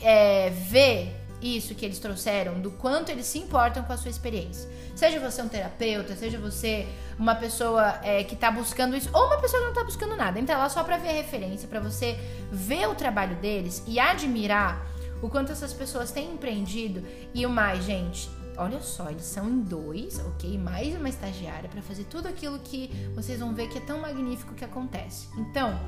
é, 0.00 0.50
ver 0.50 1.16
isso 1.42 1.74
que 1.74 1.84
eles 1.84 1.98
trouxeram, 1.98 2.60
do 2.60 2.70
quanto 2.70 3.10
eles 3.10 3.26
se 3.26 3.38
importam 3.38 3.82
com 3.82 3.92
a 3.92 3.96
sua 3.96 4.10
experiência. 4.10 4.70
Seja 4.94 5.18
você 5.18 5.42
um 5.42 5.48
terapeuta, 5.48 6.14
seja 6.14 6.38
você 6.38 6.86
uma 7.18 7.34
pessoa 7.34 7.98
é, 8.02 8.22
que 8.22 8.36
tá 8.36 8.50
buscando 8.50 8.96
isso, 8.96 9.10
ou 9.12 9.26
uma 9.26 9.38
pessoa 9.38 9.60
que 9.60 9.66
não 9.66 9.74
tá 9.74 9.84
buscando 9.84 10.16
nada. 10.16 10.38
Entra 10.38 10.56
lá 10.56 10.68
só 10.68 10.84
pra 10.84 10.96
ver 10.96 11.08
a 11.08 11.12
referência, 11.12 11.66
para 11.66 11.80
você 11.80 12.16
ver 12.50 12.88
o 12.88 12.94
trabalho 12.94 13.34
deles 13.36 13.82
e 13.86 13.98
admirar 13.98 14.86
o 15.20 15.28
quanto 15.28 15.50
essas 15.50 15.72
pessoas 15.72 16.12
têm 16.12 16.32
empreendido. 16.32 17.02
E 17.34 17.44
o 17.44 17.50
mais, 17.50 17.84
gente, 17.84 18.30
Olha 18.56 18.82
só, 18.82 19.08
eles 19.08 19.24
são 19.24 19.48
em 19.48 19.60
dois, 19.60 20.18
ok? 20.18 20.58
Mais 20.58 20.94
uma 20.94 21.08
estagiária 21.08 21.70
para 21.70 21.80
fazer 21.80 22.04
tudo 22.04 22.28
aquilo 22.28 22.58
que 22.58 22.90
vocês 23.14 23.40
vão 23.40 23.54
ver 23.54 23.68
que 23.68 23.78
é 23.78 23.80
tão 23.80 24.00
magnífico 24.00 24.54
que 24.54 24.64
acontece. 24.64 25.26
Então, 25.38 25.78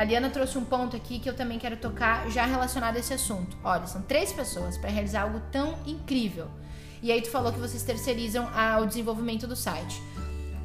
a 0.00 0.04
Liana 0.04 0.30
trouxe 0.30 0.56
um 0.56 0.64
ponto 0.64 0.96
aqui 0.96 1.18
que 1.18 1.28
eu 1.28 1.36
também 1.36 1.58
quero 1.58 1.76
tocar 1.76 2.30
já 2.30 2.46
relacionado 2.46 2.96
a 2.96 3.00
esse 3.00 3.12
assunto. 3.12 3.54
Olha, 3.62 3.86
são 3.86 4.00
três 4.00 4.32
pessoas 4.32 4.78
para 4.78 4.88
realizar 4.88 5.24
algo 5.24 5.42
tão 5.52 5.74
incrível. 5.86 6.48
E 7.02 7.12
aí 7.12 7.20
tu 7.20 7.28
falou 7.28 7.52
que 7.52 7.58
vocês 7.58 7.82
terceirizam 7.82 8.48
o 8.80 8.86
desenvolvimento 8.86 9.46
do 9.46 9.54
site. 9.54 10.02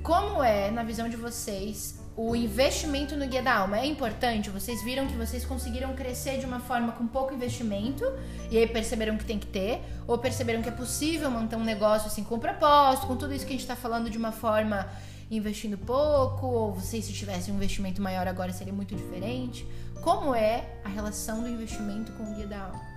Como 0.01 0.41
é, 0.41 0.71
na 0.71 0.83
visão 0.83 1.09
de 1.09 1.17
vocês, 1.17 1.99
o 2.15 2.33
investimento 2.33 3.17
no 3.17 3.27
Guia 3.27 3.43
da 3.43 3.57
Alma 3.57 3.77
é 3.77 3.85
importante. 3.85 4.49
Vocês 4.49 4.81
viram 4.85 5.05
que 5.05 5.17
vocês 5.17 5.43
conseguiram 5.43 5.93
crescer 5.95 6.37
de 6.39 6.45
uma 6.45 6.61
forma 6.61 6.93
com 6.93 7.05
pouco 7.05 7.33
investimento 7.33 8.05
e 8.49 8.57
aí 8.57 8.65
perceberam 8.65 9.17
que 9.17 9.25
tem 9.25 9.37
que 9.37 9.47
ter, 9.47 9.81
ou 10.07 10.17
perceberam 10.17 10.61
que 10.61 10.69
é 10.69 10.71
possível 10.71 11.29
manter 11.29 11.57
um 11.57 11.63
negócio 11.65 12.07
assim 12.07 12.23
com 12.23 12.39
propósito, 12.39 13.05
com 13.05 13.17
tudo 13.17 13.33
isso 13.33 13.45
que 13.45 13.51
a 13.51 13.55
gente 13.55 13.63
está 13.63 13.75
falando 13.75 14.09
de 14.09 14.17
uma 14.17 14.31
forma 14.31 14.87
investindo 15.29 15.77
pouco, 15.77 16.47
ou 16.47 16.73
vocês 16.73 17.05
se 17.05 17.13
tivessem 17.13 17.53
um 17.53 17.57
investimento 17.57 18.01
maior 18.01 18.27
agora 18.27 18.51
seria 18.51 18.73
muito 18.73 18.95
diferente. 18.95 19.65
Como 20.01 20.35
é 20.35 20.65
a 20.83 20.89
relação 20.89 21.41
do 21.41 21.49
investimento 21.49 22.11
com 22.13 22.23
o 22.23 22.35
Guia 22.35 22.47
da 22.47 22.63
Alma? 22.65 22.95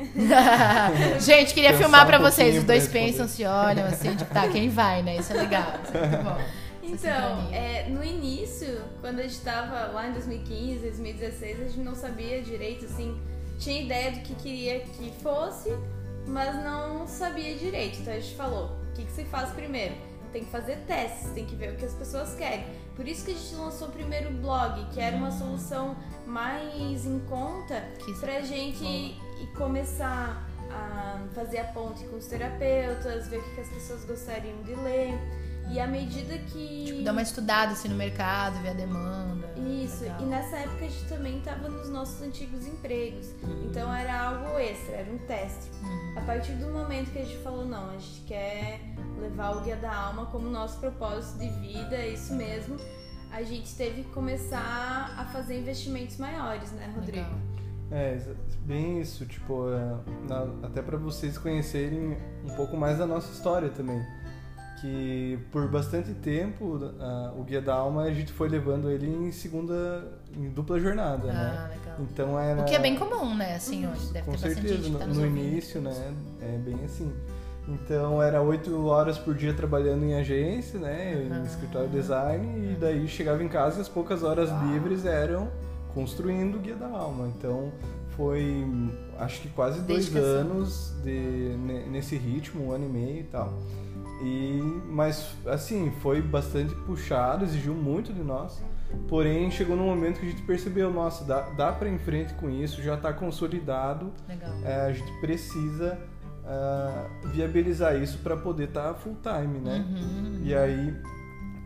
gente, 1.20 1.52
queria 1.52 1.70
Pensar 1.70 1.82
filmar 1.82 2.06
para 2.06 2.18
um 2.18 2.22
vocês. 2.22 2.56
Os 2.56 2.64
dois 2.64 2.88
pensam, 2.88 3.28
se 3.28 3.44
olham 3.44 3.86
assim, 3.86 4.14
tipo, 4.16 4.32
tá, 4.32 4.48
quem 4.48 4.68
vai, 4.68 5.02
né? 5.02 5.16
Isso 5.16 5.32
é 5.32 5.36
legal. 5.36 5.74
Isso 5.84 5.96
é 5.96 6.08
muito 6.08 6.24
bom. 6.24 6.38
Então, 6.82 7.52
é, 7.52 7.88
no 7.88 8.02
início, 8.02 8.82
quando 9.00 9.20
a 9.20 9.22
gente 9.22 9.40
tava 9.40 9.92
lá 9.92 10.08
em 10.08 10.12
2015, 10.12 10.80
2016, 10.80 11.60
a 11.60 11.64
gente 11.64 11.78
não 11.80 11.94
sabia 11.94 12.42
direito, 12.42 12.86
assim, 12.86 13.16
tinha 13.58 13.82
ideia 13.82 14.10
do 14.12 14.20
que 14.20 14.34
queria 14.34 14.80
que 14.80 15.12
fosse, 15.22 15.70
mas 16.26 16.54
não 16.64 17.06
sabia 17.06 17.54
direito. 17.54 18.00
Então 18.00 18.12
a 18.12 18.18
gente 18.18 18.34
falou, 18.34 18.79
que, 19.00 19.06
que 19.06 19.12
se 19.12 19.24
faz 19.24 19.50
primeiro? 19.50 19.94
Tem 20.32 20.44
que 20.44 20.50
fazer 20.50 20.76
testes, 20.86 21.30
tem 21.32 21.44
que 21.44 21.56
ver 21.56 21.72
o 21.72 21.76
que 21.76 21.84
as 21.84 21.94
pessoas 21.94 22.34
querem. 22.34 22.64
Por 22.94 23.06
isso 23.08 23.24
que 23.24 23.32
a 23.32 23.34
gente 23.34 23.54
lançou 23.56 23.88
o 23.88 23.90
primeiro 23.90 24.30
blog, 24.30 24.86
que 24.92 25.00
era 25.00 25.16
uma 25.16 25.30
solução 25.30 25.96
mais 26.26 27.04
em 27.04 27.18
conta 27.20 27.82
pra 28.20 28.40
gente 28.42 28.84
e 28.84 29.46
começar 29.56 30.48
a 30.70 31.26
fazer 31.34 31.58
a 31.58 31.64
ponte 31.64 32.04
com 32.04 32.16
os 32.16 32.26
terapeutas, 32.26 33.26
ver 33.26 33.38
o 33.38 33.54
que 33.54 33.60
as 33.60 33.68
pessoas 33.68 34.04
gostariam 34.04 34.62
de 34.62 34.74
ler. 34.76 35.18
E 35.70 35.78
à 35.78 35.86
medida 35.86 36.36
que. 36.38 36.84
Tipo, 36.86 37.02
dar 37.02 37.12
uma 37.12 37.22
estudada 37.22 37.72
assim 37.72 37.88
no 37.88 37.94
mercado, 37.94 38.60
ver 38.60 38.70
a 38.70 38.74
demanda. 38.74 39.48
Isso, 39.56 40.02
Legal. 40.02 40.20
e 40.20 40.24
nessa 40.24 40.56
época 40.56 40.84
a 40.84 40.88
gente 40.88 41.08
também 41.08 41.38
estava 41.38 41.68
nos 41.68 41.88
nossos 41.88 42.20
antigos 42.22 42.66
empregos. 42.66 43.28
Uhum. 43.42 43.66
Então 43.66 43.92
era 43.94 44.20
algo 44.20 44.58
extra, 44.58 44.96
era 44.96 45.12
um 45.12 45.18
teste. 45.18 45.70
Uhum. 45.82 46.18
A 46.18 46.20
partir 46.22 46.52
do 46.52 46.66
momento 46.70 47.12
que 47.12 47.18
a 47.18 47.24
gente 47.24 47.38
falou, 47.38 47.64
não, 47.64 47.90
a 47.90 47.98
gente 47.98 48.22
quer 48.22 48.80
levar 49.20 49.56
o 49.56 49.60
Guia 49.60 49.76
da 49.76 49.94
Alma 49.94 50.26
como 50.26 50.48
nosso 50.48 50.78
propósito 50.80 51.38
de 51.38 51.48
vida, 51.60 51.94
é 51.94 52.08
isso 52.08 52.34
mesmo, 52.34 52.76
a 53.30 53.42
gente 53.42 53.74
teve 53.76 54.02
que 54.02 54.10
começar 54.10 55.14
a 55.16 55.24
fazer 55.26 55.60
investimentos 55.60 56.16
maiores, 56.16 56.72
né, 56.72 56.92
Rodrigo? 56.94 57.18
Legal. 57.18 57.50
É, 57.92 58.18
bem 58.60 59.00
isso, 59.00 59.26
tipo, 59.26 59.68
é, 59.72 60.64
até 60.64 60.80
para 60.80 60.96
vocês 60.96 61.36
conhecerem 61.36 62.16
um 62.44 62.54
pouco 62.54 62.76
mais 62.76 62.98
da 62.98 63.06
nossa 63.06 63.32
história 63.32 63.68
também 63.68 64.00
que 64.80 65.38
por 65.52 65.68
bastante 65.68 66.12
tempo 66.14 66.76
uh, 66.76 67.38
o 67.38 67.44
Guia 67.44 67.60
da 67.60 67.74
Alma 67.74 68.02
a 68.02 68.10
gente 68.10 68.32
foi 68.32 68.48
levando 68.48 68.90
ele 68.90 69.06
em 69.06 69.30
segunda, 69.30 70.04
em 70.36 70.48
dupla 70.48 70.80
jornada, 70.80 71.30
ah, 71.30 71.32
né? 71.32 71.70
Legal. 71.76 71.96
Então 72.00 72.38
era... 72.38 72.62
O 72.62 72.64
que 72.64 72.74
é 72.74 72.78
bem 72.78 72.96
comum, 72.96 73.34
né? 73.34 73.56
Assim, 73.56 73.86
hoje 73.86 74.12
deve 74.12 74.26
Com 74.26 74.32
ter 74.32 74.54
certeza, 74.54 74.88
no, 74.88 74.98
tá 74.98 75.06
no 75.06 75.26
início, 75.26 75.80
né? 75.80 76.14
É 76.40 76.58
bem 76.58 76.82
assim. 76.84 77.12
Então 77.68 78.22
era 78.22 78.40
oito 78.40 78.86
horas 78.86 79.18
por 79.18 79.34
dia 79.34 79.52
trabalhando 79.52 80.04
em 80.04 80.14
agência, 80.14 80.80
né? 80.80 81.28
Em 81.30 81.44
escritório 81.44 81.88
design, 81.88 82.72
e 82.72 82.76
daí 82.76 83.06
chegava 83.06 83.42
em 83.42 83.48
casa 83.48 83.78
e 83.78 83.80
as 83.82 83.88
poucas 83.88 84.22
horas 84.22 84.50
livres 84.68 85.04
eram 85.04 85.48
construindo 85.94 86.56
o 86.56 86.58
Guia 86.58 86.76
da 86.76 86.88
Alma. 86.88 87.28
Então 87.28 87.70
foi 88.16 88.66
acho 89.18 89.42
que 89.42 89.48
quase 89.48 89.82
dois 89.82 90.14
anos 90.16 90.94
de, 91.04 91.54
nesse 91.90 92.16
ritmo, 92.16 92.68
um 92.68 92.72
ano 92.72 92.86
e 92.86 92.88
meio 92.88 93.20
e 93.20 93.24
tal. 93.24 93.52
E, 94.22 94.60
mas, 94.86 95.34
assim, 95.46 95.90
foi 96.00 96.20
bastante 96.20 96.74
puxado, 96.74 97.44
exigiu 97.44 97.74
muito 97.74 98.12
de 98.12 98.22
nós. 98.22 98.62
Porém, 99.08 99.50
chegou 99.50 99.76
num 99.76 99.86
momento 99.86 100.18
que 100.20 100.26
a 100.26 100.30
gente 100.30 100.42
percebeu, 100.42 100.92
nossa, 100.92 101.24
dá, 101.24 101.42
dá 101.50 101.72
para 101.72 101.88
em 101.88 101.98
frente 101.98 102.34
com 102.34 102.50
isso, 102.50 102.82
já 102.82 102.94
está 102.94 103.12
consolidado. 103.12 104.12
É, 104.64 104.80
a 104.86 104.92
gente 104.92 105.12
precisa 105.20 105.98
uh, 106.44 107.28
viabilizar 107.28 107.96
isso 107.96 108.18
para 108.18 108.36
poder 108.36 108.68
estar 108.68 108.88
tá 108.88 108.94
full 108.94 109.16
time, 109.22 109.58
né? 109.60 109.84
Uhum, 109.88 110.40
E 110.42 110.54
aí, 110.54 110.94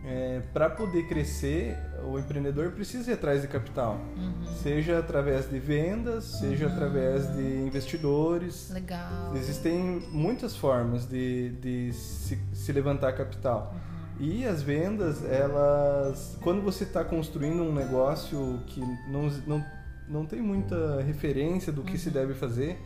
é, 0.07 0.41
para 0.53 0.69
poder 0.69 1.07
crescer, 1.07 1.75
o 2.03 2.19
empreendedor 2.19 2.71
precisa 2.71 3.09
ir 3.11 3.13
atrás 3.15 3.41
de 3.41 3.47
capital, 3.47 3.99
uhum. 4.15 4.45
seja 4.61 4.99
através 4.99 5.49
de 5.49 5.57
vendas, 5.57 6.25
seja 6.25 6.67
uhum. 6.67 6.73
através 6.73 7.35
de 7.35 7.41
investidores. 7.41 8.69
Legal. 8.71 9.35
Existem 9.35 10.03
muitas 10.11 10.55
formas 10.55 11.07
de, 11.07 11.49
de 11.61 11.91
se, 11.93 12.39
se 12.53 12.71
levantar 12.71 13.13
capital. 13.13 13.73
Uhum. 13.73 14.27
E 14.27 14.45
as 14.45 14.61
vendas, 14.61 15.23
elas, 15.25 16.37
quando 16.41 16.61
você 16.61 16.83
está 16.83 17.03
construindo 17.03 17.63
um 17.63 17.73
negócio 17.73 18.61
que 18.67 18.79
não, 19.09 19.27
não, 19.47 19.65
não 20.07 20.25
tem 20.25 20.41
muita 20.41 21.01
referência 21.01 21.73
do 21.73 21.81
que 21.81 21.97
se 21.97 22.09
uhum. 22.09 22.13
deve 22.13 22.33
fazer, 22.35 22.79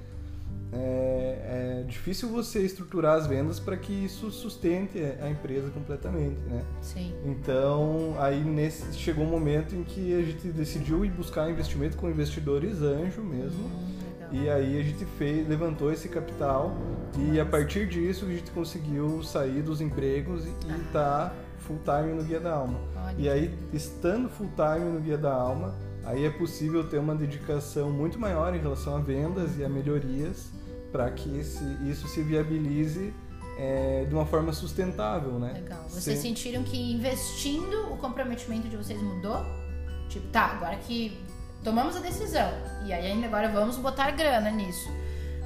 é, 0.72 1.80
é, 1.82 1.84
difícil 1.88 2.30
você 2.30 2.62
estruturar 2.62 3.18
as 3.18 3.26
vendas 3.26 3.60
para 3.60 3.76
que 3.76 3.92
isso 3.92 4.30
sustente 4.30 5.00
a 5.22 5.30
empresa 5.30 5.70
completamente, 5.72 6.40
né? 6.42 6.64
Sim. 6.82 7.14
Então, 7.26 8.16
aí 8.20 8.44
nesse 8.44 8.94
chegou 8.94 9.26
um 9.26 9.30
momento 9.30 9.76
em 9.76 9.84
que 9.84 10.14
a 10.14 10.22
gente 10.22 10.48
decidiu 10.50 11.04
ir 11.04 11.10
buscar 11.10 11.50
investimento 11.50 11.98
com 11.98 12.10
investidores 12.10 12.82
anjo 12.82 13.22
mesmo. 13.22 13.64
Hum, 13.64 14.00
e 14.32 14.48
aí 14.48 14.80
a 14.80 14.84
gente 14.84 15.06
fez, 15.18 15.48
levantou 15.48 15.92
esse 15.92 16.08
capital 16.08 16.78
e 17.18 17.40
a 17.40 17.46
partir 17.46 17.88
disso 17.88 18.26
a 18.26 18.30
gente 18.30 18.52
conseguiu 18.52 19.24
sair 19.24 19.64
dos 19.64 19.82
empregos 19.82 20.46
e 20.46 20.50
estar 20.50 21.26
ah. 21.26 21.30
tá 21.30 21.36
full 21.58 21.80
time 21.84 22.14
no 22.14 22.24
Guia 22.24 22.40
da 22.40 22.54
Alma. 22.54 22.80
Olha. 22.96 23.16
E 23.18 23.28
aí, 23.28 23.58
estando 23.74 24.30
full 24.30 24.50
time 24.56 24.86
no 24.92 25.00
Guia 25.00 25.18
da 25.18 25.34
Alma, 25.34 25.74
aí 26.04 26.26
é 26.26 26.30
possível 26.30 26.84
ter 26.84 27.00
uma 27.00 27.16
dedicação 27.16 27.90
muito 27.90 28.20
maior 28.20 28.56
em 28.56 28.60
relação 28.60 28.96
a 28.96 29.00
vendas 29.00 29.58
e 29.58 29.64
a 29.64 29.70
melhorias 29.70 30.59
para 30.92 31.10
que 31.12 31.38
esse, 31.38 31.64
isso 31.88 32.08
se 32.08 32.22
viabilize 32.22 33.14
é, 33.60 34.06
de 34.08 34.16
uma 34.16 34.26
forma 34.26 34.54
sustentável, 34.54 35.34
né? 35.34 35.52
Legal. 35.54 35.84
Vocês 35.90 36.20
Sem... 36.20 36.30
sentiram 36.30 36.64
que 36.64 36.78
investindo 36.78 37.94
o 37.94 37.98
comprometimento 37.98 38.70
de 38.70 38.78
vocês 38.78 39.02
mudou? 39.02 39.46
Tipo, 40.08 40.28
tá, 40.28 40.46
agora 40.46 40.78
que 40.78 41.20
tomamos 41.64 41.96
a 41.98 42.00
decisão 42.00 42.50
e 42.86 42.94
aí 42.94 43.12
ainda 43.12 43.28
agora 43.28 43.50
vamos 43.50 43.76
botar 43.78 44.12
grana 44.12 44.50
nisso. 44.50 44.90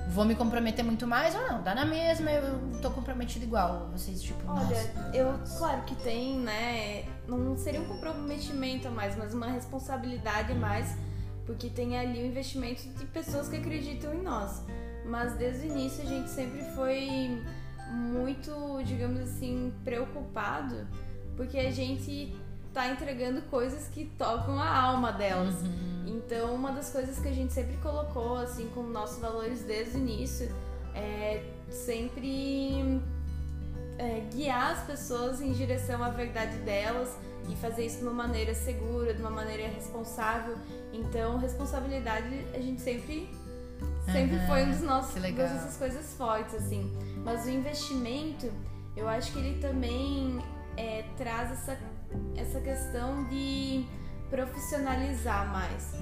Vou 0.10 0.26
me 0.26 0.36
comprometer 0.36 0.86
muito 0.86 1.08
mais 1.08 1.34
ou 1.34 1.42
não? 1.48 1.64
Dá 1.64 1.74
na 1.74 1.86
mesma, 1.86 2.30
eu 2.30 2.82
tô 2.82 2.92
comprometido 2.92 3.46
igual. 3.46 3.90
Vocês, 3.92 4.22
tipo, 4.22 4.40
Olha, 4.48 4.64
nossa, 4.64 5.12
eu, 5.14 5.34
claro 5.58 5.82
que 5.84 5.96
tem, 5.96 6.38
né? 6.38 7.06
Não 7.28 7.58
seria 7.58 7.82
um 7.82 7.86
comprometimento 7.86 8.88
a 8.90 8.92
mais, 8.92 9.16
mas 9.16 9.34
uma 9.34 9.48
responsabilidade 9.48 10.52
a 10.52 10.56
mais, 10.56 10.96
porque 11.46 11.68
tem 11.68 11.98
ali 11.98 12.22
o 12.22 12.26
investimento 12.28 12.88
de 12.90 13.06
pessoas 13.06 13.48
que 13.48 13.56
acreditam 13.56 14.14
em 14.14 14.22
nós 14.22 14.62
mas 15.06 15.34
desde 15.36 15.68
o 15.68 15.72
início 15.72 16.04
a 16.04 16.06
gente 16.06 16.30
sempre 16.30 16.64
foi 16.76 17.42
muito, 17.90 18.82
digamos 18.84 19.20
assim, 19.20 19.74
preocupado, 19.84 20.88
porque 21.36 21.58
a 21.58 21.72
gente 21.72 22.36
tá 22.74 22.90
entregando 22.90 23.42
coisas 23.44 23.88
que 23.88 24.06
tocam 24.18 24.60
a 24.60 24.76
alma 24.76 25.12
delas. 25.12 25.62
Uhum. 25.62 25.94
Então, 26.08 26.54
uma 26.56 26.72
das 26.72 26.90
coisas 26.90 27.20
que 27.20 27.28
a 27.28 27.34
gente 27.34 27.54
sempre 27.54 27.78
colocou, 27.78 28.38
assim, 28.38 28.70
como 28.74 28.90
nossos 28.90 29.20
valores 29.20 29.62
desde 29.64 29.98
o 29.98 30.00
início, 30.00 30.50
é 30.96 31.44
sempre 31.70 33.02
é, 33.98 34.22
guiar 34.34 34.72
as 34.72 34.84
pessoas 34.86 35.42
em 35.42 35.52
direção 35.52 36.04
à 36.04 36.10
verdade 36.10 36.58
delas 36.58 37.16
e 37.50 37.56
fazer 37.56 37.86
isso 37.86 37.98
de 38.00 38.04
uma 38.04 38.14
maneira 38.14 38.54
segura, 38.54 39.14
de 39.14 39.22
uma 39.22 39.30
maneira 39.30 39.68
responsável. 39.68 40.56
Então, 40.92 41.38
responsabilidade 41.38 42.46
a 42.54 42.60
gente 42.60 42.82
sempre 42.82 43.30
Sempre 44.06 44.38
uhum, 44.38 44.48
foi 44.48 44.64
um 44.64 44.72
dos 44.72 44.82
nossos 44.82 45.22
das 45.22 45.54
nossas 45.54 45.78
coisas 45.78 46.14
fortes, 46.14 46.56
assim. 46.56 46.92
Mas 47.24 47.46
o 47.46 47.50
investimento, 47.50 48.52
eu 48.96 49.08
acho 49.08 49.32
que 49.32 49.40
ele 49.40 49.60
também 49.60 50.40
é, 50.76 51.04
traz 51.18 51.52
essa, 51.52 51.78
essa 52.36 52.60
questão 52.60 53.24
de 53.26 53.86
profissionalizar 54.30 55.52
mais. 55.52 55.94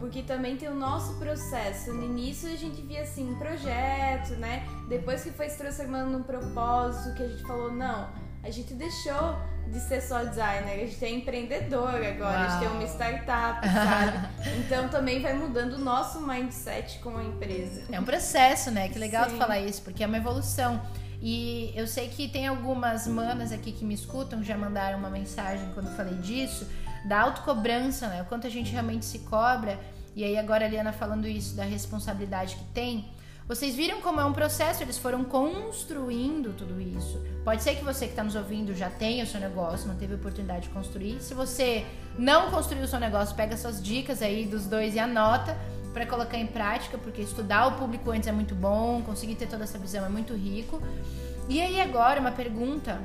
Porque 0.00 0.22
também 0.22 0.56
tem 0.56 0.68
o 0.68 0.74
nosso 0.74 1.14
processo. 1.18 1.92
No 1.92 2.02
início 2.02 2.50
a 2.50 2.56
gente 2.56 2.82
via 2.82 3.02
assim, 3.02 3.30
um 3.30 3.38
projeto, 3.38 4.34
né? 4.34 4.66
Depois 4.88 5.22
que 5.22 5.30
foi 5.30 5.48
se 5.48 5.58
transformando 5.58 6.10
num 6.10 6.22
propósito, 6.24 7.14
que 7.14 7.22
a 7.22 7.28
gente 7.28 7.42
falou, 7.42 7.72
não, 7.72 8.10
a 8.42 8.50
gente 8.50 8.74
deixou 8.74 9.36
de 9.72 9.80
ser 9.80 10.02
só 10.02 10.22
designer, 10.22 10.74
a 10.74 10.86
gente 10.86 11.02
é 11.02 11.10
empreendedor 11.10 11.94
agora, 11.94 12.18
Uau. 12.20 12.28
a 12.28 12.48
gente 12.48 12.58
tem 12.60 12.68
uma 12.68 12.84
startup, 12.84 13.66
sabe? 13.66 14.28
então 14.58 14.88
também 14.88 15.22
vai 15.22 15.32
mudando 15.32 15.74
o 15.74 15.78
nosso 15.78 16.20
mindset 16.20 16.98
com 16.98 17.16
a 17.16 17.24
empresa. 17.24 17.84
É 17.90 17.98
um 17.98 18.04
processo, 18.04 18.70
né? 18.70 18.88
Que 18.88 18.98
legal 18.98 19.26
tu 19.26 19.36
falar 19.36 19.60
isso, 19.60 19.80
porque 19.82 20.04
é 20.04 20.06
uma 20.06 20.18
evolução. 20.18 20.80
E 21.22 21.72
eu 21.74 21.86
sei 21.86 22.08
que 22.08 22.28
tem 22.28 22.46
algumas 22.46 23.06
manas 23.06 23.50
aqui 23.50 23.72
que 23.72 23.84
me 23.84 23.94
escutam, 23.94 24.42
já 24.42 24.58
mandaram 24.58 24.98
uma 24.98 25.08
mensagem 25.08 25.70
quando 25.72 25.86
eu 25.86 25.94
falei 25.94 26.14
disso, 26.14 26.68
da 27.06 27.20
autocobrança, 27.20 28.08
né? 28.08 28.22
O 28.22 28.24
quanto 28.26 28.46
a 28.46 28.50
gente 28.50 28.70
realmente 28.70 29.06
se 29.06 29.20
cobra. 29.20 29.78
E 30.14 30.22
aí 30.22 30.36
agora 30.36 30.66
a 30.66 30.68
Liana 30.68 30.92
falando 30.92 31.26
isso 31.26 31.56
da 31.56 31.64
responsabilidade 31.64 32.56
que 32.56 32.64
tem. 32.74 33.08
Vocês 33.52 33.74
viram 33.74 34.00
como 34.00 34.18
é 34.18 34.24
um 34.24 34.32
processo, 34.32 34.82
eles 34.82 34.96
foram 34.96 35.24
construindo 35.24 36.56
tudo 36.56 36.80
isso. 36.80 37.22
Pode 37.44 37.62
ser 37.62 37.74
que 37.74 37.84
você 37.84 38.06
que 38.06 38.12
está 38.12 38.24
nos 38.24 38.34
ouvindo 38.34 38.74
já 38.74 38.88
tenha 38.88 39.24
o 39.24 39.26
seu 39.26 39.38
negócio, 39.38 39.86
não 39.86 39.94
teve 39.94 40.14
oportunidade 40.14 40.62
de 40.62 40.68
construir. 40.70 41.20
Se 41.20 41.34
você 41.34 41.84
não 42.18 42.50
construiu 42.50 42.84
o 42.84 42.88
seu 42.88 42.98
negócio, 42.98 43.36
pega 43.36 43.54
suas 43.54 43.82
dicas 43.82 44.22
aí 44.22 44.46
dos 44.46 44.64
dois 44.64 44.94
e 44.94 44.98
anota 44.98 45.54
para 45.92 46.06
colocar 46.06 46.38
em 46.38 46.46
prática, 46.46 46.96
porque 46.96 47.20
estudar 47.20 47.66
o 47.66 47.72
público 47.72 48.10
antes 48.10 48.26
é 48.26 48.32
muito 48.32 48.54
bom, 48.54 49.02
conseguir 49.02 49.34
ter 49.34 49.46
toda 49.46 49.64
essa 49.64 49.76
visão 49.76 50.02
é 50.02 50.08
muito 50.08 50.32
rico. 50.32 50.80
E 51.46 51.60
aí 51.60 51.78
agora 51.78 52.20
uma 52.22 52.32
pergunta, 52.32 53.02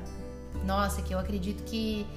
nossa, 0.64 1.02
que 1.02 1.14
eu 1.14 1.20
acredito 1.20 1.62
que 1.66 2.08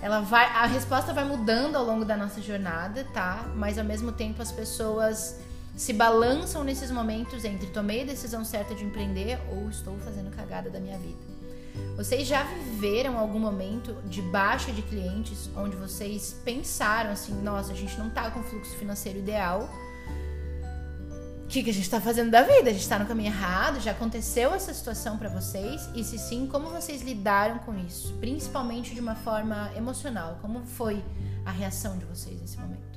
ela 0.00 0.20
vai, 0.20 0.44
a 0.44 0.66
resposta 0.66 1.12
vai 1.12 1.24
mudando 1.24 1.74
ao 1.74 1.84
longo 1.84 2.04
da 2.04 2.16
nossa 2.16 2.40
jornada, 2.40 3.04
tá? 3.12 3.44
Mas 3.56 3.76
ao 3.76 3.84
mesmo 3.84 4.12
tempo 4.12 4.40
as 4.40 4.52
pessoas 4.52 5.36
se 5.76 5.92
balançam 5.92 6.62
nesses 6.64 6.90
momentos 6.90 7.44
entre 7.44 7.66
tomei 7.68 8.02
a 8.02 8.06
decisão 8.06 8.44
certa 8.44 8.74
de 8.74 8.84
empreender 8.84 9.38
ou 9.50 9.68
estou 9.68 9.98
fazendo 9.98 10.30
cagada 10.30 10.68
da 10.68 10.78
minha 10.78 10.98
vida. 10.98 11.32
Vocês 11.96 12.26
já 12.26 12.42
viveram 12.42 13.18
algum 13.18 13.38
momento 13.38 13.94
de 14.04 14.20
baixa 14.22 14.72
de 14.72 14.82
clientes 14.82 15.48
onde 15.56 15.76
vocês 15.76 16.36
pensaram 16.44 17.10
assim, 17.10 17.32
nossa, 17.42 17.72
a 17.72 17.74
gente 17.74 17.98
não 17.98 18.10
tá 18.10 18.30
com 18.30 18.42
fluxo 18.42 18.76
financeiro 18.76 19.18
ideal. 19.18 19.68
O 21.44 21.46
que, 21.48 21.62
que 21.62 21.70
a 21.70 21.72
gente 21.72 21.84
está 21.84 22.00
fazendo 22.00 22.30
da 22.30 22.42
vida? 22.42 22.70
A 22.70 22.72
gente 22.72 22.82
está 22.82 22.98
no 22.98 23.06
caminho 23.06 23.28
errado? 23.28 23.78
Já 23.80 23.90
aconteceu 23.90 24.54
essa 24.54 24.72
situação 24.72 25.18
para 25.18 25.28
vocês? 25.28 25.86
E 25.94 26.02
se 26.02 26.18
sim, 26.18 26.46
como 26.46 26.70
vocês 26.70 27.02
lidaram 27.02 27.58
com 27.58 27.74
isso? 27.78 28.14
Principalmente 28.14 28.94
de 28.94 29.00
uma 29.00 29.14
forma 29.14 29.70
emocional. 29.76 30.38
Como 30.40 30.64
foi 30.64 31.02
a 31.44 31.50
reação 31.50 31.98
de 31.98 32.06
vocês 32.06 32.40
nesse 32.40 32.58
momento? 32.58 32.91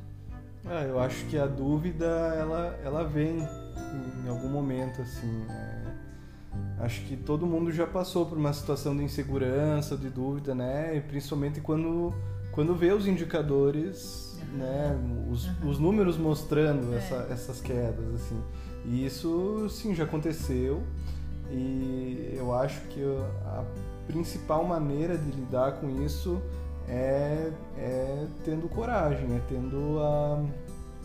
Ah, 0.68 0.84
eu 0.84 1.00
acho 1.00 1.26
que 1.26 1.38
a 1.38 1.46
dúvida 1.46 2.06
ela, 2.06 2.80
ela 2.84 3.04
vem 3.04 3.38
em 4.24 4.30
algum 4.30 4.50
momento 4.50 5.02
assim. 5.02 5.46
É... 5.50 5.86
Acho 6.80 7.02
que 7.04 7.16
todo 7.16 7.46
mundo 7.46 7.72
já 7.72 7.86
passou 7.86 8.26
por 8.26 8.38
uma 8.38 8.52
situação 8.52 8.96
de 8.96 9.04
insegurança, 9.04 9.96
de 9.96 10.10
dúvida, 10.10 10.54
né? 10.54 10.98
E 10.98 11.02
principalmente 11.02 11.62
quando 11.62 12.14
quando 12.52 12.74
vê 12.74 12.94
os 12.94 13.06
indicadores, 13.06 14.40
uhum. 14.40 14.58
né? 14.58 14.98
Os, 15.30 15.46
uhum. 15.46 15.70
os 15.70 15.80
números 15.80 16.18
mostrando 16.18 16.94
é. 16.94 16.98
essa, 16.98 17.28
essas 17.30 17.62
quedas, 17.62 18.16
assim. 18.16 18.42
E 18.86 19.06
isso 19.06 19.68
sim 19.70 19.94
já 19.94 20.06
aconteceu. 20.06 20.82
E 21.52 22.34
eu 22.36 22.54
acho 22.56 22.82
que 22.88 23.02
a 23.46 23.64
principal 24.08 24.64
maneira 24.64 25.18
de 25.18 25.32
lidar 25.32 25.74
com 25.74 25.90
isso 26.04 26.42
é, 26.88 27.52
é 27.78 28.28
tendo 28.44 28.70
coragem, 28.70 29.36
é 29.36 29.42
tendo 29.48 30.00
a. 30.00 30.44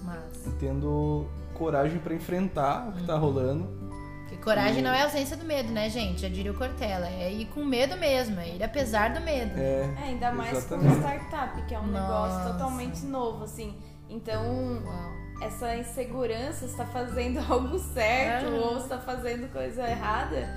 Mas... 0.02 0.54
Tendo 0.58 1.26
coragem 1.54 1.98
para 1.98 2.14
enfrentar 2.14 2.88
o 2.88 2.92
que 2.92 3.00
está 3.00 3.14
uhum. 3.14 3.20
rolando. 3.20 3.80
Porque 4.22 4.36
coragem 4.36 4.78
e... 4.78 4.82
não 4.82 4.90
é 4.90 5.02
ausência 5.02 5.36
do 5.36 5.44
medo, 5.44 5.70
né, 5.70 5.88
gente? 5.90 6.22
Já 6.22 6.28
diria 6.28 6.52
o 6.52 6.56
Cortella. 6.56 7.06
É 7.06 7.32
ir 7.32 7.46
com 7.46 7.64
medo 7.64 7.96
mesmo, 7.96 8.38
é 8.40 8.56
ir 8.56 8.62
apesar 8.62 9.12
do 9.12 9.20
medo. 9.20 9.58
É, 9.58 9.94
é 9.98 10.04
ainda 10.04 10.32
mais 10.32 10.56
exatamente. 10.56 10.94
com 10.94 11.00
startup, 11.00 11.62
que 11.66 11.74
é 11.74 11.78
um 11.78 11.86
Nossa. 11.86 12.02
negócio 12.02 12.52
totalmente 12.52 13.04
novo, 13.06 13.44
assim. 13.44 13.76
Então, 14.08 14.82
Uau. 14.84 15.12
essa 15.42 15.76
insegurança 15.76 16.64
está 16.64 16.84
fazendo 16.86 17.38
algo 17.50 17.78
certo 17.78 18.46
ah. 18.46 18.66
ou 18.66 18.78
está 18.78 18.98
fazendo 18.98 19.50
coisa 19.52 19.88
errada, 19.88 20.48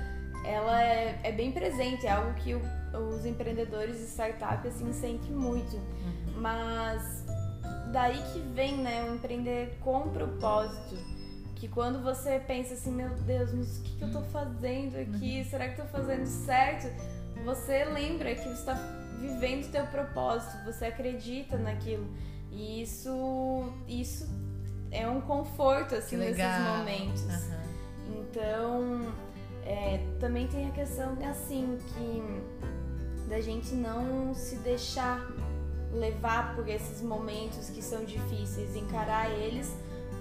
ela 0.44 0.82
é, 0.82 1.20
é 1.22 1.32
bem 1.32 1.52
presente, 1.52 2.06
é 2.06 2.10
algo 2.10 2.34
que 2.34 2.54
o 2.54 2.60
os 2.98 3.24
empreendedores 3.24 3.98
de 3.98 4.04
startup 4.04 4.66
assim 4.66 4.92
sentem 4.92 5.30
muito. 5.30 5.76
Uhum. 5.76 6.40
Mas 6.40 7.24
daí 7.92 8.20
que 8.32 8.40
vem, 8.40 8.78
né, 8.78 9.08
o 9.08 9.14
empreender 9.14 9.78
com 9.80 10.08
propósito. 10.08 10.96
Que 11.54 11.68
quando 11.68 12.02
você 12.02 12.40
pensa 12.40 12.74
assim, 12.74 12.92
meu 12.92 13.10
Deus, 13.10 13.52
mas 13.52 13.78
o 13.78 13.82
que, 13.82 13.96
que 13.96 14.02
eu 14.02 14.12
tô 14.12 14.20
fazendo 14.22 14.96
aqui? 14.96 15.38
Uhum. 15.38 15.44
Será 15.44 15.68
que 15.68 15.80
eu 15.80 15.86
tô 15.86 15.90
fazendo 15.92 16.26
certo? 16.26 16.88
Você 17.44 17.84
lembra 17.84 18.34
que 18.34 18.42
você 18.42 18.50
está 18.50 18.74
vivendo 19.20 19.64
o 19.64 19.68
teu 19.68 19.86
propósito, 19.86 20.64
você 20.64 20.86
acredita 20.86 21.56
naquilo. 21.56 22.06
E 22.50 22.82
isso, 22.82 23.72
isso 23.88 24.28
é 24.90 25.08
um 25.08 25.20
conforto 25.20 25.94
assim 25.94 26.16
nesses 26.16 26.44
momentos. 26.76 27.22
Uhum. 27.22 28.20
Então, 28.20 29.14
é, 29.64 30.04
também 30.20 30.46
tem 30.46 30.68
a 30.68 30.72
questão 30.72 31.16
assim 31.28 31.78
que 31.88 32.22
da 33.34 33.40
gente 33.40 33.74
não 33.74 34.32
se 34.32 34.54
deixar 34.58 35.28
levar 35.92 36.54
por 36.54 36.68
esses 36.68 37.02
momentos 37.02 37.68
que 37.68 37.82
são 37.82 38.04
difíceis, 38.04 38.76
encarar 38.76 39.28
eles 39.28 39.74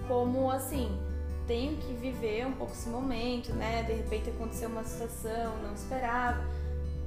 como 0.08 0.50
assim, 0.50 1.00
tenho 1.46 1.78
que 1.78 1.94
viver 1.94 2.48
um 2.48 2.54
pouco 2.54 2.74
esse 2.74 2.90
momento, 2.90 3.54
né? 3.54 3.84
De 3.84 3.94
repente 3.94 4.32
aconteceu 4.32 4.68
uma 4.68 4.84
situação, 4.84 5.56
não 5.62 5.76
esperava. 5.76 6.44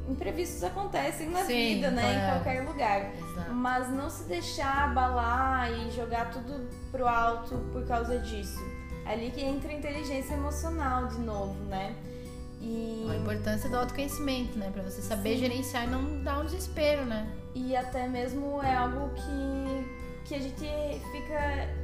Imprevistos 0.09 0.63
acontecem 0.63 1.29
na 1.29 1.41
Sim, 1.41 1.75
vida, 1.75 1.91
né? 1.91 2.05
É. 2.05 2.17
Em 2.17 2.31
qualquer 2.31 2.69
lugar. 2.69 3.13
Exato. 3.13 3.53
Mas 3.53 3.91
não 3.91 4.09
se 4.09 4.23
deixar 4.29 4.85
abalar 4.85 5.73
e 5.73 5.91
jogar 5.91 6.31
tudo 6.31 6.69
pro 6.93 7.09
alto 7.09 7.57
por 7.73 7.85
causa 7.85 8.21
disso. 8.21 8.65
É 9.05 9.15
ali 9.15 9.33
que 9.33 9.43
entra 9.43 9.73
a 9.73 9.75
inteligência 9.75 10.35
emocional 10.35 11.09
de 11.09 11.19
novo, 11.19 11.65
né? 11.65 11.97
E... 12.61 13.07
A 13.11 13.17
importância 13.17 13.69
do 13.69 13.77
autoconhecimento, 13.77 14.59
né? 14.59 14.71
Pra 14.73 14.83
você 14.83 15.03
saber 15.03 15.35
Sim. 15.35 15.41
gerenciar 15.41 15.85
e 15.85 15.87
não 15.87 16.23
dar 16.23 16.41
um 16.41 16.45
desespero, 16.45 17.05
né? 17.05 17.31
E 17.55 17.77
até 17.77 18.09
mesmo 18.09 18.63
é 18.63 18.75
algo 18.75 19.11
que, 19.15 20.29
que 20.29 20.35
a 20.35 20.39
gente 20.39 20.67
fica 21.13 21.39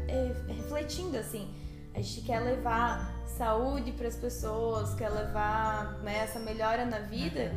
é, 0.09 0.35
refletindo, 0.49 1.17
assim. 1.17 1.49
A 1.95 2.01
gente 2.01 2.23
quer 2.23 2.41
levar 2.41 3.23
saúde 3.27 3.93
para 3.93 4.09
as 4.09 4.17
pessoas, 4.17 4.95
quer 4.95 5.11
levar 5.11 5.99
né, 6.03 6.19
essa 6.19 6.39
melhora 6.39 6.85
na 6.85 7.01
vida. 7.01 7.53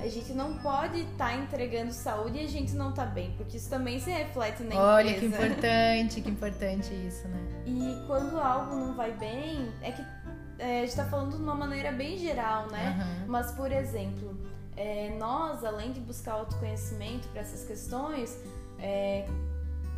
A 0.00 0.06
gente 0.06 0.32
não 0.32 0.58
pode 0.58 1.00
estar 1.00 1.30
tá 1.30 1.34
entregando 1.34 1.92
saúde 1.92 2.38
e 2.38 2.44
a 2.44 2.48
gente 2.48 2.72
não 2.74 2.92
tá 2.92 3.04
bem, 3.04 3.32
porque 3.36 3.56
isso 3.56 3.68
também 3.68 3.98
se 3.98 4.10
reflete 4.10 4.62
na 4.62 4.76
Olha, 4.76 5.10
empresa. 5.10 5.36
Olha 5.36 5.48
que 5.48 5.54
importante, 5.54 6.20
que 6.20 6.30
importante 6.30 6.94
isso, 6.94 7.26
né? 7.28 7.38
E 7.66 8.06
quando 8.06 8.38
algo 8.38 8.76
não 8.76 8.94
vai 8.94 9.12
bem, 9.12 9.72
é 9.82 9.90
que 9.90 10.02
é, 10.58 10.78
a 10.78 10.80
gente 10.80 10.90
está 10.90 11.04
falando 11.04 11.36
de 11.36 11.42
uma 11.42 11.54
maneira 11.54 11.92
bem 11.92 12.18
geral, 12.18 12.66
né? 12.68 12.96
Uhum. 12.98 13.26
Mas, 13.28 13.52
por 13.52 13.70
exemplo, 13.70 14.36
é, 14.76 15.16
nós, 15.18 15.64
além 15.64 15.92
de 15.92 16.00
buscar 16.00 16.32
autoconhecimento 16.32 17.28
para 17.28 17.42
essas 17.42 17.64
questões, 17.64 18.38
é, 18.78 19.26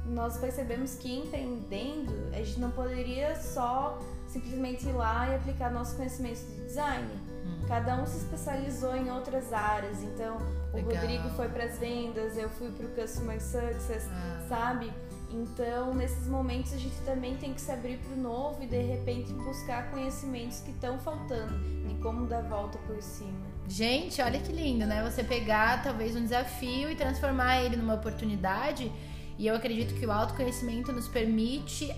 nós 0.06 0.38
percebemos 0.38 0.94
que 0.94 1.12
empreendendo, 1.18 2.12
a 2.32 2.36
gente 2.36 2.58
não 2.60 2.70
poderia 2.70 3.36
só 3.36 3.98
simplesmente 4.28 4.86
ir 4.88 4.92
lá 4.92 5.28
e 5.28 5.36
aplicar 5.36 5.70
nosso 5.70 5.96
conhecimento 5.96 6.40
de 6.40 6.64
design. 6.64 7.08
Uhum. 7.44 7.68
Cada 7.68 8.00
um 8.00 8.06
se 8.06 8.18
especializou 8.18 8.94
em 8.96 9.10
outras 9.10 9.52
áreas. 9.52 10.02
Então, 10.02 10.38
Legal. 10.72 10.90
o 10.90 10.94
Rodrigo 10.94 11.28
foi 11.30 11.48
para 11.48 11.64
as 11.64 11.78
vendas, 11.78 12.36
eu 12.36 12.48
fui 12.50 12.70
para 12.70 12.86
o 12.86 12.88
Customer 12.90 13.40
Success, 13.40 14.08
ah. 14.10 14.46
sabe? 14.48 14.92
Então, 15.32 15.94
nesses 15.94 16.26
momentos, 16.26 16.72
a 16.72 16.76
gente 16.76 16.96
também 17.04 17.36
tem 17.36 17.54
que 17.54 17.60
se 17.60 17.70
abrir 17.70 17.98
para 17.98 18.14
o 18.14 18.16
novo 18.16 18.62
e 18.62 18.66
de 18.66 18.80
repente 18.80 19.32
buscar 19.32 19.90
conhecimentos 19.90 20.60
que 20.60 20.70
estão 20.72 20.98
faltando 20.98 21.54
e 21.88 21.94
como 22.02 22.26
dar 22.26 22.42
volta 22.42 22.78
por 22.78 23.00
cima. 23.00 23.38
Gente, 23.68 24.20
olha 24.20 24.40
que 24.40 24.52
lindo, 24.52 24.84
né? 24.84 25.08
Você 25.08 25.22
pegar 25.22 25.82
talvez 25.84 26.16
um 26.16 26.22
desafio 26.22 26.90
e 26.90 26.96
transformar 26.96 27.62
ele 27.62 27.76
numa 27.76 27.94
oportunidade. 27.94 28.90
E 29.38 29.46
eu 29.46 29.54
acredito 29.54 29.94
que 29.94 30.04
o 30.04 30.10
autoconhecimento 30.10 30.92
nos 30.92 31.06
permite 31.06 31.94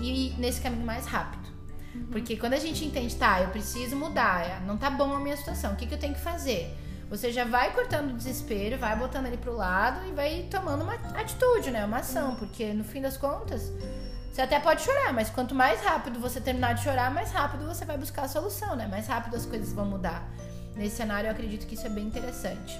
ir 0.00 0.34
nesse 0.38 0.60
caminho 0.60 0.84
mais 0.84 1.06
rápido. 1.06 1.48
Uhum. 1.94 2.06
Porque 2.10 2.36
quando 2.36 2.54
a 2.54 2.58
gente 2.58 2.84
entende, 2.84 3.14
tá, 3.14 3.40
eu 3.40 3.48
preciso 3.50 3.94
mudar, 3.94 4.60
não 4.66 4.76
tá 4.76 4.90
bom 4.90 5.14
a 5.14 5.20
minha 5.20 5.36
situação, 5.36 5.72
o 5.72 5.76
que, 5.76 5.86
que 5.86 5.94
eu 5.94 5.98
tenho 5.98 6.14
que 6.14 6.20
fazer? 6.20 6.76
Você 7.08 7.32
já 7.32 7.44
vai 7.44 7.72
cortando 7.72 8.10
o 8.10 8.16
desespero, 8.16 8.78
vai 8.78 8.96
botando 8.96 9.26
ele 9.26 9.36
pro 9.36 9.54
lado 9.54 10.06
e 10.08 10.12
vai 10.12 10.46
tomando 10.50 10.82
uma 10.82 10.94
atitude, 11.18 11.70
né? 11.70 11.84
Uma 11.84 11.98
ação, 11.98 12.34
porque 12.34 12.72
no 12.72 12.82
fim 12.82 13.00
das 13.00 13.16
contas, 13.16 13.72
você 14.32 14.42
até 14.42 14.58
pode 14.58 14.82
chorar, 14.82 15.12
mas 15.12 15.30
quanto 15.30 15.54
mais 15.54 15.80
rápido 15.80 16.18
você 16.18 16.40
terminar 16.40 16.74
de 16.74 16.82
chorar, 16.82 17.10
mais 17.10 17.30
rápido 17.30 17.64
você 17.64 17.84
vai 17.84 17.96
buscar 17.96 18.24
a 18.24 18.28
solução, 18.28 18.74
né? 18.74 18.86
Mais 18.88 19.06
rápido 19.06 19.36
as 19.36 19.46
coisas 19.46 19.72
vão 19.72 19.86
mudar. 19.86 20.28
Nesse 20.74 20.96
cenário, 20.96 21.28
eu 21.28 21.32
acredito 21.32 21.66
que 21.66 21.74
isso 21.74 21.86
é 21.86 21.88
bem 21.88 22.04
interessante. 22.04 22.78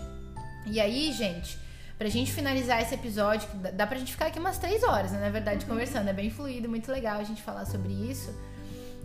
E 0.67 0.81
aí, 0.81 1.13
gente, 1.13 1.59
pra 1.97 2.09
gente 2.09 2.33
finalizar 2.33 2.83
esse 2.83 2.95
episódio, 2.95 3.49
dá 3.73 3.87
pra 3.87 3.97
gente 3.97 4.13
ficar 4.13 4.27
aqui 4.27 4.39
umas 4.39 4.59
três 4.59 4.83
horas, 4.83 5.13
né? 5.13 5.21
Na 5.21 5.31
verdade, 5.31 5.65
conversando. 5.65 6.09
É 6.09 6.13
bem 6.13 6.29
fluido, 6.29 6.69
muito 6.69 6.91
legal 6.91 7.21
a 7.21 7.25
gente 7.25 7.43
falar 7.43 7.65
sobre 7.65 7.93
isso. 7.93 8.35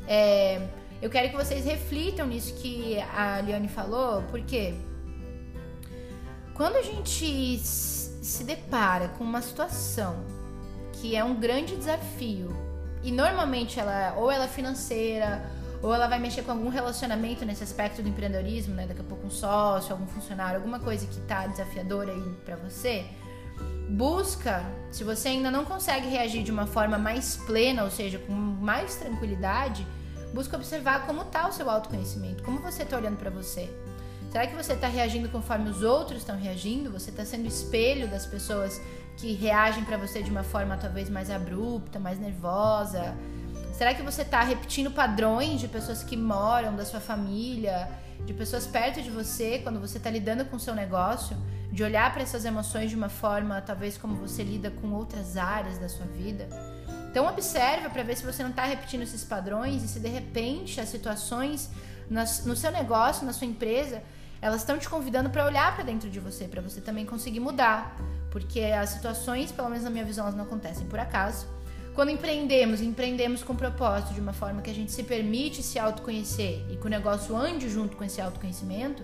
É, 0.07 0.67
eu 1.01 1.09
quero 1.09 1.29
que 1.29 1.35
vocês 1.35 1.63
reflitam 1.63 2.27
nisso 2.27 2.53
que 2.55 2.99
a 2.99 3.39
Liane 3.39 3.69
falou, 3.69 4.23
porque 4.23 4.75
quando 6.61 6.75
a 6.75 6.83
gente 6.83 7.57
se 7.57 8.43
depara 8.43 9.07
com 9.17 9.23
uma 9.23 9.41
situação 9.41 10.23
que 10.93 11.15
é 11.15 11.23
um 11.23 11.33
grande 11.33 11.75
desafio 11.75 12.55
e 13.01 13.11
normalmente 13.11 13.79
ela 13.79 14.13
ou 14.15 14.29
ela 14.29 14.45
é 14.45 14.47
financeira 14.47 15.43
ou 15.81 15.91
ela 15.91 16.05
vai 16.05 16.19
mexer 16.19 16.43
com 16.43 16.51
algum 16.51 16.69
relacionamento 16.69 17.43
nesse 17.45 17.63
aspecto 17.63 18.03
do 18.03 18.09
empreendedorismo, 18.09 18.75
né? 18.75 18.85
Daqui 18.85 19.01
a 19.01 19.03
pouco 19.03 19.25
um 19.25 19.31
sócio, 19.31 19.91
algum 19.91 20.05
funcionário, 20.05 20.57
alguma 20.57 20.79
coisa 20.79 21.07
que 21.07 21.19
tá 21.21 21.47
desafiadora 21.47 22.11
aí 22.11 22.35
para 22.45 22.57
você. 22.57 23.05
Busca, 23.89 24.63
se 24.91 25.03
você 25.03 25.29
ainda 25.29 25.49
não 25.49 25.65
consegue 25.65 26.07
reagir 26.09 26.43
de 26.43 26.51
uma 26.51 26.67
forma 26.67 26.95
mais 26.95 27.37
plena, 27.37 27.83
ou 27.83 27.89
seja, 27.89 28.19
com 28.19 28.33
mais 28.33 28.97
tranquilidade, 28.97 29.83
busca 30.31 30.57
observar 30.57 31.07
como 31.07 31.25
tá 31.25 31.47
o 31.47 31.51
seu 31.51 31.67
autoconhecimento, 31.67 32.43
como 32.43 32.59
você 32.59 32.85
tá 32.85 32.97
olhando 32.97 33.17
para 33.17 33.31
você. 33.31 33.67
Será 34.31 34.47
que 34.47 34.55
você 34.55 34.71
está 34.71 34.87
reagindo 34.87 35.27
conforme 35.27 35.69
os 35.69 35.83
outros 35.83 36.19
estão 36.19 36.37
reagindo? 36.37 36.89
Você 36.89 37.09
está 37.09 37.25
sendo 37.25 37.45
espelho 37.45 38.07
das 38.07 38.25
pessoas 38.25 38.81
que 39.17 39.33
reagem 39.33 39.83
para 39.83 39.97
você 39.97 40.23
de 40.23 40.31
uma 40.31 40.41
forma 40.41 40.77
talvez 40.77 41.09
mais 41.09 41.29
abrupta, 41.29 41.99
mais 41.99 42.17
nervosa? 42.17 43.13
Será 43.73 43.93
que 43.93 44.01
você 44.01 44.21
está 44.21 44.41
repetindo 44.41 44.89
padrões 44.89 45.59
de 45.59 45.67
pessoas 45.67 46.01
que 46.01 46.15
moram, 46.15 46.77
da 46.77 46.85
sua 46.85 47.01
família, 47.01 47.89
de 48.25 48.33
pessoas 48.33 48.65
perto 48.65 49.01
de 49.01 49.11
você, 49.11 49.59
quando 49.59 49.81
você 49.81 49.97
está 49.97 50.09
lidando 50.09 50.45
com 50.45 50.55
o 50.55 50.59
seu 50.61 50.73
negócio? 50.73 51.35
De 51.69 51.83
olhar 51.83 52.13
para 52.13 52.23
essas 52.23 52.45
emoções 52.45 52.89
de 52.89 52.95
uma 52.95 53.09
forma, 53.09 53.59
talvez 53.59 53.97
como 53.97 54.15
você 54.15 54.43
lida 54.43 54.71
com 54.71 54.93
outras 54.93 55.35
áreas 55.35 55.77
da 55.77 55.89
sua 55.89 56.05
vida? 56.05 56.47
Então 57.09 57.27
observa 57.27 57.89
para 57.89 58.01
ver 58.01 58.15
se 58.15 58.25
você 58.25 58.43
não 58.43 58.51
está 58.51 58.63
repetindo 58.63 59.01
esses 59.01 59.25
padrões 59.25 59.83
e 59.83 59.89
se 59.89 59.99
de 59.99 60.07
repente 60.07 60.79
as 60.79 60.87
situações 60.87 61.69
no 62.45 62.55
seu 62.55 62.71
negócio, 62.71 63.25
na 63.25 63.33
sua 63.33 63.47
empresa, 63.47 64.01
elas 64.41 64.61
estão 64.61 64.77
te 64.77 64.89
convidando 64.89 65.29
para 65.29 65.45
olhar 65.45 65.75
para 65.75 65.83
dentro 65.83 66.09
de 66.09 66.19
você, 66.19 66.45
para 66.45 66.61
você 66.61 66.81
também 66.81 67.05
conseguir 67.05 67.39
mudar, 67.39 67.95
porque 68.31 68.61
as 68.61 68.89
situações, 68.89 69.51
pelo 69.51 69.69
menos 69.69 69.83
na 69.83 69.89
minha 69.89 70.03
visão, 70.03 70.25
elas 70.25 70.35
não 70.35 70.45
acontecem 70.45 70.87
por 70.87 70.99
acaso. 70.99 71.45
Quando 71.93 72.09
empreendemos, 72.09 72.81
empreendemos 72.81 73.43
com 73.43 73.53
propósito, 73.53 74.13
de 74.13 74.21
uma 74.21 74.33
forma 74.33 74.61
que 74.61 74.69
a 74.69 74.73
gente 74.73 74.91
se 74.91 75.03
permite 75.03 75.61
se 75.61 75.77
autoconhecer 75.77 76.65
e 76.69 76.77
que 76.77 76.87
o 76.87 76.89
negócio 76.89 77.35
ande 77.35 77.69
junto 77.69 77.97
com 77.97 78.03
esse 78.03 78.21
autoconhecimento, 78.21 79.03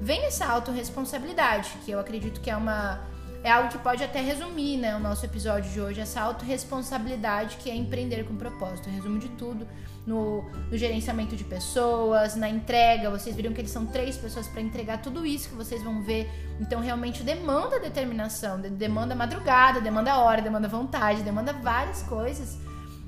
vem 0.00 0.24
essa 0.26 0.46
autorresponsabilidade, 0.46 1.70
que 1.84 1.90
eu 1.90 1.98
acredito 1.98 2.40
que 2.40 2.50
é 2.50 2.56
uma 2.56 3.00
é 3.42 3.50
algo 3.50 3.68
que 3.68 3.78
pode 3.78 4.02
até 4.02 4.20
resumir, 4.20 4.76
né, 4.78 4.96
o 4.96 4.98
nosso 4.98 5.24
episódio 5.24 5.70
de 5.70 5.80
hoje, 5.80 6.00
essa 6.00 6.20
autorresponsabilidade 6.20 7.56
que 7.58 7.70
é 7.70 7.74
empreender 7.74 8.24
com 8.24 8.36
propósito. 8.36 8.90
Resumo 8.90 9.18
de 9.18 9.28
tudo 9.30 9.66
no, 10.08 10.42
no, 10.70 10.76
gerenciamento 10.76 11.36
de 11.36 11.44
pessoas, 11.44 12.34
na 12.34 12.48
entrega. 12.48 13.10
Vocês 13.10 13.36
viram 13.36 13.52
que 13.52 13.60
eles 13.60 13.70
são 13.70 13.84
três 13.84 14.16
pessoas 14.16 14.48
para 14.48 14.62
entregar 14.62 15.02
tudo 15.02 15.26
isso 15.26 15.50
que 15.50 15.54
vocês 15.54 15.82
vão 15.82 16.02
ver. 16.02 16.28
Então, 16.58 16.80
realmente 16.80 17.22
demanda 17.22 17.78
determinação, 17.78 18.58
demanda 18.58 19.14
madrugada, 19.14 19.80
demanda 19.80 20.18
hora, 20.18 20.40
demanda 20.40 20.66
vontade, 20.66 21.22
demanda 21.22 21.52
várias 21.52 22.02
coisas. 22.02 22.56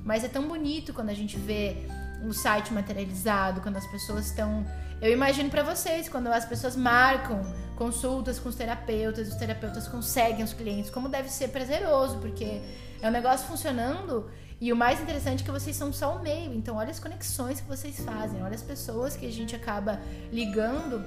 Mas 0.05 0.23
é 0.23 0.27
tão 0.27 0.47
bonito 0.47 0.93
quando 0.93 1.09
a 1.09 1.13
gente 1.13 1.37
vê 1.37 1.77
o 2.23 2.31
site 2.31 2.71
materializado, 2.71 3.61
quando 3.61 3.77
as 3.77 3.87
pessoas 3.87 4.27
estão. 4.27 4.63
Eu 5.01 5.11
imagino 5.11 5.49
para 5.49 5.63
vocês, 5.63 6.07
quando 6.07 6.27
as 6.27 6.45
pessoas 6.45 6.75
marcam 6.75 7.41
consultas 7.75 8.37
com 8.37 8.49
os 8.49 8.55
terapeutas, 8.55 9.27
os 9.27 9.35
terapeutas 9.35 9.87
conseguem 9.87 10.43
os 10.43 10.53
clientes, 10.53 10.91
como 10.91 11.09
deve 11.09 11.29
ser 11.29 11.47
prazeroso, 11.47 12.19
porque 12.19 12.61
é 13.01 13.07
um 13.07 13.11
negócio 13.11 13.47
funcionando 13.47 14.29
e 14.61 14.71
o 14.71 14.75
mais 14.75 15.01
interessante 15.01 15.41
é 15.41 15.43
que 15.43 15.51
vocês 15.51 15.75
são 15.75 15.91
só 15.91 16.15
o 16.15 16.21
meio. 16.21 16.53
Então, 16.53 16.75
olha 16.75 16.91
as 16.91 16.99
conexões 16.99 17.59
que 17.59 17.67
vocês 17.67 17.99
fazem, 17.99 18.43
olha 18.43 18.53
as 18.53 18.61
pessoas 18.61 19.15
que 19.15 19.25
a 19.25 19.31
gente 19.31 19.55
acaba 19.55 19.99
ligando. 20.31 21.03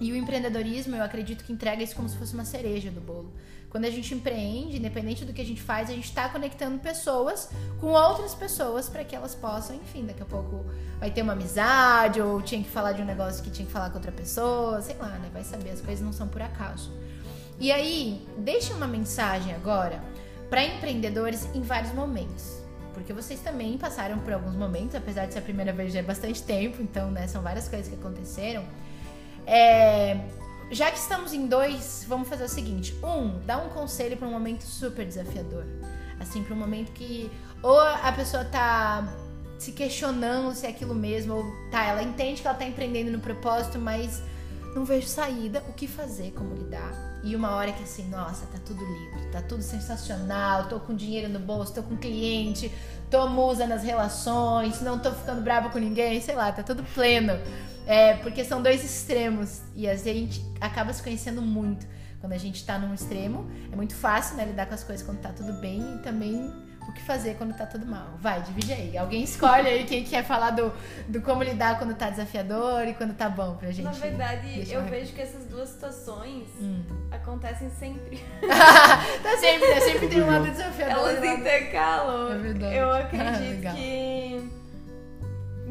E 0.00 0.10
o 0.10 0.16
empreendedorismo, 0.16 0.96
eu 0.96 1.02
acredito 1.02 1.44
que 1.44 1.52
entrega 1.52 1.82
isso 1.82 1.94
como 1.94 2.08
se 2.08 2.16
fosse 2.16 2.32
uma 2.32 2.46
cereja 2.46 2.90
do 2.90 3.02
bolo. 3.02 3.30
Quando 3.68 3.84
a 3.84 3.90
gente 3.90 4.14
empreende, 4.14 4.78
independente 4.78 5.22
do 5.26 5.34
que 5.34 5.42
a 5.42 5.44
gente 5.44 5.60
faz, 5.60 5.90
a 5.90 5.92
gente 5.92 6.06
está 6.06 6.30
conectando 6.30 6.78
pessoas 6.78 7.50
com 7.78 7.88
outras 7.88 8.34
pessoas 8.34 8.88
para 8.88 9.04
que 9.04 9.14
elas 9.14 9.34
possam, 9.34 9.76
enfim, 9.76 10.06
daqui 10.06 10.22
a 10.22 10.26
pouco 10.26 10.64
vai 10.98 11.10
ter 11.10 11.20
uma 11.20 11.34
amizade 11.34 12.22
ou 12.22 12.40
tinha 12.40 12.62
que 12.62 12.70
falar 12.70 12.92
de 12.92 13.02
um 13.02 13.04
negócio 13.04 13.44
que 13.44 13.50
tinha 13.50 13.66
que 13.66 13.72
falar 13.72 13.90
com 13.90 13.96
outra 13.96 14.12
pessoa, 14.12 14.80
sei 14.80 14.96
lá, 14.96 15.10
né? 15.18 15.28
Vai 15.30 15.44
saber, 15.44 15.70
as 15.70 15.82
coisas 15.82 16.02
não 16.02 16.12
são 16.12 16.26
por 16.26 16.40
acaso. 16.40 16.90
E 17.60 17.70
aí, 17.70 18.26
deixe 18.38 18.72
uma 18.72 18.86
mensagem 18.86 19.54
agora 19.54 20.02
para 20.48 20.64
empreendedores 20.64 21.46
em 21.54 21.60
vários 21.60 21.92
momentos 21.92 22.63
porque 22.94 23.12
vocês 23.12 23.40
também 23.40 23.76
passaram 23.76 24.18
por 24.20 24.32
alguns 24.32 24.54
momentos, 24.54 24.94
apesar 24.94 25.26
de 25.26 25.32
ser 25.32 25.40
a 25.40 25.42
primeira 25.42 25.72
vez 25.72 25.92
já 25.92 25.98
é 25.98 26.02
bastante 26.02 26.42
tempo, 26.42 26.80
então, 26.80 27.10
né, 27.10 27.26
são 27.26 27.42
várias 27.42 27.68
coisas 27.68 27.88
que 27.88 27.94
aconteceram. 27.94 28.64
É, 29.46 30.18
já 30.70 30.90
que 30.90 30.98
estamos 30.98 31.34
em 31.34 31.46
dois, 31.46 32.04
vamos 32.08 32.28
fazer 32.28 32.44
o 32.44 32.48
seguinte: 32.48 32.94
um, 33.02 33.38
dá 33.44 33.58
um 33.58 33.68
conselho 33.68 34.16
para 34.16 34.26
um 34.26 34.30
momento 34.30 34.62
super 34.62 35.04
desafiador, 35.04 35.64
assim, 36.18 36.42
para 36.42 36.54
um 36.54 36.58
momento 36.58 36.92
que 36.92 37.30
ou 37.62 37.80
a 37.80 38.12
pessoa 38.12 38.44
tá 38.44 39.06
se 39.58 39.72
questionando 39.72 40.54
se 40.54 40.66
é 40.66 40.70
aquilo 40.70 40.94
mesmo, 40.94 41.34
ou 41.34 41.44
tá, 41.70 41.84
ela 41.84 42.02
entende 42.02 42.42
que 42.42 42.46
ela 42.46 42.56
tá 42.56 42.66
empreendendo 42.66 43.10
no 43.10 43.20
propósito, 43.20 43.78
mas 43.78 44.22
não 44.74 44.84
vejo 44.84 45.06
saída, 45.06 45.62
o 45.68 45.72
que 45.72 45.86
fazer, 45.86 46.32
como 46.32 46.54
lidar. 46.54 47.13
E 47.24 47.34
uma 47.34 47.52
hora 47.52 47.72
que 47.72 47.82
assim, 47.82 48.06
nossa, 48.08 48.44
tá 48.46 48.58
tudo 48.64 48.84
lindo, 48.84 49.30
tá 49.32 49.40
tudo 49.40 49.62
sensacional, 49.62 50.68
tô 50.68 50.78
com 50.78 50.94
dinheiro 50.94 51.32
no 51.32 51.38
bolso, 51.38 51.72
tô 51.72 51.82
com 51.82 51.96
cliente, 51.96 52.70
tô 53.10 53.26
musa 53.28 53.66
nas 53.66 53.82
relações, 53.82 54.82
não 54.82 54.98
tô 54.98 55.10
ficando 55.10 55.40
brava 55.40 55.70
com 55.70 55.78
ninguém, 55.78 56.20
sei 56.20 56.34
lá, 56.34 56.52
tá 56.52 56.62
tudo 56.62 56.84
pleno. 56.94 57.32
É, 57.86 58.14
porque 58.18 58.44
são 58.44 58.62
dois 58.62 58.84
extremos 58.84 59.62
e 59.74 59.88
a 59.88 59.96
gente 59.96 60.44
acaba 60.60 60.92
se 60.92 61.02
conhecendo 61.02 61.40
muito. 61.40 61.86
Quando 62.20 62.32
a 62.32 62.38
gente 62.38 62.64
tá 62.64 62.78
num 62.78 62.94
extremo, 62.94 63.50
é 63.72 63.76
muito 63.76 63.94
fácil, 63.94 64.36
né, 64.36 64.44
lidar 64.44 64.66
com 64.66 64.74
as 64.74 64.84
coisas 64.84 65.04
quando 65.04 65.20
tá 65.20 65.30
tudo 65.30 65.52
bem 65.54 65.80
e 65.96 65.98
também 65.98 66.50
o 66.88 66.92
que 66.92 67.02
fazer 67.02 67.34
quando 67.36 67.56
tá 67.56 67.66
tudo 67.66 67.86
mal. 67.86 68.08
Vai, 68.20 68.42
divide 68.42 68.72
aí. 68.72 68.96
Alguém 68.96 69.22
escolhe 69.22 69.68
aí 69.68 69.84
quem 69.84 70.04
quer 70.04 70.24
falar 70.24 70.50
do, 70.50 70.72
do 71.08 71.20
como 71.22 71.42
lidar 71.42 71.78
quando 71.78 71.94
tá 71.94 72.10
desafiador 72.10 72.86
e 72.86 72.94
quando 72.94 73.14
tá 73.14 73.28
bom 73.28 73.56
pra 73.56 73.70
gente. 73.70 73.84
Na 73.84 73.92
verdade, 73.92 74.70
eu 74.70 74.82
vejo 74.84 75.12
que 75.12 75.20
essas 75.20 75.46
duas 75.46 75.68
situações 75.70 76.48
hum. 76.60 76.82
acontecem 77.10 77.70
sempre. 77.70 78.22
tá 79.22 79.36
sempre, 79.38 79.68
né? 79.68 79.80
Sempre 79.80 80.08
tem 80.08 80.22
um 80.22 80.26
lado 80.26 80.50
desafiador. 80.50 81.10
Elas 81.10 81.24
intercalam. 81.24 82.32
É 82.32 82.38
verdade. 82.38 82.76
Eu 82.76 82.92
acredito 82.92 83.66
ah, 83.66 83.72
que 83.72 84.64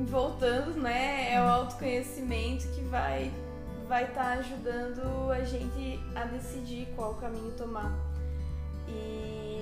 voltando, 0.06 0.80
né, 0.82 1.34
é 1.34 1.42
o 1.42 1.46
autoconhecimento 1.46 2.68
que 2.70 2.82
vai 2.82 3.32
vai 3.88 4.06
estar 4.06 4.24
tá 4.24 4.32
ajudando 4.34 5.32
a 5.32 5.44
gente 5.44 6.00
a 6.16 6.26
decidir 6.26 6.88
qual 6.96 7.16
caminho 7.16 7.52
tomar. 7.52 7.94
E 8.88 9.53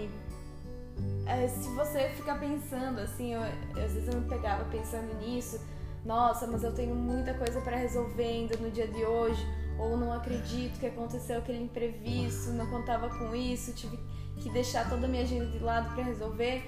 é, 1.25 1.47
se 1.47 1.69
você 1.69 2.09
ficar 2.09 2.39
pensando, 2.39 2.99
assim, 2.99 3.33
eu, 3.33 3.41
às 3.41 3.93
vezes 3.93 4.07
eu 4.07 4.19
me 4.19 4.27
pegava 4.27 4.65
pensando 4.65 5.13
nisso, 5.19 5.59
nossa, 6.05 6.47
mas 6.47 6.63
eu 6.63 6.73
tenho 6.73 6.95
muita 6.95 7.33
coisa 7.33 7.61
para 7.61 7.77
resolver 7.77 8.23
ainda 8.23 8.57
no 8.57 8.71
dia 8.71 8.87
de 8.87 9.05
hoje, 9.05 9.45
ou 9.77 9.97
não 9.97 10.11
acredito 10.11 10.79
que 10.79 10.87
aconteceu 10.87 11.39
aquele 11.39 11.63
imprevisto, 11.63 12.51
não 12.51 12.67
contava 12.67 13.09
com 13.09 13.35
isso, 13.35 13.73
tive 13.73 13.97
que 14.37 14.49
deixar 14.49 14.89
toda 14.89 15.05
a 15.05 15.09
minha 15.09 15.23
agenda 15.23 15.45
de 15.45 15.59
lado 15.59 15.93
para 15.93 16.03
resolver. 16.03 16.63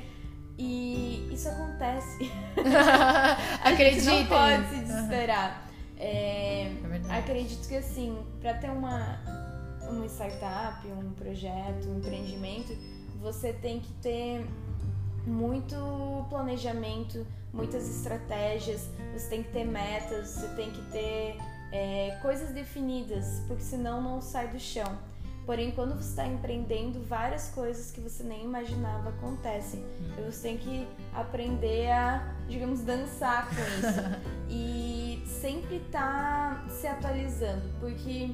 E 0.58 1.30
isso 1.34 1.50
acontece. 1.50 2.32
Acredite. 3.64 4.06
não 4.06 4.26
pode 4.28 4.68
se 4.70 4.80
desesperar. 4.82 5.68
Uhum. 5.68 5.74
É, 5.98 6.72
é 7.10 7.18
acredito 7.18 7.68
que 7.68 7.76
assim, 7.76 8.18
para 8.40 8.54
ter 8.56 8.70
uma, 8.70 9.20
uma 9.90 10.06
startup, 10.06 10.86
um 10.88 11.12
projeto, 11.14 11.88
um 11.88 11.98
empreendimento, 11.98 12.78
você 13.24 13.54
tem 13.54 13.80
que 13.80 13.92
ter 13.94 14.46
muito 15.26 16.26
planejamento, 16.30 17.26
muitas 17.54 17.90
estratégias, 17.90 18.90
você 19.14 19.30
tem 19.30 19.44
que 19.44 19.52
ter 19.52 19.64
metas, 19.64 20.28
você 20.28 20.48
tem 20.50 20.70
que 20.70 20.82
ter 20.92 21.38
é, 21.72 22.20
coisas 22.22 22.52
definidas, 22.52 23.42
porque 23.48 23.64
senão 23.64 24.02
não 24.02 24.22
sai 24.22 24.50
do 24.50 24.60
chão. 24.60 24.98
Porém, 25.46 25.72
quando 25.72 25.96
você 25.96 26.10
está 26.10 26.26
empreendendo, 26.26 27.02
várias 27.02 27.50
coisas 27.50 27.92
que 27.92 28.00
você 28.00 28.24
nem 28.24 28.46
imaginava 28.46 29.10
acontecem. 29.10 29.82
Uhum. 29.82 30.10
Então, 30.12 30.32
você 30.32 30.50
tem 30.50 30.58
que 30.58 30.88
aprender 31.14 31.92
a, 31.92 32.34
digamos, 32.48 32.82
dançar 32.82 33.50
com 33.50 33.56
isso. 33.56 34.24
e 34.50 35.22
sempre 35.28 35.78
estar 35.78 36.64
tá 36.64 36.70
se 36.70 36.88
atualizando, 36.88 37.70
porque, 37.80 38.34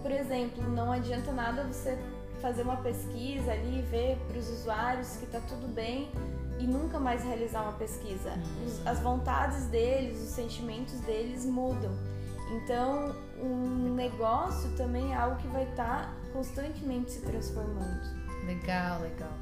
por 0.00 0.10
exemplo, 0.10 0.66
não 0.70 0.92
adianta 0.92 1.30
nada 1.30 1.64
você 1.64 1.98
fazer 2.44 2.60
uma 2.60 2.76
pesquisa 2.76 3.52
ali, 3.52 3.80
ver 3.90 4.18
para 4.28 4.38
os 4.38 4.50
usuários 4.50 5.16
que 5.16 5.24
está 5.24 5.40
tudo 5.40 5.66
bem 5.66 6.10
e 6.58 6.66
nunca 6.66 7.00
mais 7.00 7.24
realizar 7.24 7.62
uma 7.62 7.72
pesquisa. 7.72 8.38
Os, 8.66 8.86
as 8.86 9.00
vontades 9.00 9.64
deles, 9.68 10.20
os 10.20 10.28
sentimentos 10.28 11.00
deles 11.00 11.46
mudam. 11.46 11.90
Então, 12.52 13.16
um 13.42 13.94
negócio 13.94 14.70
também 14.76 15.14
é 15.14 15.16
algo 15.16 15.38
que 15.38 15.48
vai 15.48 15.64
estar 15.64 16.02
tá 16.02 16.14
constantemente 16.34 17.12
se 17.12 17.20
transformando. 17.22 18.02
Legal, 18.46 19.00
legal. 19.00 19.32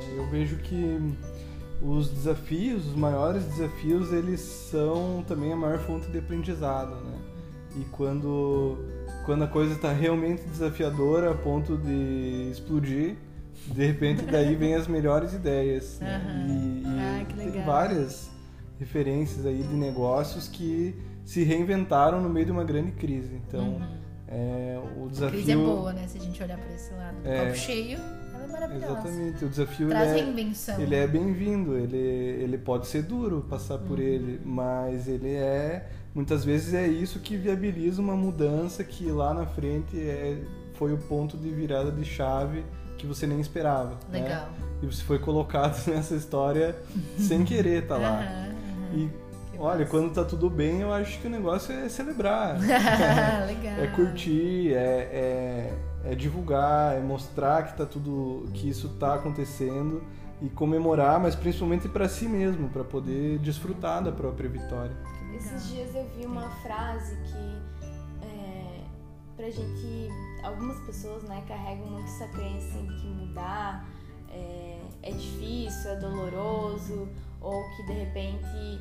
É, 0.00 0.18
eu 0.18 0.30
vejo 0.30 0.56
que 0.58 1.18
os 1.82 2.10
desafios, 2.10 2.86
os 2.86 2.94
maiores 2.94 3.44
desafios, 3.44 4.12
eles 4.12 4.38
são 4.38 5.24
também 5.26 5.52
a 5.52 5.56
maior 5.56 5.80
fonte 5.80 6.06
de 6.06 6.18
aprendizado, 6.18 6.94
né? 6.94 7.18
E 7.74 7.84
quando 7.86 8.78
quando 9.24 9.44
a 9.44 9.46
coisa 9.46 9.74
está 9.74 9.92
realmente 9.92 10.42
desafiadora 10.44 11.30
a 11.30 11.34
ponto 11.34 11.76
de 11.76 12.48
explodir, 12.50 13.16
de 13.66 13.86
repente 13.86 14.22
daí 14.22 14.54
vem 14.56 14.74
as 14.74 14.86
melhores 14.86 15.32
ideias. 15.32 15.98
Né? 16.00 16.46
E, 16.48 16.82
e 16.82 16.86
ah, 16.86 17.26
tem 17.36 17.64
várias 17.64 18.30
referências 18.78 19.46
aí 19.46 19.62
de 19.62 19.74
negócios 19.74 20.48
que 20.48 20.94
se 21.24 21.44
reinventaram 21.44 22.20
no 22.20 22.28
meio 22.28 22.46
de 22.46 22.52
uma 22.52 22.64
grande 22.64 22.92
crise. 22.92 23.40
Então, 23.46 23.64
uhum. 23.64 23.98
é, 24.26 24.80
o 24.96 25.08
desafio... 25.08 25.28
A 25.28 25.30
crise 25.30 25.52
é 25.52 25.56
boa, 25.56 25.92
né? 25.92 26.08
Se 26.08 26.18
a 26.18 26.20
gente 26.20 26.42
olhar 26.42 26.58
para 26.58 26.74
esse 26.74 26.92
lado. 26.92 27.16
É... 27.24 27.44
Copo 27.44 27.56
cheio, 27.56 27.98
ela 28.34 28.44
é 28.44 28.46
maravilhosa. 28.48 28.92
Exatamente. 28.92 29.44
O 29.44 29.48
desafio 29.48 29.88
Traz 29.88 30.10
ele 30.10 30.18
é, 30.18 30.24
reinvenção. 30.24 30.80
ele 30.80 30.94
é 30.96 31.06
bem-vindo. 31.06 31.78
Ele, 31.78 31.96
ele 31.96 32.58
pode 32.58 32.88
ser 32.88 33.02
duro 33.02 33.46
passar 33.48 33.78
por 33.78 33.98
uhum. 33.98 34.04
ele, 34.04 34.40
mas 34.44 35.06
ele 35.06 35.32
é 35.32 35.88
muitas 36.14 36.44
vezes 36.44 36.74
é 36.74 36.86
isso 36.86 37.18
que 37.20 37.36
viabiliza 37.36 38.00
uma 38.00 38.16
mudança 38.16 38.84
que 38.84 39.10
lá 39.10 39.32
na 39.32 39.46
frente 39.46 39.98
é, 39.98 40.42
foi 40.74 40.92
o 40.92 40.98
ponto 40.98 41.36
de 41.36 41.50
virada 41.50 41.90
de 41.90 42.04
chave 42.04 42.64
que 42.98 43.06
você 43.06 43.26
nem 43.26 43.40
esperava. 43.40 43.98
Né? 44.08 44.22
Legal. 44.22 44.46
Né? 44.46 44.68
E 44.82 44.86
você 44.86 45.02
foi 45.02 45.18
colocado 45.18 45.76
nessa 45.88 46.14
história 46.14 46.76
sem 47.18 47.44
querer 47.44 47.86
tá 47.86 47.96
lá. 47.96 48.20
Uhum, 48.20 48.98
uhum. 48.98 48.98
E 48.98 49.22
Olha, 49.58 49.86
quando 49.86 50.12
tá 50.12 50.24
tudo 50.24 50.50
bem, 50.50 50.80
eu 50.80 50.92
acho 50.92 51.20
que 51.20 51.28
o 51.28 51.30
negócio 51.30 51.72
é 51.72 51.88
celebrar. 51.88 52.58
Legal. 52.58 53.78
É 53.78 53.86
curtir, 53.94 54.74
é, 54.74 54.78
é, 56.04 56.10
é, 56.10 56.14
divulgar, 56.16 56.96
é 56.96 57.00
mostrar 57.00 57.62
que 57.64 57.76
tá 57.76 57.86
tudo, 57.86 58.48
que 58.54 58.68
isso 58.68 58.88
tá 58.98 59.14
acontecendo 59.14 60.02
e 60.40 60.48
comemorar, 60.48 61.20
mas 61.20 61.36
principalmente 61.36 61.88
para 61.88 62.08
si 62.08 62.26
mesmo, 62.26 62.68
para 62.70 62.82
poder 62.82 63.38
desfrutar 63.38 64.02
da 64.02 64.10
própria 64.10 64.50
vitória. 64.50 64.96
Esses 65.44 65.68
dias 65.68 65.94
eu 65.94 66.08
vi 66.16 66.24
uma 66.24 66.48
frase 66.62 67.16
que 67.16 68.24
é, 68.24 68.84
pra 69.36 69.50
gente. 69.50 70.08
Algumas 70.44 70.78
pessoas 70.86 71.22
né, 71.24 71.44
carregam 71.48 71.86
muito 71.86 72.08
essa 72.08 72.28
crença 72.28 72.78
em 72.78 72.86
que 72.86 73.06
mudar 73.06 73.88
é, 74.28 74.80
é 75.02 75.10
difícil, 75.10 75.90
é 75.90 75.96
doloroso, 75.96 77.08
ou 77.40 77.62
que 77.76 77.86
de 77.86 77.92
repente 77.92 78.80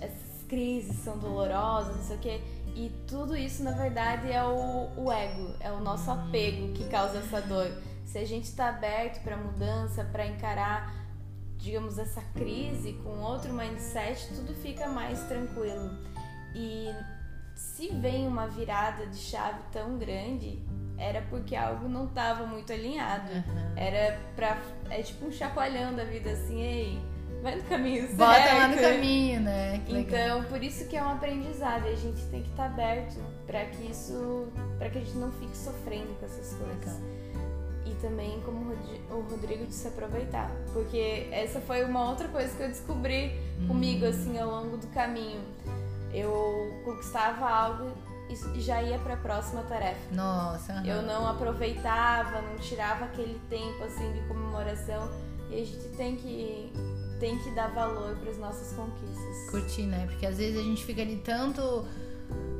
essas 0.00 0.42
crises 0.48 0.96
são 0.98 1.18
dolorosas, 1.18 1.96
não 1.96 2.02
sei 2.02 2.16
o 2.16 2.20
quê. 2.20 2.40
E 2.74 2.90
tudo 3.06 3.36
isso, 3.36 3.62
na 3.62 3.72
verdade, 3.72 4.30
é 4.30 4.42
o, 4.44 4.88
o 4.96 5.12
ego, 5.12 5.54
é 5.60 5.70
o 5.70 5.80
nosso 5.80 6.10
apego 6.10 6.72
que 6.72 6.88
causa 6.88 7.18
essa 7.18 7.40
dor. 7.42 7.70
Se 8.04 8.18
a 8.18 8.26
gente 8.26 8.44
está 8.44 8.68
aberto 8.68 9.22
para 9.22 9.36
mudança, 9.36 10.04
para 10.04 10.26
encarar, 10.26 11.01
digamos, 11.62 11.96
essa 11.96 12.20
crise 12.34 12.94
com 13.04 13.20
outro 13.20 13.52
mindset, 13.52 14.28
tudo 14.34 14.52
fica 14.54 14.88
mais 14.88 15.22
tranquilo. 15.28 15.90
E 16.54 16.92
se 17.54 17.88
vem 17.88 18.26
uma 18.26 18.48
virada 18.48 19.06
de 19.06 19.16
chave 19.16 19.60
tão 19.70 19.96
grande, 19.96 20.60
era 20.98 21.22
porque 21.22 21.54
algo 21.54 21.88
não 21.88 22.06
estava 22.06 22.44
muito 22.46 22.72
alinhado. 22.72 23.30
Uhum. 23.32 23.74
Era 23.76 24.18
pra. 24.34 24.60
É 24.90 25.02
tipo 25.02 25.26
um 25.26 25.32
chacoalhão 25.32 25.94
da 25.94 26.04
vida 26.04 26.30
assim, 26.30 26.60
ei, 26.60 26.98
vai 27.42 27.54
no 27.54 27.62
caminho 27.62 28.02
certo. 28.02 28.16
Bota 28.16 28.54
lá 28.54 28.68
no 28.68 28.76
caminho, 28.76 29.40
né? 29.40 29.80
Que 29.86 29.96
então, 29.96 30.38
legal. 30.38 30.44
por 30.44 30.62
isso 30.62 30.88
que 30.88 30.96
é 30.96 31.02
um 31.02 31.12
aprendizado. 31.12 31.86
E 31.86 31.92
a 31.92 31.96
gente 31.96 32.22
tem 32.26 32.42
que 32.42 32.50
estar 32.50 32.68
tá 32.68 32.72
aberto 32.72 33.20
para 33.46 33.64
que 33.66 33.88
isso. 33.88 34.48
para 34.78 34.90
que 34.90 34.98
a 34.98 35.00
gente 35.00 35.16
não 35.16 35.30
fique 35.32 35.56
sofrendo 35.56 36.12
com 36.18 36.26
essas 36.26 36.54
coisas. 36.54 36.98
Legal. 36.98 37.21
E 37.84 37.94
também, 37.94 38.40
como 38.42 38.72
o 39.10 39.20
Rodrigo 39.28 39.66
disse, 39.66 39.88
aproveitar. 39.88 40.50
Porque 40.72 41.28
essa 41.32 41.60
foi 41.60 41.84
uma 41.84 42.08
outra 42.08 42.28
coisa 42.28 42.56
que 42.56 42.62
eu 42.62 42.68
descobri 42.68 43.32
hum. 43.60 43.68
comigo, 43.68 44.06
assim, 44.06 44.38
ao 44.38 44.48
longo 44.48 44.76
do 44.76 44.86
caminho. 44.88 45.40
Eu 46.12 46.80
conquistava 46.84 47.48
algo 47.48 47.92
e 48.54 48.60
já 48.60 48.82
ia 48.82 48.98
para 48.98 49.14
a 49.14 49.16
próxima 49.16 49.62
tarefa. 49.62 50.00
Nossa. 50.12 50.74
Uhum. 50.74 50.86
Eu 50.86 51.02
não 51.02 51.26
aproveitava, 51.26 52.40
não 52.42 52.56
tirava 52.58 53.04
aquele 53.06 53.38
tempo 53.48 53.82
assim 53.84 54.12
de 54.12 54.20
comemoração. 54.28 55.10
E 55.50 55.60
a 55.60 55.64
gente 55.64 55.88
tem 55.96 56.16
que 56.16 56.72
tem 57.20 57.38
que 57.38 57.50
dar 57.52 57.68
valor 57.68 58.16
para 58.16 58.30
as 58.30 58.38
nossas 58.38 58.72
conquistas. 58.72 59.50
Curtir, 59.50 59.82
né? 59.82 60.06
Porque 60.08 60.26
às 60.26 60.38
vezes 60.38 60.58
a 60.58 60.62
gente 60.62 60.84
fica 60.84 61.02
ali 61.02 61.18
tanto 61.18 61.86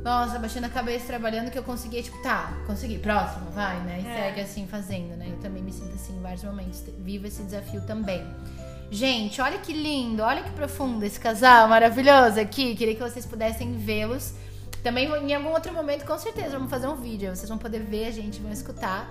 nossa, 0.03 0.37
baixando 0.37 0.65
a 0.65 0.69
cabeça 0.69 1.05
trabalhando 1.07 1.49
que 1.49 1.57
eu 1.57 1.63
conseguia, 1.63 2.03
tipo, 2.03 2.21
tá, 2.21 2.53
consegui, 2.67 2.99
próximo, 2.99 3.49
vai, 3.51 3.79
né? 3.81 4.01
E 4.03 4.07
é. 4.07 4.15
segue 4.15 4.41
assim 4.41 4.67
fazendo, 4.67 5.15
né? 5.15 5.29
Eu 5.31 5.37
também 5.37 5.63
me 5.63 5.71
sinto 5.71 5.95
assim 5.95 6.15
em 6.17 6.21
vários 6.21 6.43
momentos. 6.43 6.83
Vivo 6.99 7.25
esse 7.25 7.41
desafio 7.43 7.81
também. 7.81 8.21
Gente, 8.91 9.41
olha 9.41 9.57
que 9.57 9.71
lindo, 9.71 10.21
olha 10.21 10.43
que 10.43 10.51
profundo 10.51 11.03
esse 11.03 11.19
casal 11.19 11.67
maravilhoso 11.67 12.39
aqui. 12.39 12.75
Queria 12.75 12.95
que 12.95 13.01
vocês 13.01 13.25
pudessem 13.25 13.77
vê-los. 13.77 14.33
Também 14.83 15.07
em 15.07 15.33
algum 15.33 15.51
outro 15.51 15.73
momento, 15.73 16.05
com 16.05 16.17
certeza, 16.19 16.49
vamos 16.49 16.69
fazer 16.69 16.87
um 16.87 16.95
vídeo. 16.97 17.33
Vocês 17.33 17.47
vão 17.47 17.57
poder 17.57 17.79
ver 17.79 18.07
a 18.07 18.11
gente, 18.11 18.41
vão 18.41 18.51
escutar. 18.51 19.09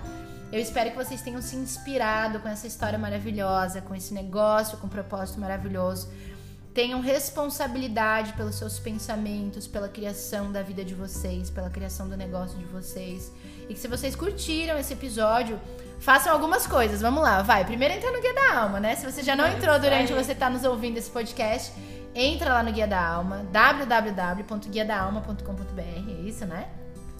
Eu 0.51 0.59
espero 0.59 0.91
que 0.91 0.95
vocês 0.95 1.19
tenham 1.23 1.41
se 1.41 1.55
inspirado 1.55 2.39
com 2.39 2.47
essa 2.47 2.67
história 2.67 2.99
maravilhosa, 2.99 3.81
com 3.81 3.95
esse 3.95 4.13
negócio, 4.13 4.77
com 4.77 4.85
um 4.85 4.89
propósito 4.89 5.39
maravilhoso. 5.39 6.07
Tenham 6.73 7.01
responsabilidade 7.01 8.33
pelos 8.33 8.55
seus 8.55 8.79
pensamentos, 8.79 9.67
pela 9.67 9.87
criação 9.87 10.51
da 10.51 10.63
vida 10.63 10.83
de 10.83 10.95
vocês, 10.95 11.51
pela 11.51 11.69
criação 11.69 12.09
do 12.09 12.17
negócio 12.17 12.57
de 12.57 12.65
vocês. 12.65 13.31
E 13.69 13.75
que 13.75 13.79
se 13.79 13.87
vocês 13.87 14.15
curtiram 14.15 14.79
esse 14.79 14.93
episódio, 14.93 15.61
façam 15.99 16.33
algumas 16.33 16.65
coisas. 16.65 16.99
Vamos 16.99 17.21
lá, 17.21 17.43
vai. 17.43 17.63
Primeiro 17.63 17.93
entra 17.93 18.11
no 18.11 18.19
Guia 18.19 18.33
da 18.33 18.59
Alma, 18.59 18.79
né? 18.79 18.95
Se 18.95 19.05
você 19.05 19.21
já 19.21 19.35
não 19.35 19.47
entrou 19.47 19.79
durante 19.79 20.13
você 20.13 20.31
estar 20.31 20.47
tá 20.47 20.51
nos 20.51 20.63
ouvindo 20.63 20.97
esse 20.97 21.11
podcast, 21.11 21.71
entra 22.15 22.53
lá 22.53 22.63
no 22.63 22.71
Guia 22.71 22.87
da 22.87 23.05
Alma, 23.05 23.45
www.guiadaalma.com.br, 23.51 25.79
é 25.79 26.27
isso, 26.27 26.45
né? 26.45 26.69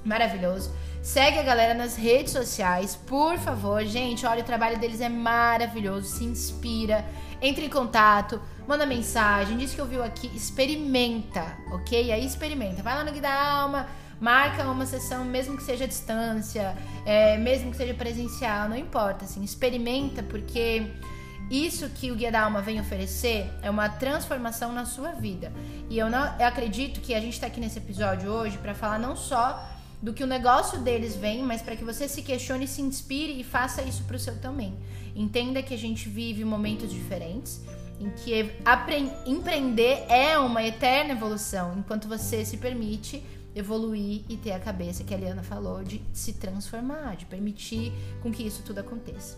Maravilhoso. 0.04 0.74
Segue 1.02 1.38
a 1.38 1.44
galera 1.44 1.74
nas 1.74 1.96
redes 1.96 2.34
sociais, 2.34 2.96
por 2.96 3.38
favor. 3.38 3.84
Gente, 3.86 4.26
olha, 4.26 4.42
o 4.42 4.46
trabalho 4.46 4.80
deles 4.80 5.00
é 5.00 5.10
maravilhoso. 5.10 6.08
Se 6.08 6.24
inspira, 6.24 7.06
entre 7.44 7.66
em 7.66 7.70
contato, 7.70 8.42
manda 8.66 8.86
mensagem, 8.86 9.58
diz 9.58 9.76
que 9.76 9.82
ouviu 9.82 10.02
aqui, 10.02 10.32
experimenta, 10.34 11.58
ok? 11.74 12.10
Aí 12.10 12.26
experimenta. 12.26 12.82
Vai 12.82 12.96
lá 12.96 13.04
no 13.04 13.12
Guia 13.12 13.22
da 13.22 13.34
Alma, 13.34 13.88
marca 14.20 14.64
uma 14.64 14.86
sessão, 14.86 15.26
mesmo 15.26 15.58
que 15.58 15.64
seja 15.64 15.84
à 15.84 15.88
distância, 15.88 16.74
é, 17.06 17.38
mesmo 17.38 17.70
que 17.72 17.76
seja 17.76 17.94
presencial, 17.94 18.70
não 18.70 18.78
importa, 18.78 19.26
assim, 19.26 19.44
experimenta, 19.44 20.24
porque 20.24 20.88
isso 21.52 21.90
que 21.90 22.12
o 22.12 22.16
Guia 22.16 22.32
da 22.32 22.44
Alma 22.44 22.62
vem 22.62 22.80
oferecer 22.80 23.52
é 23.62 23.70
uma 23.70 23.90
transformação 23.90 24.72
na 24.72 24.86
sua 24.86 25.12
vida. 25.12 25.52
E 25.90 26.00
eu, 26.00 26.10
não, 26.10 26.24
eu 26.40 26.48
acredito 26.48 27.02
que 27.02 27.14
a 27.14 27.20
gente 27.20 27.34
está 27.34 27.48
aqui 27.48 27.60
nesse 27.60 27.78
episódio 27.78 28.32
hoje 28.32 28.58
para 28.58 28.74
falar 28.74 28.98
não 28.98 29.18
só 29.18 29.62
do 30.02 30.14
que 30.14 30.24
o 30.24 30.28
negócio 30.28 30.80
deles 30.80 31.16
vem, 31.16 31.44
mas 31.44 31.62
para 31.62 31.76
que 31.76 31.84
você 31.84 32.08
se 32.08 32.22
questione, 32.22 32.68
se 32.68 32.82
inspire 32.82 33.40
e 33.40 33.44
faça 33.44 33.82
isso 33.82 34.04
para 34.04 34.16
o 34.16 34.20
seu 34.20 34.38
também. 34.40 34.74
Entenda 35.16 35.62
que 35.62 35.74
a 35.74 35.78
gente 35.78 36.10
vive 36.10 36.44
momentos 36.44 36.92
diferentes, 36.92 37.62
em 38.00 38.10
que 38.10 38.52
empreender 39.26 40.06
é 40.10 40.38
uma 40.38 40.64
eterna 40.64 41.14
evolução, 41.14 41.76
enquanto 41.78 42.08
você 42.08 42.44
se 42.44 42.58
permite 42.58 43.24
evoluir 43.56 44.24
e 44.28 44.36
ter 44.36 44.52
a 44.52 44.60
cabeça 44.60 45.04
que 45.04 45.14
a 45.14 45.18
Liana 45.18 45.44
falou 45.44 45.84
de 45.84 46.02
se 46.12 46.34
transformar, 46.34 47.16
de 47.16 47.26
permitir 47.26 47.94
com 48.22 48.32
que 48.32 48.44
isso 48.44 48.64
tudo 48.64 48.80
aconteça. 48.80 49.38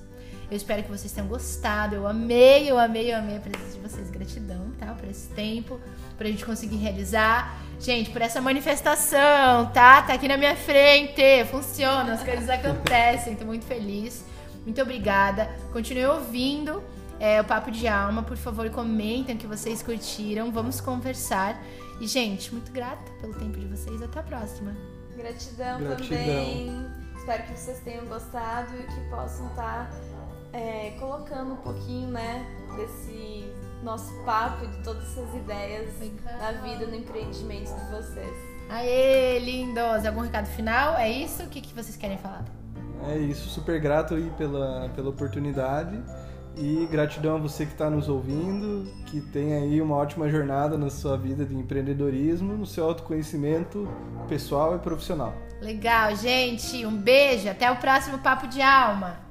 Eu 0.50 0.56
espero 0.56 0.84
que 0.84 0.90
vocês 0.90 1.12
tenham 1.12 1.28
gostado. 1.28 1.96
Eu 1.96 2.08
amei, 2.08 2.70
eu 2.70 2.78
amei, 2.78 3.12
eu 3.12 3.18
amei 3.18 3.38
a 3.38 3.40
presença 3.40 3.78
de 3.78 3.80
vocês. 3.80 4.12
Gratidão, 4.12 4.72
tá? 4.78 4.94
Por 4.94 5.10
esse 5.10 5.28
tempo, 5.30 5.80
pra 6.18 6.28
gente 6.28 6.46
conseguir 6.46 6.78
realizar. 6.78 7.60
Gente, 7.80 8.12
por 8.12 8.22
essa 8.22 8.40
manifestação, 8.40 9.72
tá? 9.74 10.04
Tá 10.04 10.14
aqui 10.14 10.28
na 10.28 10.38
minha 10.38 10.56
frente. 10.56 11.46
Funciona, 11.50 12.14
as 12.14 12.24
coisas 12.24 12.48
acontecem. 12.48 13.36
Tô 13.36 13.46
muito 13.46 13.66
feliz. 13.66 14.24
Muito 14.66 14.82
obrigada. 14.82 15.50
Continue 15.72 16.06
ouvindo 16.08 16.84
é, 17.20 17.40
o 17.40 17.46
Papo 17.46 17.72
de 17.72 17.88
Alma. 17.88 18.24
Por 18.24 18.36
favor, 18.36 18.70
comentem 18.70 19.36
o 19.36 19.38
que 19.38 19.48
vocês 19.48 19.82
curtiram. 19.82 20.52
Vamos 20.52 20.82
conversar. 20.82 21.62
E, 22.02 22.08
gente, 22.08 22.52
muito 22.52 22.72
grata 22.72 23.12
pelo 23.22 23.34
tempo 23.36 23.58
de 23.60 23.68
vocês. 23.68 24.02
Até 24.02 24.20
a 24.20 24.24
próxima. 24.24 24.76
Gratidão, 25.16 25.80
Gratidão. 25.80 26.18
também. 26.18 26.86
Espero 27.18 27.44
que 27.44 27.58
vocês 27.58 27.80
tenham 27.80 28.06
gostado 28.06 28.76
e 28.76 28.84
que 28.84 29.10
possam 29.10 29.48
estar 29.48 29.90
tá 29.90 29.92
é, 30.54 30.92
colocando 31.00 31.54
um 31.54 31.58
pouquinho, 31.58 32.10
né, 32.10 32.46
desse 32.76 33.52
nosso 33.84 34.14
papo, 34.24 34.68
de 34.68 34.84
todas 34.84 35.04
essas 35.12 35.34
ideias 35.36 35.90
na 36.40 36.52
vida, 36.52 36.88
no 36.88 36.96
empreendimento 36.96 37.74
de 37.74 37.92
vocês. 37.92 38.56
Aê, 38.70 39.40
lindos! 39.40 40.06
Algum 40.06 40.22
recado 40.22 40.48
final? 40.48 40.96
É 40.96 41.10
isso? 41.10 41.44
O 41.44 41.50
que, 41.50 41.62
que 41.62 41.74
vocês 41.74 41.96
querem 41.96 42.18
falar? 42.18 42.46
É 43.10 43.18
isso, 43.18 43.50
super 43.50 43.80
grato 43.80 44.16
aí 44.16 44.32
pela, 44.38 44.90
pela 44.96 45.10
oportunidade 45.10 46.02
e 46.58 46.88
gratidão 46.90 47.36
a 47.36 47.40
você 47.40 47.66
que 47.66 47.74
está 47.74 47.90
nos 47.90 48.08
ouvindo, 48.08 48.90
que 49.06 49.20
tem 49.20 49.54
aí 49.54 49.82
uma 49.82 49.96
ótima 49.96 50.30
jornada 50.30 50.78
na 50.78 50.90
sua 50.90 51.18
vida 51.18 51.46
de 51.46 51.56
empreendedorismo, 51.56 52.54
no 52.54 52.66
seu 52.66 52.86
autoconhecimento 52.86 53.88
pessoal 54.28 54.76
e 54.76 54.80
profissional. 54.80 55.34
Legal, 55.62 56.16
gente. 56.16 56.86
Um 56.86 56.96
beijo. 56.96 57.50
Até 57.50 57.70
o 57.72 57.76
próximo 57.78 58.20
Papo 58.20 58.48
de 58.48 58.62
Alma. 58.62 59.25